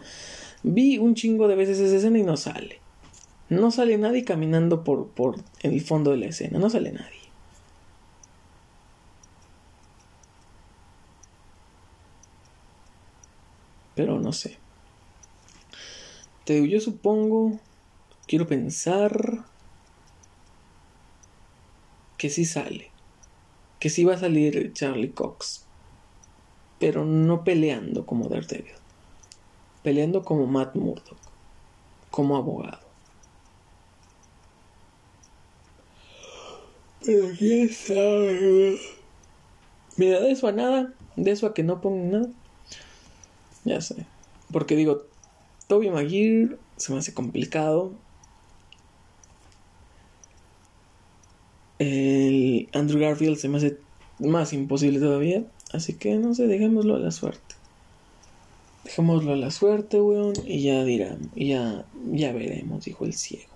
[0.63, 2.79] Vi un chingo de veces esa escena y no sale.
[3.49, 6.59] No sale nadie caminando por, por el fondo de la escena.
[6.59, 7.21] No sale nadie.
[13.95, 14.57] Pero no sé.
[16.45, 17.59] Te digo, yo supongo,
[18.27, 19.45] quiero pensar
[22.17, 22.89] que sí sale.
[23.79, 25.65] Que sí va a salir Charlie Cox.
[26.79, 28.80] Pero no peleando como Daredevil.
[29.83, 31.17] Peleando como Matt Murdock,
[32.09, 32.91] como abogado.
[37.03, 38.79] Pero quién sabe.
[39.97, 42.29] Mira, de eso a nada, de eso a que no pongan nada.
[43.63, 44.05] Ya sé.
[44.51, 45.03] Porque digo,
[45.67, 47.93] Toby Maguire se me hace complicado.
[51.79, 53.77] El Andrew Garfield se me hace
[54.19, 55.43] más imposible todavía.
[55.73, 57.55] Así que no sé, dejémoslo a la suerte.
[58.91, 60.33] Dejémoslo a la suerte, weón.
[60.45, 61.31] Y ya dirán.
[61.33, 63.47] Ya, ya veremos, dijo el ciego.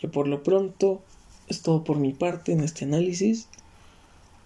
[0.00, 1.00] Yo por lo pronto
[1.46, 3.46] es todo por mi parte en este análisis.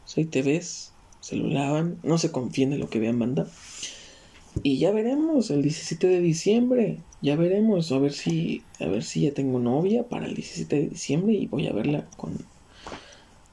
[0.05, 0.93] Soy TVs,
[1.23, 3.49] se lo lavan, no se confíen en lo que vean banda.
[4.63, 6.99] Y ya veremos el 17 de diciembre.
[7.23, 10.89] Ya veremos a ver si a ver si ya tengo novia para el 17 de
[10.91, 12.37] diciembre y voy a verla con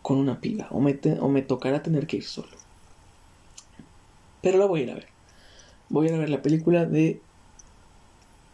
[0.02, 2.58] con una piba o me, te- o me tocará tener que ir solo.
[4.42, 5.17] Pero la voy a ir a ver.
[5.90, 7.22] Voy a ir a ver la película de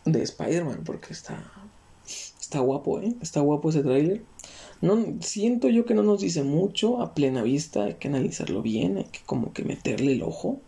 [0.05, 1.43] de Spider-Man porque está
[2.39, 3.15] está guapo, ¿eh?
[3.21, 4.21] Está guapo ese tráiler.
[4.81, 8.97] No, siento yo que no nos dice mucho a plena vista, hay que analizarlo bien,
[8.97, 10.59] hay que como que meterle el ojo.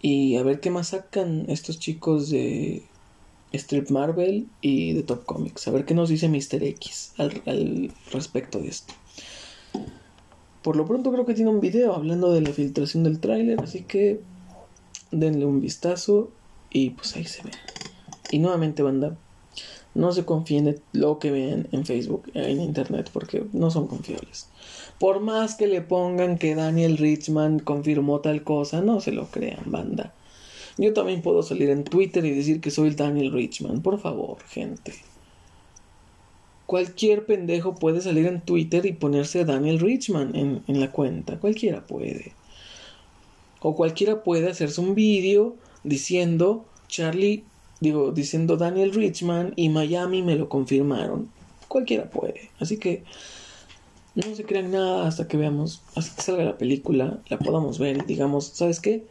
[0.00, 2.84] Y a ver qué más sacan estos chicos de
[3.52, 5.66] Strip Marvel y de Top Comics.
[5.66, 6.62] A ver qué nos dice Mr.
[6.62, 8.94] X al, al respecto de esto.
[10.62, 13.82] Por lo pronto creo que tiene un video hablando de la filtración del tráiler, así
[13.82, 14.20] que
[15.10, 16.30] denle un vistazo
[16.70, 17.50] y pues ahí se ve.
[18.30, 19.16] Y nuevamente banda,
[19.94, 24.48] no se confíen en lo que vean en Facebook, en internet, porque no son confiables.
[24.98, 29.64] Por más que le pongan que Daniel Richman confirmó tal cosa, no se lo crean,
[29.66, 30.12] banda.
[30.76, 34.38] Yo también puedo salir en Twitter y decir que soy el Daniel Richman, por favor,
[34.48, 34.94] gente.
[36.66, 41.86] Cualquier pendejo puede salir en Twitter y ponerse Daniel Richman en, en la cuenta, cualquiera
[41.86, 42.32] puede.
[43.66, 47.44] O cualquiera puede hacerse un vídeo diciendo Charlie,
[47.80, 51.30] digo, diciendo Daniel Richman y Miami me lo confirmaron.
[51.66, 52.50] Cualquiera puede.
[52.60, 53.04] Así que
[54.14, 57.96] no se crean nada hasta que veamos, hasta que salga la película, la podamos ver
[57.96, 59.06] y digamos, ¿sabes qué?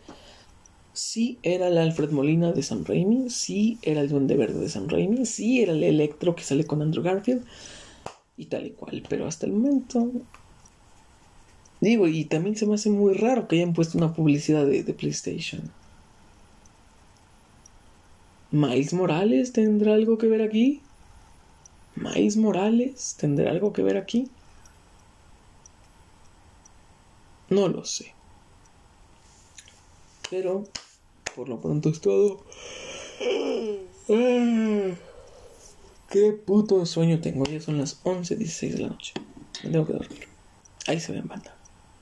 [0.93, 4.87] Sí era el Alfred Molina de Sam Raimi, sí era el Duende Verde de Sam
[4.87, 7.43] Raimi, sí era el Electro que sale con Andrew Garfield
[8.37, 10.11] y tal y cual, pero hasta el momento
[11.89, 14.93] digo, y también se me hace muy raro que hayan puesto una publicidad de, de
[14.93, 15.71] PlayStation.
[18.51, 20.81] ¿Miles Morales tendrá algo que ver aquí?
[21.95, 24.29] ¿Miles Morales tendrá algo que ver aquí?
[27.49, 28.13] No lo sé.
[30.29, 30.65] Pero,
[31.35, 32.43] por lo pronto es todo.
[34.09, 34.93] Ah,
[36.09, 37.45] Qué puto sueño tengo.
[37.45, 39.13] Ya son las 11.16 de la noche.
[39.63, 40.27] Me tengo que dormir.
[40.85, 41.55] Ahí se ven banda.